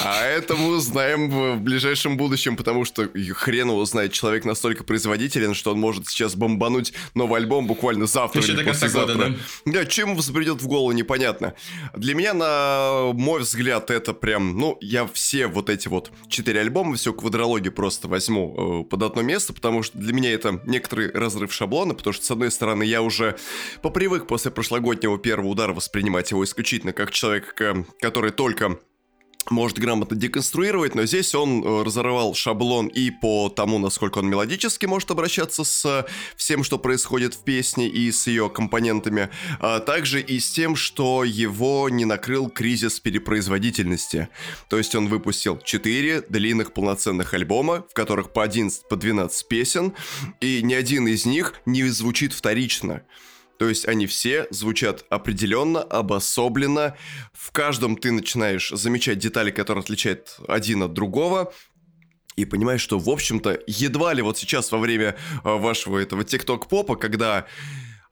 [0.00, 5.54] А это мы узнаем в ближайшем будущем, потому что хрен его знает, человек настолько производителен,
[5.54, 9.14] что он может сейчас бомбануть новый альбом буквально завтра Еще или послезавтра.
[9.14, 9.34] Года,
[9.66, 9.72] да?
[9.72, 11.54] да, чем взбредет в голову, непонятно.
[11.94, 16.96] Для меня, на мой взгляд, это прям, ну, я все вот эти вот четыре альбома,
[16.96, 21.52] всю квадрологию просто возьму э, под одно место, потому что для меня это некоторый разрыв
[21.52, 23.36] шаблона, потому что, с одной стороны, я уже
[23.82, 27.54] попривык после прошлогоднего первого удара воспринимать его исключительно как человек,
[28.00, 28.78] который только
[29.50, 34.86] может грамотно деконструировать, но здесь он э, разорвал шаблон и по тому, насколько он мелодически
[34.86, 36.04] может обращаться с э,
[36.36, 39.30] всем, что происходит в песне и с ее компонентами,
[39.60, 44.28] а также и с тем, что его не накрыл кризис перепроизводительности.
[44.68, 49.92] То есть он выпустил 4 длинных полноценных альбома, в которых по 11, по 12 песен,
[50.40, 53.02] и ни один из них не звучит вторично.
[53.58, 56.96] То есть они все звучат определенно, обособленно.
[57.32, 61.52] В каждом ты начинаешь замечать детали, которые отличают один от другого.
[62.36, 66.94] И понимаешь, что, в общем-то, едва ли вот сейчас во время э, вашего этого тикток-попа,
[66.94, 67.46] когда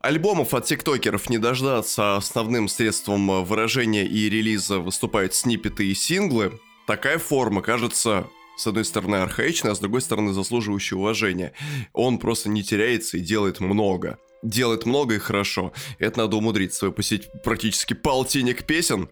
[0.01, 5.93] альбомов от тиктокеров не дождаться, а основным средством э, выражения и релиза выступают снипеты и
[5.93, 11.53] синглы, такая форма кажется с одной стороны архаичной, а с другой стороны заслуживающей уважения.
[11.93, 15.73] Он просто не теряется и делает много делает много и хорошо.
[15.99, 19.09] Это надо умудриться выпустить практически полтинник песен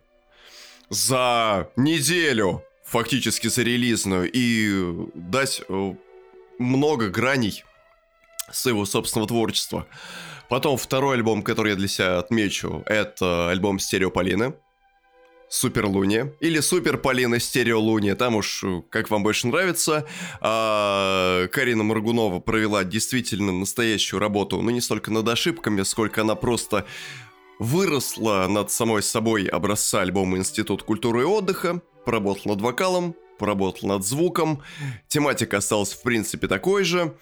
[0.89, 5.93] за неделю, фактически за релизную, и дать э,
[6.59, 7.63] много граней
[8.51, 9.87] своего собственного творчества.
[10.49, 14.53] Потом второй альбом, который я для себя отмечу, это альбом Стереополины.
[15.49, 20.05] Супер Луни или Супер Полина Стерео Луни, там уж э, как вам больше нравится.
[20.41, 26.85] А, Карина Маргунова провела действительно настоящую работу, ну не столько над ошибками, сколько она просто
[27.59, 34.05] выросла над самой собой образца альбома «Институт культуры и отдыха», поработала над вокалом, поработала над
[34.05, 34.61] звуком,
[35.07, 37.15] тематика осталась в принципе такой же,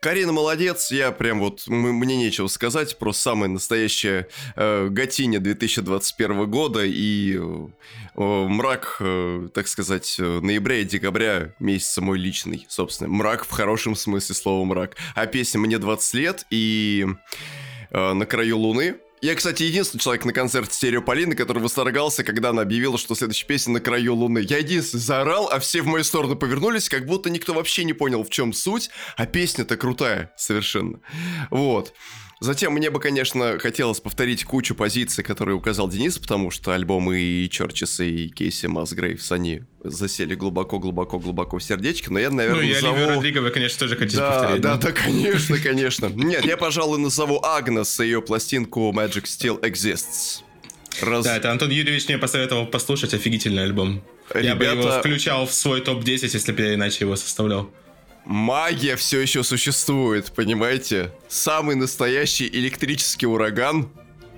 [0.00, 6.84] Карина молодец, я прям вот, мне нечего сказать, просто самая настоящая э, Гатиня 2021 года
[6.84, 7.68] и э,
[8.14, 13.10] мрак, э, так сказать, э, ноября и декабря месяца мой личный, собственно.
[13.10, 14.96] Мрак в хорошем смысле слова мрак.
[15.16, 17.04] А песня «Мне 20 лет» и
[17.90, 22.50] э, «На краю луны» Я, кстати, единственный человек на концерте Стерео Полины, который восторгался, когда
[22.50, 24.38] она объявила, что следующая песня на краю Луны.
[24.38, 28.22] Я единственный заорал, а все в мою сторону повернулись, как будто никто вообще не понял,
[28.22, 31.00] в чем суть, а песня-то крутая совершенно.
[31.50, 31.94] Вот.
[32.40, 37.50] Затем мне бы, конечно, хотелось повторить кучу позиций, которые указал Денис, потому что альбомы и
[37.50, 42.94] Чорчис, и Кейси Масгрейвс, они засели глубоко-глубоко-глубоко в сердечко, но я, наверное, Ну, и назову...
[42.94, 44.62] Оливию Родригова, конечно, тоже хотите да, повторить.
[44.62, 46.06] Да, да, конечно, конечно.
[46.06, 50.42] Нет, я, пожалуй, назову Агнес и ее пластинку Magic Still Exists.
[51.00, 51.24] Раз...
[51.24, 54.02] Да, это Антон Юрьевич мне посоветовал послушать офигительный альбом.
[54.30, 54.46] Ребята...
[54.46, 57.70] Я бы его включал в свой топ-10, если бы я иначе его составлял
[58.28, 61.12] магия все еще существует, понимаете?
[61.28, 63.90] Самый настоящий электрический ураган,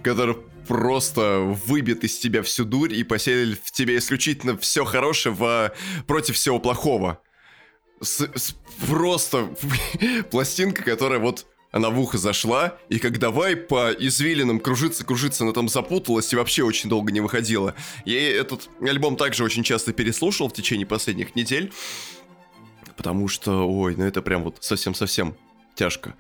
[0.03, 0.37] который
[0.69, 5.73] просто выбит из тебя всю дурь и поселит в тебе исключительно все хорошее в...
[6.07, 7.21] против всего плохого.
[8.01, 8.55] С, с,
[8.89, 9.51] просто
[10.31, 15.53] пластинка, которая вот она в ухо зашла, и как давай по извилинам кружиться, кружиться, она
[15.53, 17.75] там запуталась и вообще очень долго не выходила.
[18.05, 21.73] Я этот альбом также очень часто переслушал в течение последних недель
[23.01, 25.35] потому что, ой, ну это прям вот совсем-совсем
[25.75, 26.15] тяжко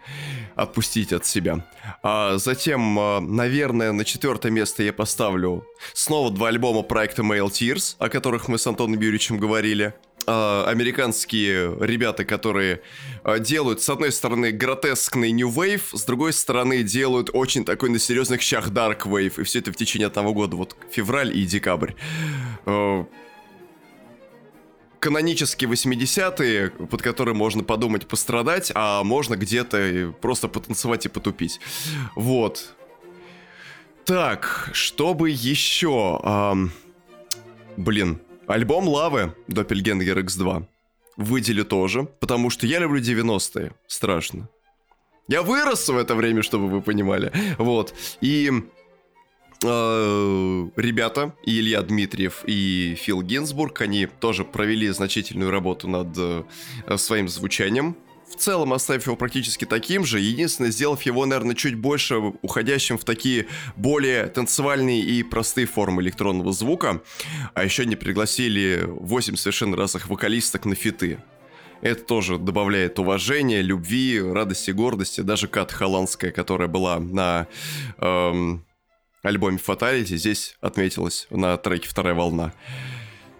[0.54, 1.66] отпустить от себя.
[2.02, 7.96] А затем, а, наверное, на четвертое место я поставлю снова два альбома проекта Mail Tears,
[7.98, 9.92] о которых мы с Антоном Юрьевичем говорили.
[10.26, 12.80] А, американские ребята, которые
[13.24, 17.98] а, делают, с одной стороны, гротескный New Wave, с другой стороны, делают очень такой на
[17.98, 21.92] серьезных щах Dark Wave, и все это в течение одного года, вот февраль и декабрь
[25.00, 31.60] канонические 80-е, под которые можно подумать пострадать, а можно где-то просто потанцевать и потупить.
[32.14, 32.74] Вот.
[34.04, 36.20] Так, чтобы еще...
[36.22, 36.72] Эм...
[37.76, 40.66] Блин, альбом Лавы Doppelganger X2
[41.16, 43.72] выделю тоже, потому что я люблю 90-е.
[43.86, 44.48] Страшно.
[45.28, 47.32] Я вырос в это время, чтобы вы понимали.
[47.58, 47.94] Вот.
[48.20, 48.50] И
[49.62, 56.44] ребята, и Илья Дмитриев, и Фил Гинзбург, они тоже провели значительную работу над э,
[56.96, 57.96] своим звучанием.
[58.30, 63.04] В целом оставив его практически таким же, единственное, сделав его, наверное, чуть больше уходящим в
[63.04, 67.02] такие более танцевальные и простые формы электронного звука.
[67.54, 71.18] А еще не пригласили 8 совершенно разных вокалисток на фиты.
[71.82, 75.22] Это тоже добавляет уважения, любви, радости, гордости.
[75.22, 77.48] Даже Кат Холландская, которая была на
[77.98, 78.64] эм,
[79.22, 82.52] альбоме Fatality здесь отметилась на треке «Вторая волна».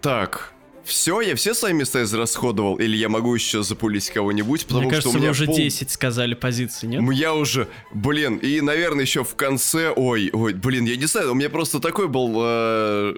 [0.01, 0.53] Так,
[0.85, 5.11] все, я все свои места израсходовал, или я могу еще запулить кого-нибудь, потому Мне кажется,
[5.11, 5.57] что у меня уже пол...
[5.57, 7.03] 10 сказали позиции, нет?
[7.13, 11.35] Я уже, блин, и, наверное, еще в конце, ой, ой, блин, я не знаю, у
[11.35, 13.15] меня просто такой был э,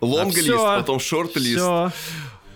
[0.00, 1.92] лонг-лист, а потом шорт-лист.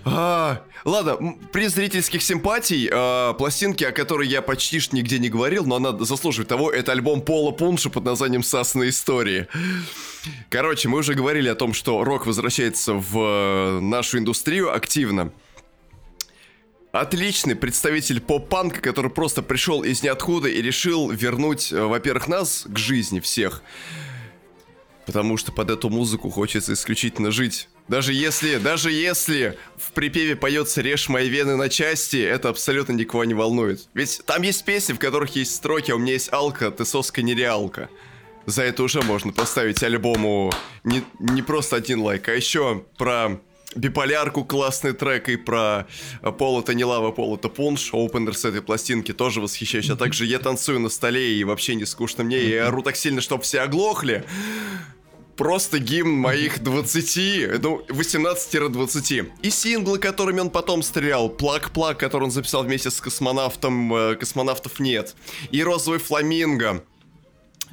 [0.06, 5.64] А, ладно, при зрительских симпатий, а, пластинки, о которой я почти ж нигде не говорил,
[5.64, 9.48] но она заслуживает того, это альбом Пола Пунша под названием «Сасные истории».
[10.50, 15.32] Короче, мы уже говорили о том, что рок возвращается в э, нашу индустрию активно.
[16.92, 22.78] Отличный представитель поп-панка, который просто пришел из ниоткуда и решил вернуть, э, во-первых, нас к
[22.78, 23.62] жизни всех.
[25.06, 27.68] Потому что под эту музыку хочется исключительно жить.
[27.88, 33.24] Даже если, даже если в припеве поется «Режь мои вены на части», это абсолютно никого
[33.24, 33.88] не волнует.
[33.92, 37.20] Ведь там есть песни, в которых есть строки «А у меня есть алка, ты соска
[37.20, 37.90] нереалка».
[38.46, 40.52] За это уже можно поставить альбому
[40.82, 43.40] не, не просто один лайк, а еще про
[43.74, 45.86] биполярку классный трек и про
[46.38, 50.80] Полото не лава, Полото пунш, опенер с этой пластинки тоже восхищаюсь, а также я танцую
[50.80, 54.24] на столе и вообще не скучно мне, и ору так сильно, чтобы все оглохли
[55.36, 59.30] просто гимн моих 20, ну, 18-20.
[59.42, 64.80] И синглы, которыми он потом стрелял, Плак-Плак, который он записал вместе с космонавтом, э, космонавтов
[64.80, 65.14] нет.
[65.50, 66.84] И Розовый Фламинго,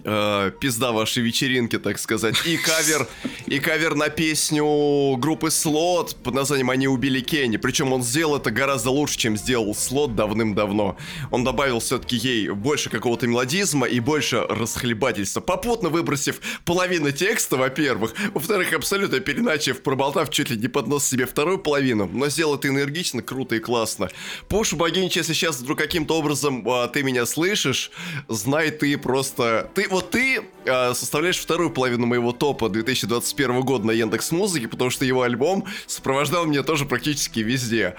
[0.03, 2.35] э, пизда вашей вечеринки, так сказать.
[2.45, 3.07] И кавер,
[3.47, 7.57] и кавер на песню группы Слот под названием «Они убили Кенни».
[7.57, 10.97] Причем он сделал это гораздо лучше, чем сделал Слот давным-давно.
[11.31, 18.13] Он добавил все-таки ей больше какого-то мелодизма и больше расхлебательства, попутно выбросив половину текста, во-первых.
[18.33, 22.09] Во-вторых, абсолютно переначив, проболтав чуть ли не под нос себе вторую половину.
[22.11, 24.09] Но сделал это энергично, круто и классно.
[24.47, 27.91] Пуш, богинич, если сейчас вдруг каким-то образом а, ты меня слышишь,
[28.27, 29.69] знай ты просто...
[29.73, 34.89] Ты вот ты э, составляешь вторую половину моего топа 2021 года на Яндекс Музыке, потому
[34.89, 37.95] что его альбом сопровождал меня тоже практически везде.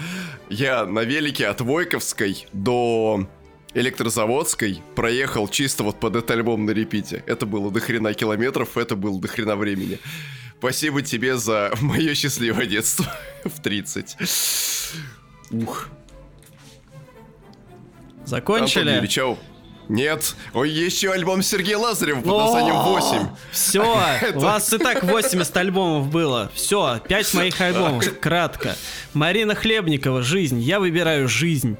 [0.48, 3.26] Я на велике от Войковской до
[3.74, 7.24] Электрозаводской проехал чисто вот под этот альбом на репите.
[7.26, 9.98] Это было до хрена километров, это было до хрена времени.
[10.58, 13.06] Спасибо тебе за мое счастливое детство
[13.44, 14.16] в 30.
[15.50, 15.88] Ух.
[18.24, 18.90] Закончили?
[18.90, 18.94] Антон
[19.88, 20.34] нет.
[20.54, 23.28] Ой, еще альбом Сергея Лазарева под названием 8.
[23.50, 26.50] Все, у вас и так 80 альбомов было.
[26.54, 28.76] Все, 5 моих альбомов, кратко.
[29.12, 30.60] Марина Хлебникова, «Жизнь».
[30.60, 31.76] Я выбираю «Жизнь».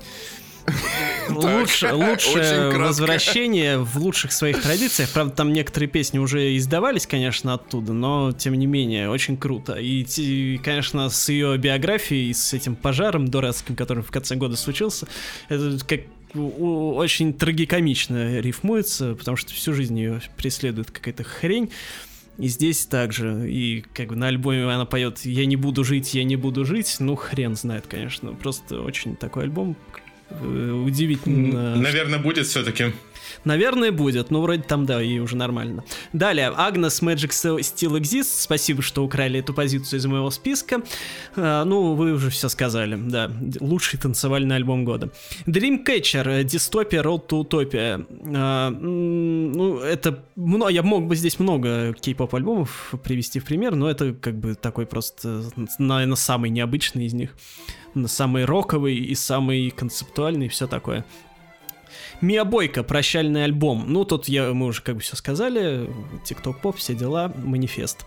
[1.29, 5.11] Лучше, лучшее возвращение в лучших своих традициях.
[5.11, 9.74] Правда, там некоторые песни уже издавались, конечно, оттуда, но тем не менее, очень круто.
[9.74, 15.07] И, и конечно, с ее биографией, с этим пожаром дурацким, который в конце года случился,
[15.49, 16.01] это как
[16.35, 21.71] очень трагикомично рифмуется, потому что всю жизнь ее преследует какая-то хрень.
[22.39, 26.25] И здесь также, и как бы на альбоме она поет «Я не буду жить, я
[26.25, 29.77] не буду жить», ну хрен знает, конечно, просто очень такой альбом,
[30.31, 31.77] э, удивительно.
[31.77, 32.93] Наверное, будет все-таки.
[33.45, 35.85] Наверное, будет, но вроде там, да, и уже нормально.
[36.13, 38.43] Далее, Агнес Magic Still Exists.
[38.43, 40.83] Спасибо, что украли эту позицию из моего списка.
[41.37, 43.31] А, ну, вы уже все сказали, да.
[43.61, 45.11] Лучший танцевальный альбом года.
[45.47, 48.07] Dreamcatcher, Dystopia, Road to Utopia.
[48.35, 50.23] А, ну, это...
[50.71, 54.87] Я мог бы здесь много кей-поп альбомов привести в пример, но это как бы такой
[54.87, 55.45] просто,
[55.79, 57.35] наверное, самый необычный из них.
[58.07, 61.05] Самый роковый и самый концептуальный, и все такое.
[62.23, 63.85] Мия Бойко, прощальный альбом.
[63.89, 65.90] Ну, тут я, мы уже как бы все сказали.
[66.24, 68.07] Тикток поп, все дела, манифест.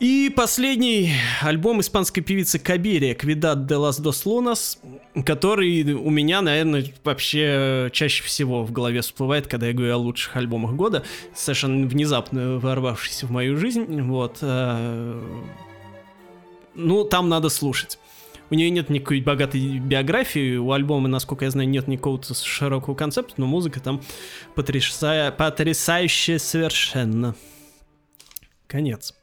[0.00, 4.80] И последний альбом испанской певицы Кабири «Квидат де лас дос лунас»,
[5.26, 10.36] который у меня, наверное, вообще чаще всего в голове всплывает, когда я говорю о лучших
[10.36, 14.00] альбомах года, совершенно внезапно ворвавшийся в мою жизнь.
[14.00, 14.38] Вот.
[14.40, 15.22] Э,
[16.74, 17.98] ну, там надо слушать.
[18.50, 23.34] У нее нет никакой богатой биографии, у альбома, насколько я знаю, нет никакого широкого концепта,
[23.36, 24.02] но музыка там
[24.56, 27.36] потрясая, потрясающая совершенно.
[28.66, 29.14] Конец.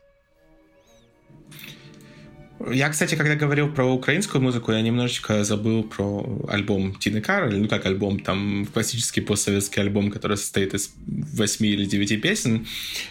[2.60, 7.68] Я, кстати, когда говорил про украинскую музыку, я немножечко забыл про альбом Тины Кароль, ну
[7.68, 12.66] как альбом, там классический постсоветский альбом, который состоит из восьми или девяти песен,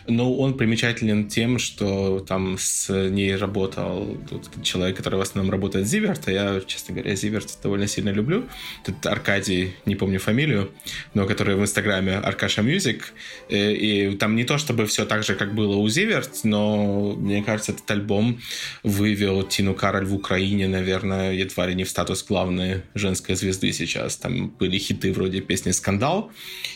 [0.09, 5.87] но он примечателен тем, что там с ней работал тот человек, который в основном работает
[5.87, 8.47] Zivert, а я, честно говоря, Zivert довольно сильно люблю.
[8.85, 10.73] Тут Аркадий, не помню фамилию,
[11.15, 13.13] но который в Инстаграме Аркаша Music,
[13.49, 17.15] и, э, и там не то чтобы все так же, как было у Зиверт, но
[17.17, 18.41] мне кажется, этот альбом
[18.83, 24.17] вывел Тину Кароль в Украине, наверное, едва ли не в статус главной женской звезды сейчас.
[24.17, 26.31] Там были хиты вроде песни «Скандал»,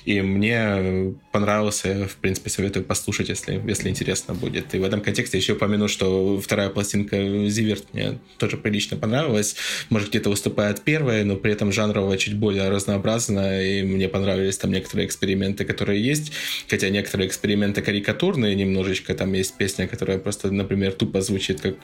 [0.05, 4.74] и мне понравился, в принципе, советую послушать, если, если интересно будет.
[4.74, 9.57] И в этом контексте еще упомяну, что вторая пластинка «Зиверт» мне тоже прилично понравилась.
[9.89, 14.73] Может, где-то выступает первая, но при этом жанрово чуть более разнообразно, и мне понравились там
[14.73, 16.32] некоторые эксперименты, которые есть,
[16.69, 19.15] хотя некоторые эксперименты карикатурные немножечко.
[19.15, 21.77] Там есть песня, которая просто, например, тупо звучит, как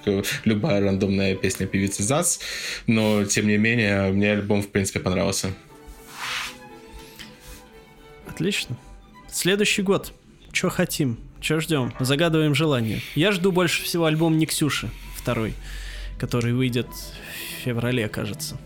[0.45, 2.41] любая любая рандомная песня певицы ЗАЦ,
[2.87, 5.53] но, тем не менее, мне альбом, в принципе, понравился.
[8.27, 8.77] Отлично.
[9.31, 10.13] Следующий год.
[10.53, 11.19] Что хотим?
[11.41, 11.93] Что ждем?
[12.01, 13.01] Загадываем желание.
[13.15, 15.55] Я жду больше всего альбом Никсюши, второй,
[16.19, 18.59] который выйдет в феврале, кажется,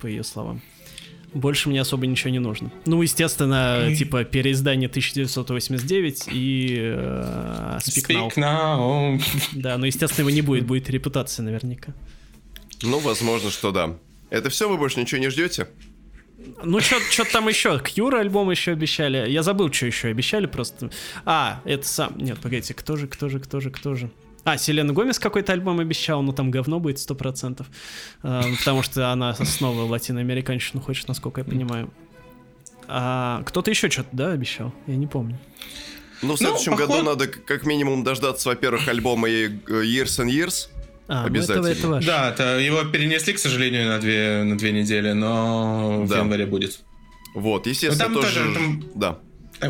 [0.00, 0.62] по ее словам.
[1.36, 2.72] Больше мне особо ничего не нужно.
[2.86, 9.18] Ну, естественно, типа переиздание 1989 и э, Speak, Speak Now.
[9.18, 9.22] now.
[9.52, 11.92] Да, но, естественно, его не будет, будет репутация наверняка.
[12.82, 13.96] Ну, возможно, что да.
[14.30, 15.68] Это все, вы больше ничего не ждете?
[16.62, 17.78] Ну, что-то там еще.
[17.80, 19.30] Кьюра альбом еще обещали.
[19.30, 20.90] Я забыл, что еще обещали просто.
[21.24, 22.16] А, это сам...
[22.16, 24.10] Нет, погодите, кто же, кто же, кто же, кто же?
[24.46, 27.66] А, Селена Гомес какой-то альбом обещал, но там говно будет 100%.
[28.22, 31.90] Э, потому что она снова латиноамериканщину хочет, насколько я понимаю.
[32.86, 34.72] А кто-то еще что-то, да, обещал?
[34.86, 35.36] Я не помню.
[36.22, 40.68] Ну, в следующем ну, году надо как минимум дождаться, во-первых, альбома Years and Years.
[41.08, 41.62] А, Обязательно.
[41.62, 46.04] Ну это, это Да, это, его перенесли, к сожалению, на две, на две недели, но
[46.08, 46.14] да.
[46.14, 46.84] в январе будет.
[47.34, 48.44] Вот, естественно, там тоже...
[48.44, 48.84] тоже там...
[48.94, 49.18] Да.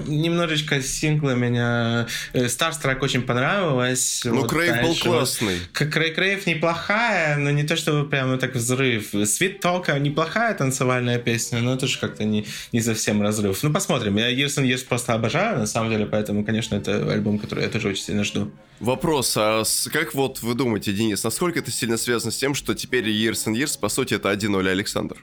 [0.06, 2.06] Немножечко синглы меня...
[2.48, 4.22] Старстрак очень понравилось.
[4.24, 5.58] Ну, вот, Крейв был классный.
[5.72, 9.10] Крей Крейв неплохая, но не то чтобы прямо так взрыв.
[9.24, 13.62] Свит Толка неплохая танцевальная песня, но это же как-то не, не совсем разрыв.
[13.62, 14.16] Ну, посмотрим.
[14.16, 17.70] Я Years and Years просто обожаю, на самом деле, поэтому, конечно, это альбом, который я
[17.70, 18.50] тоже очень сильно жду.
[18.80, 23.08] Вопрос, а как вот вы думаете, Денис, насколько это сильно связано с тем, что теперь
[23.08, 25.16] Years and Years, по сути, это 1-0 Александр?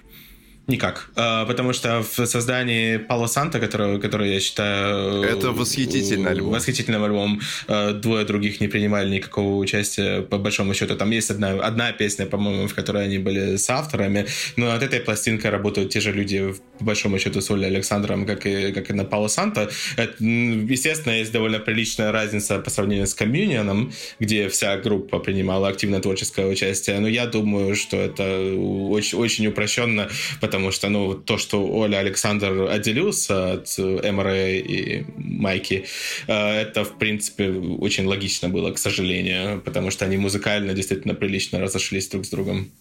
[0.65, 1.09] Никак.
[1.15, 5.21] А, потому что в создании Пало Санта, который, который я считаю...
[5.21, 6.51] Это восхитительный альбом.
[6.51, 7.41] Восхитительным альбомом.
[7.67, 10.95] А, двое других не принимали никакого участия, по большому счету.
[10.95, 14.25] Там есть одна, одна песня, по-моему, в которой они были с авторами,
[14.55, 18.45] но над этой пластинкой работают те же люди, по большому счету, с Олей Александром, как
[18.45, 19.69] и, как и на Пало Санта.
[19.97, 25.99] Это, естественно, есть довольно приличная разница по сравнению с Комьюнионом, где вся группа принимала активное
[25.99, 27.01] творческое участие.
[27.01, 28.23] Но я думаю, что это
[28.55, 30.09] очень, очень упрощенно,
[30.39, 35.85] потому что, ну, то, что Оля Александр отделился от МРА и Майки,
[36.27, 41.59] э, это, в принципе, очень логично было, к сожалению, потому что они музыкально действительно прилично
[41.59, 42.71] разошлись друг с другом.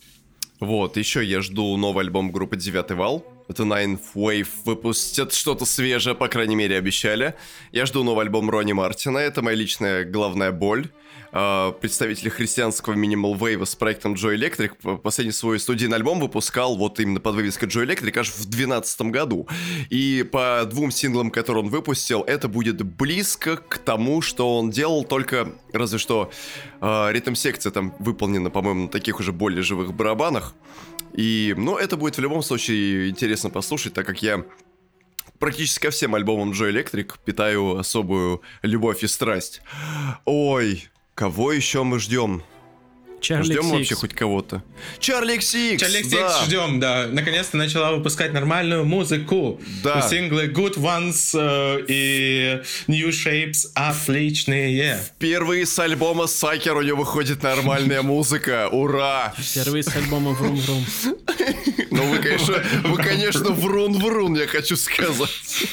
[0.60, 3.26] Вот, еще я жду новый альбом группы Девятый Вал.
[3.48, 7.34] Это Ninth Wave выпустят что-то свежее, по крайней мере, обещали.
[7.72, 10.88] Я жду новый альбом Ронни Мартина, это моя личная главная боль.
[11.32, 17.20] Представители христианского Minimal Wave с проектом Joy Electric последний свой студийный альбом выпускал вот именно
[17.20, 19.48] под вывеской Joy Electric аж в 2012 году.
[19.88, 25.04] И по двум синглам, которые он выпустил, это будет близко к тому, что он делал,
[25.04, 26.30] только разве что
[26.82, 30.54] э, ритм-секция там выполнена, по-моему, на таких уже более живых барабанах.
[31.14, 34.44] И, ну, это будет в любом случае интересно послушать, так как я
[35.38, 39.62] практически ко всем альбомам Joy Electric питаю особую любовь и страсть.
[40.26, 42.42] Ой, Кого еще мы ждем?
[43.22, 44.64] Чарли Ждем вообще хоть кого-то.
[44.98, 46.44] Чарли X Чарли X да.
[46.44, 47.06] ждем, да.
[47.08, 49.60] Наконец-то начала выпускать нормальную музыку.
[49.84, 50.02] Да.
[50.02, 54.98] Синглы Good Ones э, и New Shapes отличные.
[54.98, 58.68] Впервые с альбома Сакер у него выходит нормальная музыка.
[58.72, 59.32] Ура!
[59.38, 60.84] Впервые с альбома Врум Врум.
[61.90, 62.54] Ну вы, конечно,
[62.84, 65.68] вы, конечно, врун-врун, я хочу сказать.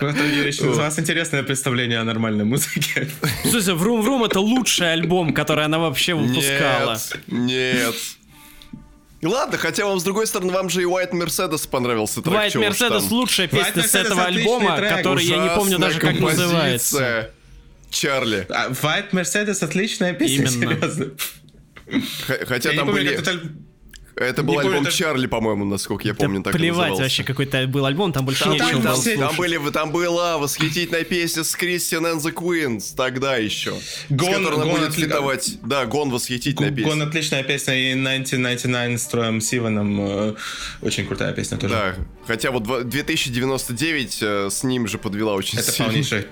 [0.00, 3.08] У вас интересное представление о нормальной музыке.
[3.50, 6.61] Слушай, Врум Врум это лучший альбом, который она вообще выпускала.
[6.62, 7.94] Нет, нет.
[9.22, 12.34] Ладно, хотя вам, с другой стороны, вам же и White Mercedes понравился трек.
[12.34, 17.30] White Mercedes лучшая песня с этого альбома, который я не помню даже как называется.
[17.90, 18.46] Чарли.
[18.48, 20.76] А, White Mercedes отличная песня, Именно.
[20.76, 21.10] серьезно.
[22.46, 23.20] Хотя там были...
[24.14, 27.02] Это был не альбом помню, Чарли, по-моему, насколько я помню, да так плевать назывался.
[27.02, 31.04] вообще, какой-то был альбом, там больше там, нечего там, было там, были, там была восхитительная
[31.04, 33.74] песня с Кристиан and the Queens, тогда еще.
[34.10, 35.58] Гон, с которой она будет флитовать.
[35.62, 36.90] Да, Гон восхитительная Гон, песня.
[36.90, 40.34] Гон отличная песня, и 1999 с Троем Сиваном э,
[40.82, 41.74] очень крутая песня тоже.
[41.74, 41.94] Да,
[42.26, 45.90] хотя вот 2099 э, с ним же подвела очень Это сильно.
[45.90, 46.22] полнейшее,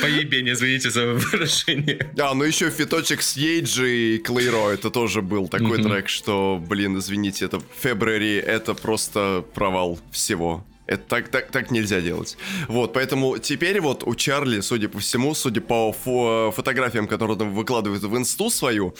[0.00, 2.10] поебение, извините за выражение.
[2.18, 6.98] А, ну еще фиточек с Ейджи и Клейро, это тоже был такой трек, что, блин,
[6.98, 10.64] извините, это Фебруари, это просто провал всего.
[10.86, 12.36] Это так, так, так нельзя делать.
[12.66, 17.50] Вот, поэтому теперь вот у Чарли, судя по всему, судя по фо фотографиям, которые он
[17.50, 18.96] выкладывает в инсту свою,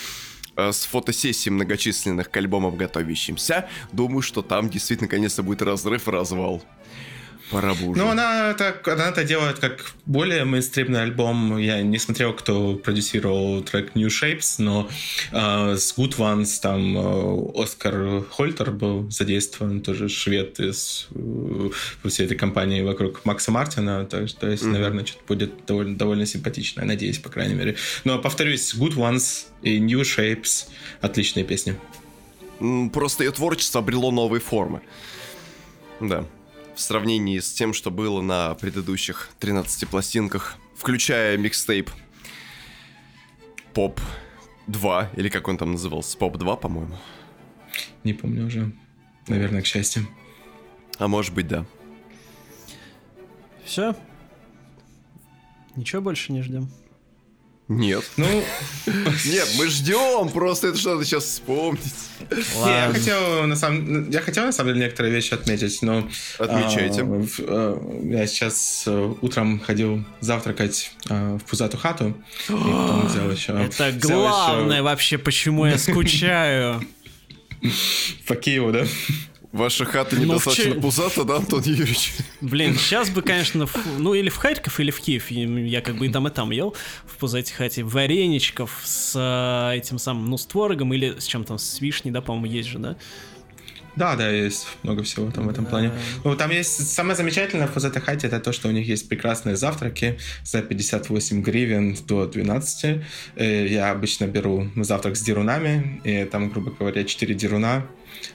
[0.56, 6.62] с фотосессий многочисленных к альбомам готовящимся, думаю, что там действительно, наконец-то, будет разрыв развал.
[7.51, 8.01] Пора бы уже.
[8.01, 11.59] Ну, она так, она это делает как более мейнстримный альбом.
[11.59, 14.89] Я не смотрел, кто продюсировал трек New Shapes, но
[15.32, 21.70] э, с Good Ones там э, Оскар Хольтер был задействован, тоже швед из э,
[22.09, 24.05] всей этой компании вокруг Макса Мартина.
[24.05, 24.68] То, то есть, mm-hmm.
[24.68, 27.77] наверное, что-то будет довольно, довольно симпатично, надеюсь, по крайней мере.
[28.05, 30.68] Но, повторюсь, Good Ones и New Shapes
[31.01, 31.77] отличные песни.
[32.93, 34.82] Просто ее творчество обрело новые формы.
[36.01, 36.24] Да
[36.81, 41.90] в сравнении с тем, что было на предыдущих 13 пластинках, включая микстейп
[43.74, 44.01] Поп
[44.66, 46.97] 2, или как он там назывался, Поп 2, по-моему.
[48.02, 48.73] Не помню уже.
[49.28, 50.09] Наверное, к счастью.
[50.98, 51.66] А может быть, да.
[53.62, 53.94] Все?
[55.77, 56.70] Ничего больше не ждем.
[57.70, 58.02] Нет.
[58.16, 58.26] Ну,
[58.86, 61.80] нет, мы ждем, просто это что-то сейчас вспомнить.
[62.28, 66.09] Не, я хотел, на самом, я хотел, на самом деле, некоторые вещи отметить, но...
[66.40, 67.02] Отмечайте.
[67.02, 72.16] А, а, я сейчас э, утром ходил завтракать а, в пузатую хату,
[72.48, 73.52] и потом взял еще...
[73.52, 74.82] Это главное еще...
[74.82, 76.84] вообще, почему я скучаю.
[78.26, 78.84] По Киеву, да?
[79.52, 80.81] Ваша хата ну, недостаточно че...
[80.81, 82.12] пузата, да, Антон Юрьевич?
[82.40, 83.77] Блин, сейчас бы, конечно, в...
[83.98, 85.31] ну или в Харьков, или в Киев.
[85.31, 86.74] Я как бы и там, и там ел
[87.05, 91.59] в пузате хате вареничков с э, этим самым, ну, с творогом или с чем там,
[91.59, 92.97] с вишней, да, по-моему, есть же, да?
[93.97, 95.90] Да, да, есть много всего там в этом плане.
[96.22, 99.56] Ну, там есть самое замечательное в Фузета Хате, это то, что у них есть прекрасные
[99.56, 103.02] завтраки за 58 гривен до 12.
[103.35, 107.86] Э, я обычно беру завтрак с дерунами, и там, грубо говоря, 4 деруна,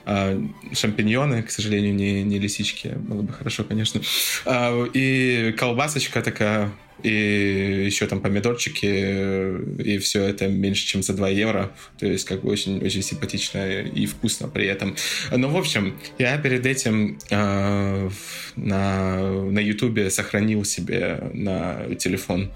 [0.06, 0.42] а,
[0.74, 4.02] шампиньоны, к сожалению, не, не лисички, было бы хорошо, конечно.
[4.46, 6.72] А, и колбасочка такая,
[7.04, 11.72] и еще там помидорчики, и все это меньше, чем за 2 евро.
[11.98, 14.96] То есть, как бы очень, очень симпатично и вкусно при этом.
[15.32, 18.10] Ну, в общем, я перед этим э,
[18.56, 22.52] на, на YouTube сохранил себе на телефон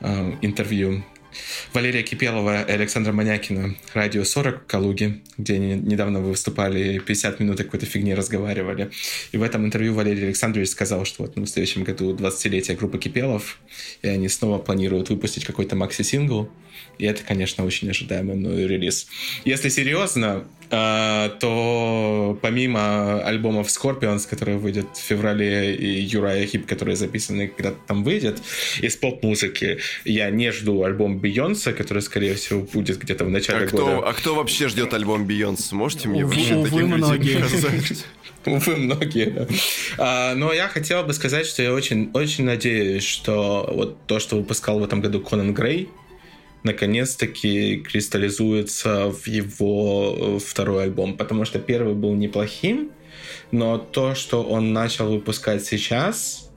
[0.00, 1.02] э, интервью
[1.72, 7.58] Валерия Кипелова и Александра Манякина «Радио 40» в Калуге, где они недавно выступали, 50 минут
[7.58, 8.90] какой-то фигне разговаривали.
[9.32, 13.58] И в этом интервью Валерий Александрович сказал, что вот в следующем году 20-летие группы Кипелов,
[14.02, 16.50] и они снова планируют выпустить какой-то макси-сингл.
[17.00, 19.06] И это, конечно, очень ожидаемый мной релиз.
[19.46, 26.96] Если серьезно, а, то помимо альбомов Scorpions, который выйдет в феврале, и Юрая Хип, который
[26.96, 28.42] записаны когда-то там выйдет,
[28.80, 33.70] из поп-музыки я не жду альбом Бейонса, который, скорее всего, будет где-то в начале а
[33.70, 33.82] года.
[33.82, 35.74] Кто, а кто вообще ждет альбом Бейонса?
[35.74, 37.44] Можете мне вообще увы, таких многие.
[38.46, 39.48] Увы, многие.
[39.98, 44.36] А, но я хотел бы сказать, что я очень, очень надеюсь, что вот то, что
[44.36, 45.88] выпускал в этом году Конан Грей,
[46.62, 52.90] наконец-таки кристаллизуется в его э, второй альбом, потому что первый был неплохим,
[53.50, 56.50] но то, что он начал выпускать сейчас,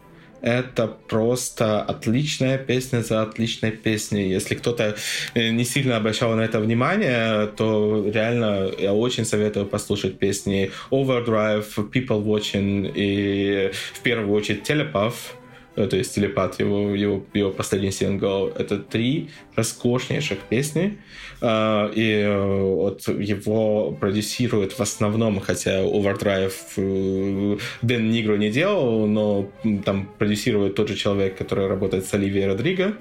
[0.43, 4.29] это просто отличная песня за отличной песней.
[4.29, 4.95] Если кто-то
[5.35, 11.65] э, не сильно обращал на это внимание, то реально я очень советую послушать песни Overdrive,
[11.91, 15.13] People Watching и в первую очередь Telepath
[15.75, 20.99] Э, то есть телепат, его, его, его последний сингл, это три роскошнейших песни,
[21.41, 29.49] э, и э, вот его продюсирует в основном, хотя Overdrive Дэн Нигро не делал, но
[29.83, 32.93] там продюсирует тот же человек, который работает с Оливией Родриго,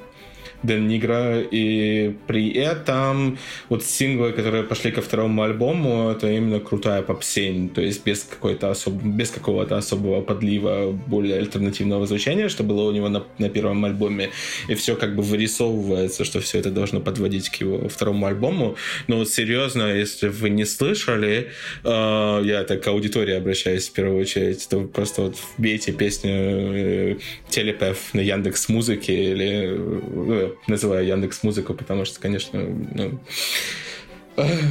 [0.62, 7.02] Дэн Нигра, и при этом вот синглы, которые пошли ко второму альбому, это именно крутая
[7.02, 8.94] попсень, то есть без какой-то особ...
[8.94, 14.30] без какого-то особого подлива, более альтернативного звучания, что было у него на, на первом альбоме,
[14.68, 18.76] и все как бы вырисовывается, что все это должно подводить к его второму альбому,
[19.09, 21.51] но вот серьезно, если вы не слышали,
[21.84, 27.16] э, я так к аудитории обращаюсь в первую очередь, то просто вот вбейте песню э,
[27.48, 33.20] Телепев на Яндекс Музыке или э, называю Яндекс Музыку, потому что, конечно, ну,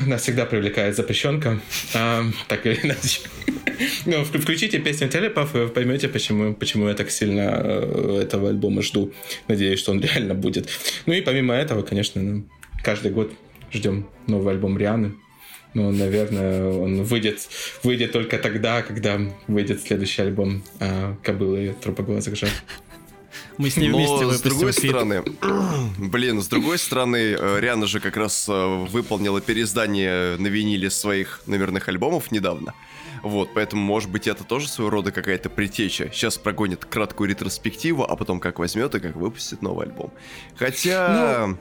[0.08, 1.60] нас всегда привлекает запрещенка,
[1.94, 3.22] а, так или иначе.
[4.06, 8.82] Ну, включите песню Телепов, и вы поймете, почему, почему я так сильно э, этого альбома
[8.82, 9.12] жду.
[9.48, 10.70] Надеюсь, что он реально будет.
[11.06, 12.44] Ну и помимо этого, конечно, ну,
[12.84, 13.32] каждый год
[13.72, 15.14] ждем новый альбом Рианны.
[15.74, 17.48] Ну, наверное, он выйдет,
[17.84, 22.50] выйдет только тогда, когда выйдет следующий альбом а, Кобылы и Трупоглазых жаб.
[23.62, 24.90] Мы с ним вместе Но, с другой feat.
[24.90, 25.24] стороны,
[26.00, 31.42] блин, с другой стороны, э, Рианна же как раз э, выполнила переиздание на виниле своих
[31.46, 32.74] номерных альбомов недавно.
[33.22, 36.10] Вот, поэтому, может быть, это тоже своего рода какая-то предтеча.
[36.12, 40.12] Сейчас прогонит краткую ретроспективу, а потом как возьмет и как выпустит новый альбом.
[40.56, 41.46] Хотя...
[41.50, 41.58] Ну...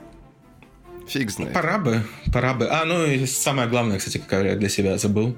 [1.07, 1.53] Фиг знает.
[1.53, 2.03] Пора бы,
[2.33, 2.67] пора бы.
[2.67, 5.35] А, ну и самое главное, кстати, как я для себя забыл.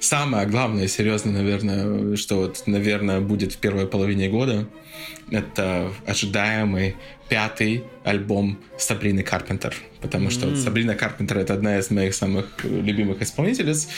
[0.00, 4.66] самое главное, серьезно, наверное, что вот, наверное, будет в первой половине года,
[5.30, 6.96] это ожидаемый
[7.28, 9.74] пятый альбом Сабрины Карпентер.
[10.00, 10.50] Потому что mm.
[10.50, 13.88] вот Сабрина Карпентер это одна из моих самых любимых исполнительниц.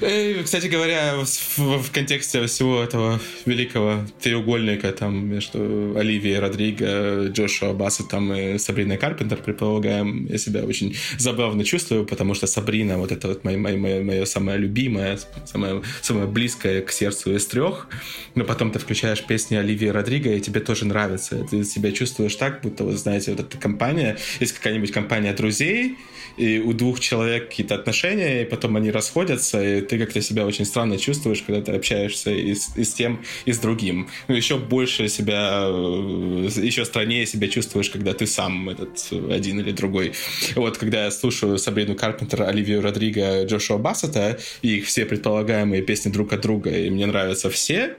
[0.00, 7.72] И, кстати говоря, в, в контексте всего этого великого треугольника там между Оливией Родриго, Джошуа
[7.72, 13.28] Бассетом и Сабриной Карпентер, предполагаем, я себя очень забавно чувствую, потому что Сабрина, вот это
[13.28, 17.88] вот мое, мое, мое, мое самое любимое, самое, самое близкое к сердцу из трех.
[18.34, 21.46] Но потом ты включаешь песни Оливии Родриго, и тебе тоже нравится.
[21.50, 25.96] Ты себя чувствуешь так, будто, вот знаете, вот эта компания, есть какая-нибудь компания друзей,
[26.38, 30.64] и у двух человек какие-то отношения, и потом они расходятся, и ты как-то себя очень
[30.64, 34.08] странно чувствуешь, когда ты общаешься и с, и с тем, и с другим.
[34.28, 39.72] Ну, еще больше себя, э, еще страннее себя чувствуешь, когда ты сам этот один или
[39.72, 40.12] другой.
[40.54, 46.10] Вот, когда я слушаю Сабрину Карпентер, Оливию Родриго, Джошуа Бассета, и их все предполагаемые песни
[46.10, 47.96] друг от друга, и мне нравятся все,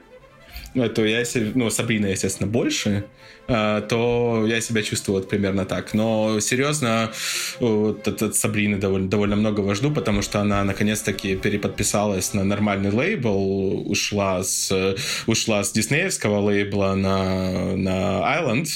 [0.74, 1.24] то я,
[1.54, 3.04] ну, Сабрина, естественно, больше,
[3.48, 5.94] а, то я себя чувствую вот примерно так.
[5.94, 7.10] Но серьезно,
[7.58, 13.90] вот от Сабрины довольно, довольно многого жду, потому что она наконец-таки переподписалась на нормальный лейбл,
[13.90, 18.68] ушла с, ушла с диснеевского лейбла на, на Island,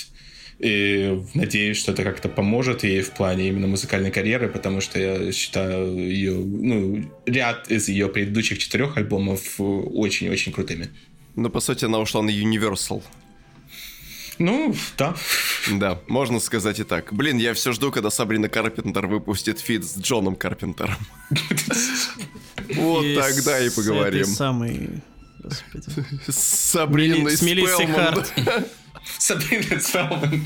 [0.59, 5.33] и надеюсь, что это как-то поможет ей в плане именно музыкальной карьеры, потому что я
[5.33, 10.89] считаю ее, ну, ряд из ее предыдущих четырех альбомов очень-очень крутыми.
[11.37, 13.03] Ну, по сути, она ушла на Universal.
[14.39, 15.15] Ну, да.
[15.71, 17.13] Да, можно сказать и так.
[17.13, 20.97] Блин, я все жду, когда Сабрина Карпентер выпустит фит с Джоном Карпентером.
[22.75, 24.25] Вот тогда и поговорим.
[24.25, 25.03] самый...
[26.29, 28.25] Сабрина Спелман.
[29.19, 30.45] Сабрина Спелман.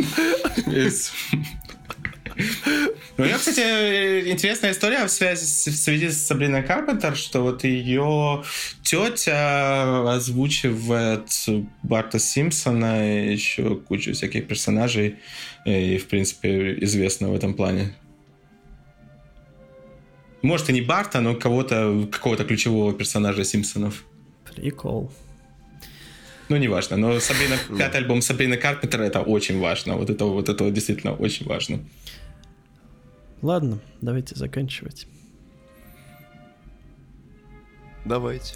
[3.17, 7.65] Ну, у нее, кстати, интересная история в связи в связи с Сабриной Карпентер, что вот
[7.65, 8.45] ее
[8.83, 11.29] тетя озвучивает
[11.83, 15.17] Барта Симпсона и еще кучу всяких персонажей,
[15.65, 17.95] и, в принципе, известна в этом плане.
[20.43, 24.05] Может, и не Барта, но кого-то, какого-то ключевого персонажа Симпсонов.
[24.55, 25.11] Прикол.
[26.49, 26.97] Ну, неважно.
[26.97, 29.97] Но Сабрина, пятый альбом Сабрины Карпентера это очень важно.
[29.97, 31.81] Вот это, вот это действительно очень важно.
[33.43, 35.07] Ладно, давайте заканчивать.
[38.05, 38.55] Давайте.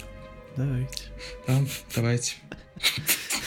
[0.57, 1.03] Давайте.
[1.47, 1.59] Да,
[1.95, 2.35] давайте.